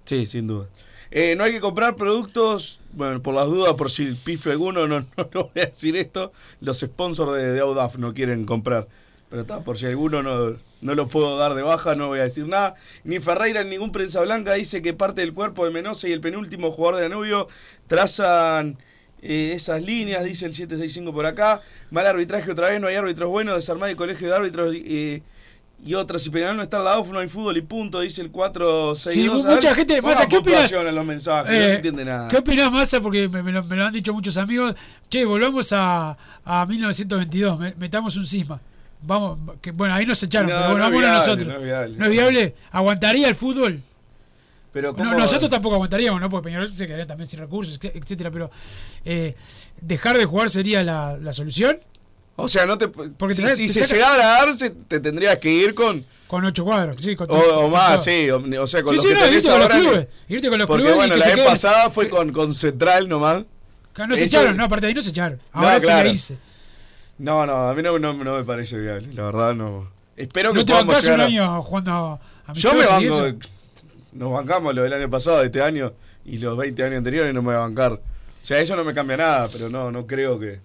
Sí, 0.04 0.26
sin 0.26 0.46
duda. 0.46 0.66
Eh, 1.10 1.34
no 1.36 1.44
hay 1.44 1.52
que 1.52 1.60
comprar 1.60 1.96
productos, 1.96 2.80
bueno, 2.92 3.22
por 3.22 3.34
las 3.34 3.46
dudas, 3.46 3.74
por 3.74 3.90
si 3.90 4.12
pife 4.12 4.50
alguno, 4.50 4.86
no, 4.86 5.00
no, 5.16 5.28
no 5.32 5.44
voy 5.44 5.62
a 5.62 5.66
decir 5.66 5.96
esto. 5.96 6.32
Los 6.60 6.80
sponsors 6.80 7.32
de, 7.32 7.52
de 7.52 7.60
Audaf 7.60 7.96
no 7.96 8.12
quieren 8.14 8.44
comprar. 8.44 8.86
Pero 9.30 9.42
está, 9.42 9.60
por 9.60 9.78
si 9.78 9.84
alguno 9.86 10.22
no, 10.22 10.56
no 10.80 10.94
lo 10.94 11.08
puedo 11.08 11.36
dar 11.36 11.54
de 11.54 11.62
baja, 11.62 11.94
no 11.94 12.08
voy 12.08 12.20
a 12.20 12.24
decir 12.24 12.46
nada. 12.46 12.74
Ni 13.04 13.20
Ferreira 13.20 13.62
ni 13.62 13.70
ningún 13.70 13.92
prensa 13.92 14.20
blanca 14.22 14.54
dice 14.54 14.80
que 14.80 14.94
parte 14.94 15.20
del 15.20 15.34
cuerpo 15.34 15.64
de 15.66 15.70
Menose 15.70 16.08
y 16.08 16.12
el 16.12 16.20
penúltimo 16.22 16.72
jugador 16.72 16.96
de 16.96 17.02
Danubio 17.08 17.48
trazan 17.86 18.78
eh, 19.20 19.52
esas 19.54 19.82
líneas, 19.82 20.24
dice 20.24 20.46
el 20.46 20.54
765 20.54 21.12
por 21.12 21.26
acá. 21.26 21.60
Mal 21.90 22.06
arbitraje 22.06 22.50
otra 22.52 22.70
vez, 22.70 22.80
no 22.80 22.86
hay 22.86 22.94
árbitros 22.96 23.28
buenos, 23.28 23.56
desarmar 23.56 23.90
el 23.90 23.96
colegio 23.96 24.28
de 24.28 24.34
árbitros 24.34 24.74
eh, 24.74 25.22
y 25.84 25.94
otras. 25.94 26.22
Si 26.22 26.30
Peñarol 26.30 26.56
no 26.56 26.62
está 26.62 26.78
en 26.78 26.84
la 26.84 26.92
AUF, 26.94 27.10
no 27.10 27.18
hay 27.20 27.28
fútbol 27.28 27.56
y 27.56 27.62
punto, 27.62 28.00
dice 28.00 28.20
el 28.20 28.30
462. 28.30 29.40
Sí, 29.40 29.46
ver, 29.46 29.54
mucha 29.56 29.74
gente- 29.74 30.02
Massa, 30.02 30.26
¿qué 30.26 30.38
opinas? 30.38 30.70
los 30.72 31.04
mensajes, 31.06 31.50
no 31.52 31.56
Eh, 31.56 31.62
se 31.70 31.74
entiende 31.76 32.04
nada. 32.04 32.28
¿Qué 32.28 32.36
opinás, 32.38 32.70
Massa? 32.72 33.00
Porque 33.00 33.28
me, 33.28 33.42
me 33.42 33.52
lo, 33.52 33.62
me 33.64 33.76
lo 33.76 33.84
han 33.86 33.92
dicho 33.92 34.12
muchos 34.12 34.36
amigos. 34.36 34.74
Che, 35.08 35.24
volvamos 35.24 35.72
a, 35.72 36.16
a 36.44 36.66
1922, 36.66 37.58
me- 37.58 37.74
metamos 37.76 38.16
un 38.16 38.26
cisma. 38.26 38.60
Vamos, 39.00 39.38
que, 39.60 39.70
bueno, 39.70 39.94
ahí 39.94 40.04
nos 40.04 40.20
echaron, 40.22 40.50
No, 40.50 40.56
pero 40.56 40.68
bueno, 40.72 40.84
no 40.86 40.90
viable, 40.98 41.18
nosotros. 41.18 41.48
no 41.48 41.54
es 41.56 41.62
viable. 41.62 41.96
¿No 41.96 42.04
es 42.06 42.10
viable? 42.10 42.54
¿Aguantaría 42.72 43.28
el 43.28 43.34
fútbol? 43.36 43.80
Pero 44.72 44.90
No, 44.92 44.96
¿cómo- 44.98 45.14
nosotros 45.14 45.48
tampoco 45.48 45.76
aguantaríamos, 45.76 46.20
¿no? 46.20 46.28
Porque 46.28 46.46
Peñarol 46.46 46.72
se 46.72 46.86
quedaría 46.86 47.06
también 47.06 47.26
sin 47.28 47.38
recursos, 47.38 47.78
etc- 47.80 47.92
etcétera. 47.94 48.30
Pero 48.32 48.50
eh, 49.04 49.34
dejar 49.80 50.18
de 50.18 50.24
jugar 50.24 50.50
sería 50.50 50.82
la, 50.82 51.16
la 51.16 51.32
solución 51.32 51.78
O 52.40 52.46
sea, 52.48 52.66
no 52.66 52.78
te. 52.78 52.86
Porque 52.88 53.34
si 53.34 53.42
te- 53.42 53.56
si 53.56 53.66
te 53.66 53.72
se 53.72 53.80
saca- 53.80 53.94
llegara 53.94 54.36
a 54.36 54.44
darse, 54.46 54.70
te 54.70 55.00
tendrías 55.00 55.38
que 55.38 55.50
ir 55.50 55.74
con. 55.74 56.04
con 56.28 56.44
ocho 56.44 56.64
cuadros. 56.64 56.96
Sí, 57.00 57.16
con 57.16 57.28
O, 57.30 57.34
o 57.34 57.68
más, 57.68 58.04
sí. 58.04 58.30
O, 58.30 58.36
o 58.62 58.66
sea, 58.68 58.82
con 58.84 58.92
Sí, 58.92 58.96
los 58.96 59.02
sí, 59.02 59.08
que 59.08 59.14
no, 59.14 59.26
irte 59.36 59.50
con 59.50 59.58
los 59.60 59.68
clubes. 59.68 60.06
Irte 60.28 60.48
con 60.48 60.58
los 60.58 60.66
Porque 60.68 60.82
clubes 60.84 60.96
bueno, 60.96 61.16
y 61.16 61.20
que 61.20 61.28
la 61.30 61.34
vez 61.36 61.44
pasada 61.46 61.90
fue 61.90 62.08
con, 62.08 62.32
con 62.32 62.54
Central 62.54 63.08
nomás. 63.08 63.44
No 63.96 64.14
se 64.14 64.24
echaron, 64.26 64.56
no, 64.56 64.62
aparte 64.64 64.86
de 64.86 64.90
ahí 64.90 64.94
no 64.94 65.02
se 65.02 65.10
echaron. 65.10 65.40
Ahora 65.52 65.74
No, 65.74 65.80
sí 65.80 65.86
la 65.88 66.06
hice. 66.06 66.38
No, 67.18 67.44
no, 67.44 67.68
a 67.68 67.74
mí 67.74 67.82
no, 67.82 67.98
no, 67.98 68.12
no 68.14 68.36
me 68.36 68.44
parece 68.44 68.78
viable. 68.78 69.08
La 69.14 69.24
verdad, 69.24 69.54
no. 69.54 69.90
Espero 70.16 70.52
que 70.52 70.60
¿No 70.60 70.64
te 70.64 70.72
bancás 70.72 71.04
un 71.08 71.20
a- 71.20 71.24
año 71.24 71.62
jugando 71.64 72.20
a 72.46 72.52
Yo 72.52 72.72
me 72.74 72.84
y 72.84 72.86
banco. 72.86 73.26
eso? 73.26 73.36
Nos 74.12 74.32
bancamos 74.32 74.72
lo 74.76 74.82
del 74.84 74.92
año 74.92 75.10
pasado, 75.10 75.42
este 75.42 75.60
año 75.60 75.92
y 76.24 76.38
los 76.38 76.56
20 76.56 76.84
años 76.84 76.98
anteriores 76.98 77.34
no 77.34 77.42
me 77.42 77.46
voy 77.48 77.56
a 77.56 77.58
bancar. 77.60 77.92
O 77.94 78.00
sea, 78.42 78.60
eso 78.60 78.76
no 78.76 78.84
me 78.84 78.94
cambia 78.94 79.16
nada, 79.16 79.48
pero 79.52 79.68
no, 79.68 79.90
no 79.90 80.06
creo 80.06 80.38
que, 80.38 80.60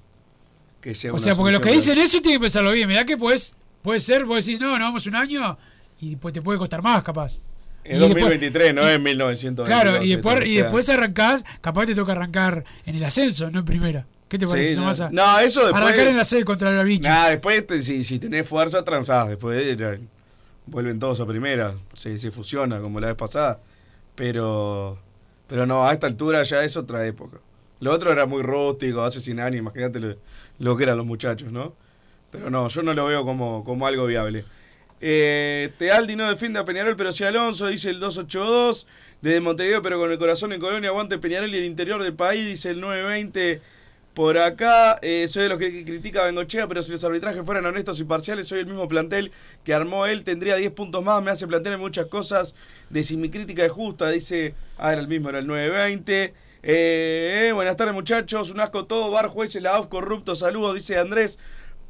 que 0.84 0.94
sea 0.96 1.14
O 1.14 1.18
sea, 1.18 1.34
porque 1.36 1.54
los 1.54 1.62
que 1.62 1.72
dicen 1.72 1.98
eso 1.98 2.20
tienen 2.22 2.40
que 2.40 2.44
pensarlo 2.44 2.72
bien. 2.72 2.88
Mirá 2.90 3.06
que 3.06 3.18
puedes, 3.18 3.56
puede 3.82 4.00
ser, 4.02 4.26
vos 4.26 4.46
decís, 4.46 4.60
no, 4.60 4.78
no 4.78 4.86
vamos 4.86 5.08
un 5.08 5.16
año 5.16 5.58
y 6.02 6.18
pues 6.18 6.34
te 6.34 6.42
puede 6.42 6.60
costar 6.60 6.82
más, 6.84 7.02
capaz. 7.04 7.40
Y 7.86 7.96
2023, 7.96 8.74
no 8.74 8.84
y- 8.84 8.94
es 8.94 9.00
1922. 9.00 9.68
Claro, 9.68 10.04
y 10.04 10.10
después, 10.10 10.46
y 10.46 10.56
después 10.58 10.90
arrancás, 10.90 11.44
capaz 11.62 11.86
te 11.86 11.96
toca 11.96 12.12
arrancar 12.12 12.64
en 12.86 12.96
el 12.96 13.04
ascenso, 13.04 13.50
no 13.50 13.60
en 13.60 13.66
primera. 13.66 14.06
¿Qué 14.28 14.38
te 14.40 14.48
parece 14.48 14.68
Sí, 14.68 14.72
eso, 14.74 14.82
no. 14.82 14.88
Massa? 14.88 15.10
No, 15.12 15.40
eso 15.40 15.62
después- 15.66 15.84
Arrancar 15.84 16.08
en 16.08 16.18
la 16.18 16.24
sede 16.24 16.44
contra 16.44 16.72
la 16.72 16.84
bicha. 16.84 17.08
Nah, 17.10 17.30
después, 17.30 17.66
te- 17.68 17.82
si, 17.84 18.04
si 18.04 18.20
tenés 18.20 18.48
fuerza, 18.48 18.84
transás. 18.84 19.30
Después 19.30 19.62
eh, 19.64 20.00
vuelven 20.66 20.98
todos 21.00 21.20
a 21.20 21.26
primera. 21.28 21.76
Se, 21.94 22.18
se 22.20 22.32
fusiona 22.32 22.80
como 22.82 23.00
la 23.00 23.08
vez 23.08 23.16
pasada. 23.16 23.60
Pero, 24.16 24.98
pero 25.48 25.66
no, 25.66 25.88
a 25.88 25.94
esta 25.94 26.08
altura 26.08 26.44
ya 26.44 26.64
es 26.64 26.76
otra 26.78 27.06
época. 27.06 27.38
Lo 27.84 27.92
otro 27.92 28.14
era 28.14 28.26
muy 28.26 28.44
rústico, 28.44 29.04
hace 29.04 29.20
100 29.20 29.40
años, 29.42 29.60
imagínate 29.60 30.00
lo, 30.00 30.16
lo 30.60 30.78
que 30.78 30.84
eran 30.84 30.96
los 30.96 31.06
muchachos, 31.06 31.52
¿no? 31.52 31.76
Pero 32.32 32.50
no, 32.50 32.70
yo 32.70 32.82
no 32.82 32.94
lo 32.94 33.08
veo 33.08 33.26
como, 33.26 33.66
como 33.66 33.86
algo 33.86 34.06
viable. 34.06 34.46
Eh, 35.02 35.70
Tealdi 35.78 36.16
no 36.16 36.30
defiende 36.30 36.60
a 36.60 36.64
Peñarol, 36.64 36.96
pero 36.96 37.12
sí 37.12 37.26
Alonso, 37.26 37.68
dice 37.68 37.90
el 37.90 38.00
282. 38.00 38.88
Desde 39.22 39.42
Montevideo, 39.42 39.82
pero 39.82 40.00
con 40.00 40.10
el 40.14 40.18
corazón 40.18 40.54
en 40.54 40.62
Colonia, 40.62 40.92
aguante 40.92 41.18
Peñarol 41.18 41.54
y 41.54 41.58
el 41.58 41.66
interior 41.66 42.02
del 42.02 42.14
país, 42.14 42.46
dice 42.46 42.70
el 42.70 42.80
920. 42.80 43.60
Por 44.14 44.38
acá, 44.38 44.98
eh, 45.02 45.28
soy 45.28 45.44
de 45.44 45.50
los 45.50 45.60
que 45.60 45.84
critica 45.84 46.22
a 46.22 46.26
Bengochea, 46.28 46.68
pero 46.68 46.84
si 46.84 46.94
los 46.94 47.04
arbitrajes 47.04 47.44
fueran 47.44 47.66
honestos 47.66 48.00
y 48.00 48.06
parciales, 48.06 48.48
soy 48.48 48.60
el 48.60 48.66
mismo 48.66 48.88
plantel 48.88 49.34
que 49.66 49.74
armó 49.74 50.06
él, 50.06 50.24
tendría 50.24 50.56
10 50.56 50.72
puntos 50.72 51.04
más, 51.04 51.22
me 51.22 51.32
hace 51.32 51.48
plantear 51.48 51.78
muchas 51.78 52.06
cosas 52.06 52.56
de 52.90 53.04
si 53.04 53.18
mi 53.18 53.30
crítica 53.30 53.66
es 53.66 53.72
justa, 53.74 54.10
dice, 54.10 54.56
ah, 54.78 54.94
era 54.94 55.02
el 55.02 55.10
mismo, 55.10 55.28
era 55.28 55.40
el 55.40 55.48
920. 55.48 56.43
Eh, 56.66 57.48
eh, 57.50 57.52
buenas 57.52 57.76
tardes 57.76 57.94
muchachos, 57.94 58.50
un 58.50 58.62
asco 58.62 58.86
todo, 58.86 59.12
bar, 59.12 59.28
jueces, 59.28 59.62
la 59.62 59.78
OF 59.78 59.88
corrupto, 59.88 60.34
saludos, 60.34 60.76
dice 60.76 60.98
Andrés. 60.98 61.38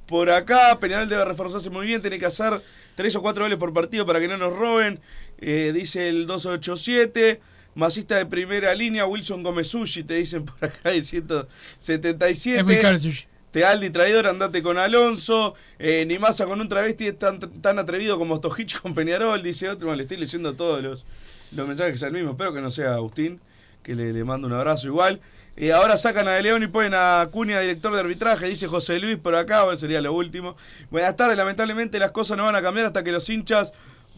Por 0.07 0.31
acá, 0.31 0.79
Peñarol 0.79 1.07
debe 1.07 1.23
reforzarse 1.25 1.69
muy 1.69 1.85
bien, 1.85 2.01
tiene 2.01 2.17
que 2.17 2.25
hacer 2.25 2.59
3 2.95 3.15
o 3.17 3.21
4 3.21 3.43
goles 3.43 3.59
por 3.59 3.71
partido 3.71 4.05
para 4.07 4.19
que 4.19 4.27
no 4.27 4.35
nos 4.35 4.51
roben, 4.53 4.99
eh, 5.37 5.71
dice 5.73 6.09
el 6.09 6.25
287. 6.25 7.39
Masista 7.75 8.17
de 8.17 8.25
primera 8.25 8.73
línea, 8.75 9.05
Wilson 9.05 9.41
Gomezushi, 9.41 10.03
te 10.03 10.15
dicen 10.15 10.45
por 10.45 10.63
acá, 10.63 10.89
de 10.89 11.03
177. 11.03 12.59
Es 12.59 12.65
muy 12.65 12.77
caro 12.77 12.95
el 12.95 12.99
sushi. 12.99 13.27
Tealdi 13.51 13.91
traidor, 13.91 14.25
andate 14.25 14.63
con 14.63 14.79
Alonso. 14.79 15.53
Eh, 15.77 16.05
ni 16.07 16.17
masa 16.17 16.45
con 16.45 16.59
un 16.59 16.67
travesti 16.67 17.07
es 17.07 17.19
tan, 17.19 17.39
tan 17.39 17.77
atrevido 17.77 18.17
como 18.17 18.37
Stojich 18.37 18.79
con 18.81 18.95
Peñarol, 18.95 19.43
dice 19.43 19.69
otro. 19.69 19.87
Bueno, 19.87 19.97
le 19.97 20.03
estoy 20.03 20.17
leyendo 20.17 20.53
todos 20.53 20.81
los, 20.81 21.05
los 21.51 21.67
mensajes 21.67 22.01
el 22.01 22.13
mismo. 22.13 22.31
Espero 22.31 22.51
que 22.51 22.61
no 22.61 22.71
sea 22.71 22.95
Agustín, 22.95 23.39
que 23.83 23.95
le, 23.95 24.23
mando 24.23 24.47
un 24.47 24.53
abrazo 24.53 24.87
igual. 24.87 25.19
Eh, 25.55 25.71
ahora 25.71 25.97
sacan 25.97 26.27
a 26.27 26.31
De 26.31 26.41
León 26.41 26.63
y 26.63 26.67
ponen 26.67 26.93
a 26.95 27.27
Cunha, 27.31 27.59
director 27.59 27.93
de 27.93 27.99
arbitraje, 27.99 28.47
dice 28.47 28.67
José 28.67 28.99
Luis 28.99 29.17
por 29.17 29.35
acá, 29.35 29.63
bueno, 29.63 29.77
sería 29.77 30.01
lo 30.01 30.13
último. 30.13 30.55
Buenas 30.89 31.15
tardes, 31.15 31.37
lamentablemente 31.37 31.99
las 31.99 32.11
cosas 32.11 32.37
no 32.37 32.45
van 32.45 32.55
a 32.55 32.61
cambiar 32.61 32.87
hasta 32.87 33.03
que 33.03 33.11
los 33.11 33.29
hinchas 33.29 33.73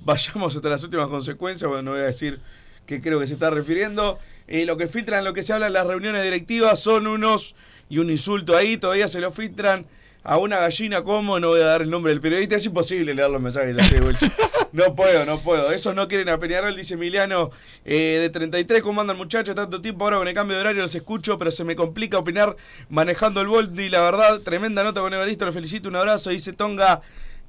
vayamos 0.05 0.55
hasta 0.55 0.70
las 0.70 0.84
últimas 0.84 1.07
consecuencias. 1.07 1.68
Bueno, 1.68 1.84
no 1.84 1.91
voy 1.91 2.01
a 2.01 2.03
decir 2.03 2.39
que 2.86 3.01
creo 3.01 3.20
que 3.20 3.28
se 3.28 3.34
está 3.34 3.49
refiriendo. 3.49 4.18
Eh, 4.47 4.66
lo 4.66 4.78
que 4.78 4.88
filtran, 4.88 5.26
lo 5.26 5.34
que 5.34 5.43
se 5.43 5.51
habla 5.51 5.68
en 5.68 5.74
las 5.74 5.88
reuniones 5.88 6.24
directivas 6.24 6.80
son 6.80 7.07
unos 7.07 7.55
y 7.89 7.97
un 7.97 8.09
insulto 8.09 8.55
ahí, 8.55 8.78
todavía 8.78 9.07
se 9.07 9.20
lo 9.20 9.32
filtran 9.32 9.86
a 10.26 10.38
una 10.38 10.57
gallina 10.57 11.03
como, 11.03 11.39
no 11.39 11.49
voy 11.49 11.61
a 11.61 11.65
dar 11.65 11.82
el 11.84 11.89
nombre 11.89 12.11
del 12.11 12.19
periodista, 12.19 12.55
es 12.55 12.65
imposible 12.65 13.13
leer 13.13 13.30
los 13.30 13.41
mensajes 13.41 13.78
así. 13.78 13.95
No 14.76 14.93
puedo, 14.93 15.23
no 15.26 15.39
puedo. 15.39 15.71
Esos 15.71 15.95
no 15.95 16.09
quieren 16.09 16.28
a 16.28 16.38
Peñarol, 16.38 16.76
dice 16.76 16.95
Emiliano 16.95 17.49
eh, 17.86 18.17
de 18.19 18.30
33. 18.30 18.82
¿Cómo 18.82 18.99
andan 18.99 19.15
muchachos? 19.15 19.55
Tanto 19.55 19.82
tiempo 19.82 20.03
ahora 20.03 20.17
con 20.17 20.28
el 20.28 20.34
cambio 20.34 20.57
de 20.57 20.61
horario 20.63 20.82
los 20.82 20.93
escucho, 20.93 21.38
pero 21.38 21.49
se 21.49 21.63
me 21.63 21.78
complica 21.78 22.17
opinar 22.17 22.57
manejando 22.89 23.39
el 23.39 23.47
Boldi. 23.47 23.88
La 23.88 24.01
verdad, 24.01 24.41
tremenda 24.41 24.84
nota 24.84 24.99
con 24.99 25.13
Evaristo, 25.13 25.45
lo 25.45 25.53
felicito, 25.53 25.88
un 25.88 25.95
abrazo. 25.95 26.30
Dice 26.32 26.51
Tonga 26.51 27.01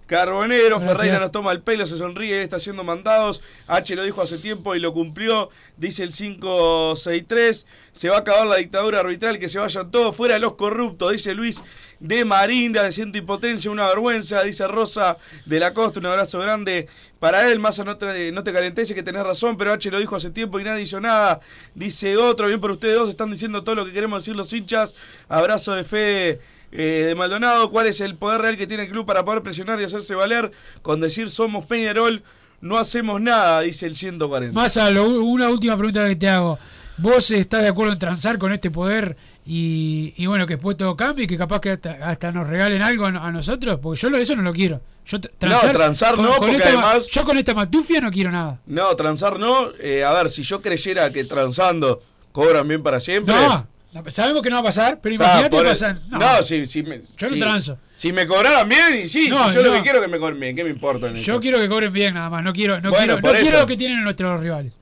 Carbonero, 0.07 0.78
Gracias. 0.78 0.98
Ferreira 0.98 1.20
nos 1.20 1.32
toma 1.32 1.50
el 1.52 1.62
pelo, 1.62 1.84
se 1.84 1.98
sonríe, 1.98 2.42
está 2.42 2.57
haciendo 2.57 2.84
mandados. 2.84 3.42
H 3.66 3.96
lo 3.96 4.04
dijo 4.04 4.22
hace 4.22 4.38
tiempo 4.38 4.74
y 4.74 4.80
lo 4.80 4.92
cumplió. 4.92 5.50
Dice 5.76 6.04
el 6.04 6.12
563. 6.12 7.66
Se 7.92 8.09
va 8.09 8.16
a 8.16 8.20
acabar 8.20 8.46
la 8.46 8.57
dictadura 8.57 9.00
arbitral, 9.00 9.38
que 9.38 9.48
se 9.48 9.59
vayan 9.59 9.90
todos 9.90 10.14
fuera 10.14 10.38
los 10.38 10.52
corruptos, 10.52 11.12
dice 11.12 11.34
Luis 11.34 11.64
de 11.98 12.26
Marinda, 12.26 12.82
de 12.82 12.92
Ciento 12.92 13.16
Impotencia, 13.16 13.70
una 13.70 13.88
vergüenza, 13.88 14.42
dice 14.42 14.68
Rosa 14.68 15.16
de 15.46 15.59
la 15.59 15.72
Costa, 15.72 16.00
un 16.00 16.07
abrazo 16.07 16.38
grande 16.40 16.88
para 17.18 17.50
él. 17.50 17.59
Massa, 17.59 17.84
no 17.84 17.96
te, 17.96 18.32
no 18.32 18.44
te 18.44 18.52
calentese 18.52 18.94
que 18.94 19.02
tenés 19.02 19.22
razón, 19.22 19.57
pero 19.57 19.72
H 19.72 19.90
lo 19.90 19.98
dijo 19.98 20.14
hace 20.14 20.30
tiempo 20.30 20.61
y 20.61 20.64
nadie 20.64 20.82
hizo 20.82 21.00
nada. 21.00 21.40
Dice 21.74 22.18
otro, 22.18 22.48
bien 22.48 22.61
por 22.61 22.70
ustedes 22.70 22.96
dos, 22.96 23.09
están 23.09 23.30
diciendo 23.30 23.64
todo 23.64 23.74
lo 23.74 23.86
que 23.86 23.92
queremos 23.92 24.22
decir 24.22 24.36
los 24.36 24.52
hinchas. 24.52 24.94
Abrazo 25.28 25.74
de 25.74 25.84
fe 25.84 26.40
eh, 26.72 27.04
de 27.06 27.14
Maldonado, 27.14 27.70
¿cuál 27.70 27.86
es 27.86 28.00
el 28.00 28.16
poder 28.16 28.40
real 28.42 28.56
que 28.56 28.66
tiene 28.66 28.84
el 28.84 28.90
club 28.90 29.06
para 29.06 29.24
poder 29.24 29.42
presionar 29.42 29.80
y 29.80 29.84
hacerse 29.84 30.14
valer? 30.14 30.50
Con 30.82 31.00
decir 31.00 31.30
somos 31.30 31.64
Peñarol, 31.66 32.22
no 32.60 32.78
hacemos 32.78 33.20
nada, 33.20 33.60
dice 33.60 33.86
el 33.86 33.96
140. 33.96 34.58
Massa, 34.58 34.90
lo- 34.90 35.08
una 35.08 35.48
última 35.48 35.76
pregunta 35.76 36.06
que 36.08 36.16
te 36.16 36.28
hago. 36.28 36.58
¿Vos 36.98 37.30
estás 37.30 37.60
de 37.62 37.68
acuerdo 37.68 37.92
en 37.92 37.98
transar 37.98 38.38
con 38.38 38.52
este 38.52 38.70
poder 38.70 39.16
y, 39.44 40.14
y 40.16 40.24
bueno, 40.26 40.46
que 40.46 40.54
después 40.54 40.76
todo 40.78 40.96
cambie 40.96 41.24
y 41.24 41.26
que 41.28 41.36
capaz 41.36 41.60
que 41.60 41.72
hasta, 41.72 41.92
hasta 42.08 42.32
nos 42.32 42.48
regalen 42.48 42.80
algo 42.80 43.04
a, 43.04 43.08
a 43.10 43.30
nosotros? 43.30 43.78
Porque 43.82 44.00
yo 44.00 44.08
lo- 44.10 44.16
eso 44.16 44.34
no 44.34 44.42
lo 44.42 44.52
quiero. 44.54 44.80
Yo 45.04 45.20
t- 45.20 45.28
transar 45.72 46.16
no, 46.18 46.36
porque 46.38 46.56
esta 46.56 46.68
además- 46.70 47.06
Yo 47.12 47.24
con 47.24 47.36
esta 47.38 47.54
matufia 47.54 48.00
no 48.00 48.10
quiero 48.10 48.30
nada. 48.32 48.60
No, 48.66 48.96
transar 48.96 49.38
no. 49.38 49.68
Eh, 49.78 50.02
a 50.04 50.12
ver, 50.14 50.30
si 50.30 50.42
yo 50.42 50.60
creyera 50.62 51.10
que 51.12 51.22
transando 51.24 52.02
cobran 52.32 52.66
bien 52.66 52.82
para 52.82 52.98
siempre. 52.98 53.34
No, 53.34 53.48
no, 53.48 53.68
sabemos 54.09 54.42
que 54.42 54.51
no 54.51 54.57
va 54.57 54.61
a 54.61 54.64
pasar, 54.64 55.01
pero 55.01 55.14
imagínate 55.14 55.51
por- 55.51 55.62
que 55.64 55.68
pasa. 55.70 55.99
No, 56.11 56.42
si, 56.42 56.66
si 56.66 56.82
me, 56.82 57.03
Yo 57.18 57.30
no 57.30 57.36
transo. 57.38 57.78
Si 57.94 58.12
me 58.12 58.26
cobraran 58.26 58.68
bien, 58.68 59.03
y 59.05 59.09
sí, 59.09 59.28
No, 59.28 59.49
si 59.49 59.55
yo 59.57 59.62
lo 59.62 59.70
no. 59.70 59.76
que 59.76 59.82
quiero 59.82 59.99
es 59.99 60.05
que 60.05 60.11
me 60.11 60.18
cobren 60.18 60.38
bien, 60.40 60.55
¿qué 60.57 60.64
me 60.64 60.70
importa? 60.70 61.12
Yo 61.12 61.40
quiero 61.40 61.59
que 61.59 61.68
cobren 61.68 61.92
bien 61.92 62.14
nada 62.14 62.28
más. 62.30 62.44
No 62.44 62.53
quiero, 62.53 62.80
no 62.80 62.90
Bueno, 62.90 63.18
quiero, 63.20 63.32
no 63.32 63.40
quiero 63.40 63.61
lo 63.61 63.66
que 63.66 63.76
tienen 63.76 64.03
nuestros 64.05 64.40
rivales. 64.40 64.72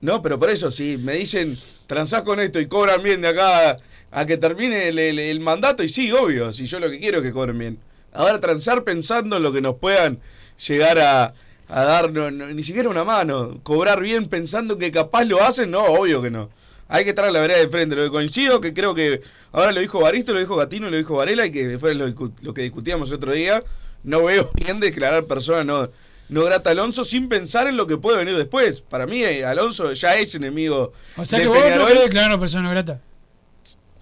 No, 0.00 0.22
pero 0.22 0.38
por 0.38 0.48
eso, 0.50 0.70
si 0.70 0.96
me 0.96 1.14
dicen 1.14 1.58
transás 1.86 2.22
con 2.22 2.40
esto 2.40 2.60
y 2.60 2.66
cobran 2.66 3.02
bien 3.02 3.20
de 3.20 3.28
acá 3.28 3.76
a 4.12 4.26
que 4.26 4.36
termine 4.36 4.88
el, 4.88 4.98
el- 4.98 5.18
el 5.18 5.40
mandato, 5.40 5.82
y 5.82 5.88
sí, 5.88 6.10
obvio, 6.12 6.52
si 6.52 6.66
yo 6.66 6.78
lo 6.80 6.90
que 6.90 6.98
quiero 7.00 7.18
es 7.18 7.24
que 7.24 7.32
cobren 7.32 7.58
bien. 7.58 7.78
Ahora 8.12 8.40
transar 8.40 8.82
pensando 8.84 9.36
en 9.36 9.42
lo 9.42 9.52
que 9.52 9.60
nos 9.60 9.76
puedan 9.76 10.18
llegar 10.66 10.98
a, 11.00 11.34
a 11.68 11.82
dar, 11.84 12.10
no- 12.12 12.30
no, 12.30 12.46
ni 12.48 12.62
siquiera 12.64 12.88
una 12.88 13.04
mano, 13.04 13.58
cobrar 13.62 14.00
bien 14.00 14.26
pensando 14.28 14.78
que 14.78 14.90
capaz 14.92 15.24
lo 15.24 15.42
hacen, 15.42 15.70
no, 15.70 15.84
obvio 15.84 16.22
que 16.22 16.30
no. 16.30 16.48
Hay 16.90 17.04
que 17.04 17.10
estar 17.10 17.24
a 17.24 17.30
la 17.30 17.40
vereda 17.40 17.58
de 17.58 17.68
frente. 17.68 17.96
Lo 17.96 18.02
que 18.02 18.10
coincido, 18.10 18.60
que 18.60 18.74
creo 18.74 18.94
que 18.94 19.22
ahora 19.52 19.72
lo 19.72 19.80
dijo 19.80 20.00
Baristo, 20.00 20.34
lo 20.34 20.40
dijo 20.40 20.56
Gatino, 20.56 20.90
lo 20.90 20.96
dijo 20.96 21.16
Varela, 21.16 21.46
y 21.46 21.50
que 21.50 21.78
fue 21.78 21.94
lo, 21.94 22.06
lo 22.42 22.54
que 22.54 22.62
discutíamos 22.62 23.08
el 23.08 23.16
otro 23.16 23.32
día. 23.32 23.62
No 24.02 24.24
veo 24.24 24.50
bien 24.54 24.80
declarar 24.80 25.24
persona 25.24 25.64
no, 25.64 25.90
no 26.28 26.44
grata 26.44 26.70
a 26.70 26.72
Alonso 26.72 27.04
sin 27.04 27.28
pensar 27.28 27.66
en 27.66 27.76
lo 27.76 27.86
que 27.86 27.96
puede 27.96 28.18
venir 28.18 28.36
después. 28.36 28.82
Para 28.82 29.06
mí, 29.06 29.22
eh, 29.22 29.44
Alonso 29.44 29.92
ya 29.94 30.16
es 30.16 30.34
enemigo 30.34 30.92
O 31.16 31.24
sea 31.24 31.38
que 31.38 31.46
vos 31.46 31.58
no 31.58 31.86
querés 31.86 32.04
declarar 32.04 32.30
una 32.30 32.40
persona 32.40 32.64
no 32.64 32.70
grata. 32.70 33.00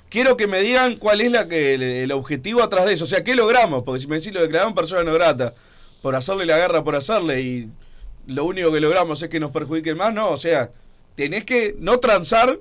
Quiero 0.09 0.37
que 0.39 0.47
me 0.47 0.61
digan 0.61 0.97
cuál 0.97 1.21
es 1.21 1.31
la 1.31 1.47
que 1.49 1.75
el, 1.75 1.83
el 1.83 2.13
objetivo 2.13 2.63
atrás 2.63 2.87
de 2.87 2.95
eso. 2.95 3.05
O 3.05 3.07
sea, 3.07 3.23
¿qué 3.23 3.37
logramos? 3.37 3.83
Porque 3.83 4.01
si 4.01 4.07
me 4.07 4.17
decís 4.17 4.33
lo 4.33 4.41
declararon 4.41 4.75
persona 4.75 5.05
no 5.05 5.13
grata 5.13 5.55
por 6.03 6.15
hacerle 6.15 6.47
la 6.47 6.57
guerra 6.57 6.85
por 6.85 6.97
hacerle 6.97 7.41
y 7.41 7.69
lo 8.27 8.45
único 8.45 8.71
que 8.73 8.81
logramos 8.81 9.23
es 9.23 9.29
que 9.29 9.41
nos 9.41 9.51
perjudiquen 9.51 9.97
más, 9.97 10.13
no. 10.13 10.31
O 10.31 10.37
sea, 10.37 10.71
tenés 11.15 11.45
que 11.45 11.75
no 11.79 11.99
transar, 11.99 12.61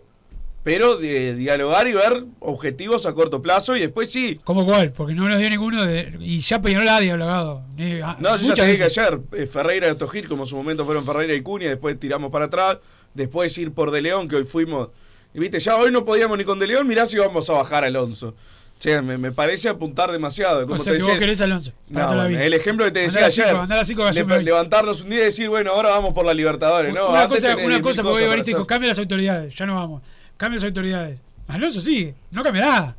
pero 0.68 0.98
de, 0.98 1.34
dialogar 1.34 1.88
y 1.88 1.94
ver 1.94 2.26
objetivos 2.42 3.06
a 3.06 3.14
corto 3.14 3.42
plazo 3.42 3.78
y 3.78 3.80
después 3.80 4.12
sí. 4.12 4.38
¿Cómo 4.44 4.66
cuál? 4.66 4.92
Porque 4.92 5.14
no 5.14 5.30
nos 5.30 5.38
dio 5.40 5.50
ninguno 5.50 5.86
de, 5.86 6.14
y 6.20 6.40
ya 6.40 6.60
Peñarol 6.60 6.90
ha 6.90 7.00
dialogado. 7.00 7.62
Eh, 7.78 8.02
No, 8.20 8.36
yo 8.36 8.50
ya 8.50 8.54
te 8.54 8.66
dije 8.66 8.84
ayer, 8.84 9.18
eh, 9.32 9.46
Ferreira 9.46 9.90
y 9.90 9.96
Tojil, 9.96 10.28
como 10.28 10.44
en 10.44 10.48
su 10.48 10.58
momento 10.58 10.84
fueron 10.84 11.06
Ferreira 11.06 11.34
y 11.36 11.42
Cunha, 11.42 11.70
después 11.70 11.98
tiramos 11.98 12.34
para 12.34 12.46
atrás, 12.48 12.80
después 13.14 13.58
ir 13.58 13.72
por 13.72 13.92
De 13.92 14.02
León, 14.02 14.28
que 14.28 14.36
hoy 14.36 14.44
fuimos. 14.44 14.90
Y 15.34 15.40
viste, 15.40 15.62
ya 15.62 15.78
hoy 15.78 15.90
no 15.90 16.04
podíamos 16.04 16.38
ni 16.38 16.44
con 16.44 16.60
De 16.60 16.68
León, 16.68 16.86
mirá 16.86 17.06
si 17.06 17.18
vamos 17.18 17.50
a 17.50 17.54
bajar 17.54 17.86
a 17.86 17.88
Alonso. 17.88 18.36
O 18.78 18.82
sea, 18.82 19.02
me, 19.02 19.18
me 19.18 19.32
parece 19.32 19.70
apuntar 19.70 20.12
demasiado. 20.12 20.64
Como 20.64 20.76
O 20.76 20.78
sea 20.78 20.92
te 20.92 20.98
que 20.98 20.98
decía- 21.00 21.14
vos 21.14 21.20
querés 21.20 21.40
a 21.42 21.46
Alonso. 21.46 21.72
No, 21.88 22.26
el 22.26 22.54
ejemplo 22.54 22.84
que 22.86 22.92
te 22.92 23.00
decía 23.00 23.22
a 23.22 23.26
ayer. 23.28 23.56
a 23.56 23.84
cinco, 23.86 24.04
que 24.06 24.12
le- 24.14 24.24
voy. 24.24 24.44
levantarnos 24.44 25.02
un 25.02 25.12
día 25.12 25.22
y 25.22 25.24
decir, 25.24 25.48
bueno, 25.48 25.72
ahora 25.72 25.90
vamos 25.92 26.14
por 26.14 26.26
la 26.26 26.34
Libertadores. 26.34 26.94
No, 26.94 27.10
una 27.10 27.28
cosa, 27.30 27.56
una 27.56 27.82
cosa 27.82 28.04
porque 28.04 28.12
cosas 28.12 28.26
Evaristo 28.26 28.34
para 28.34 28.44
dijo, 28.58 28.68
cambia 28.68 28.90
las 28.90 29.00
autoridades, 29.00 29.56
ya 29.56 29.66
no 29.66 29.76
vamos. 29.76 30.02
Cambia 30.38 30.58
las 30.58 30.66
autoridades. 30.66 31.20
Alonso 31.48 31.82
sigue, 31.82 32.16
no 32.32 32.44
cambia 32.44 32.66
nada. 32.66 32.98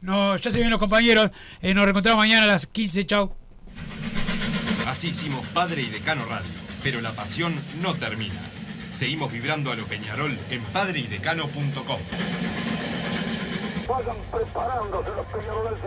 No, 0.00 0.36
ya 0.36 0.50
se 0.50 0.58
vienen 0.58 0.72
los 0.72 0.80
compañeros. 0.80 1.30
Eh, 1.62 1.72
nos 1.72 1.84
reencontramos 1.84 2.18
mañana 2.18 2.44
a 2.44 2.48
las 2.48 2.66
15, 2.66 3.06
chau. 3.06 3.32
Así 4.86 5.08
hicimos 5.08 5.46
Padre 5.48 5.82
y 5.82 5.86
Decano 5.86 6.26
Radio, 6.26 6.50
pero 6.82 7.00
la 7.00 7.12
pasión 7.12 7.54
no 7.80 7.94
termina. 7.94 8.40
Seguimos 8.90 9.32
vibrando 9.32 9.72
a 9.72 9.76
lo 9.76 9.86
Peñarol 9.86 10.38
en 10.50 10.62
padreidecano.com. 10.64 12.00
Vayan 13.88 14.16
preparándose 14.30 15.10
los 15.10 15.26
peñaroles. 15.26 15.80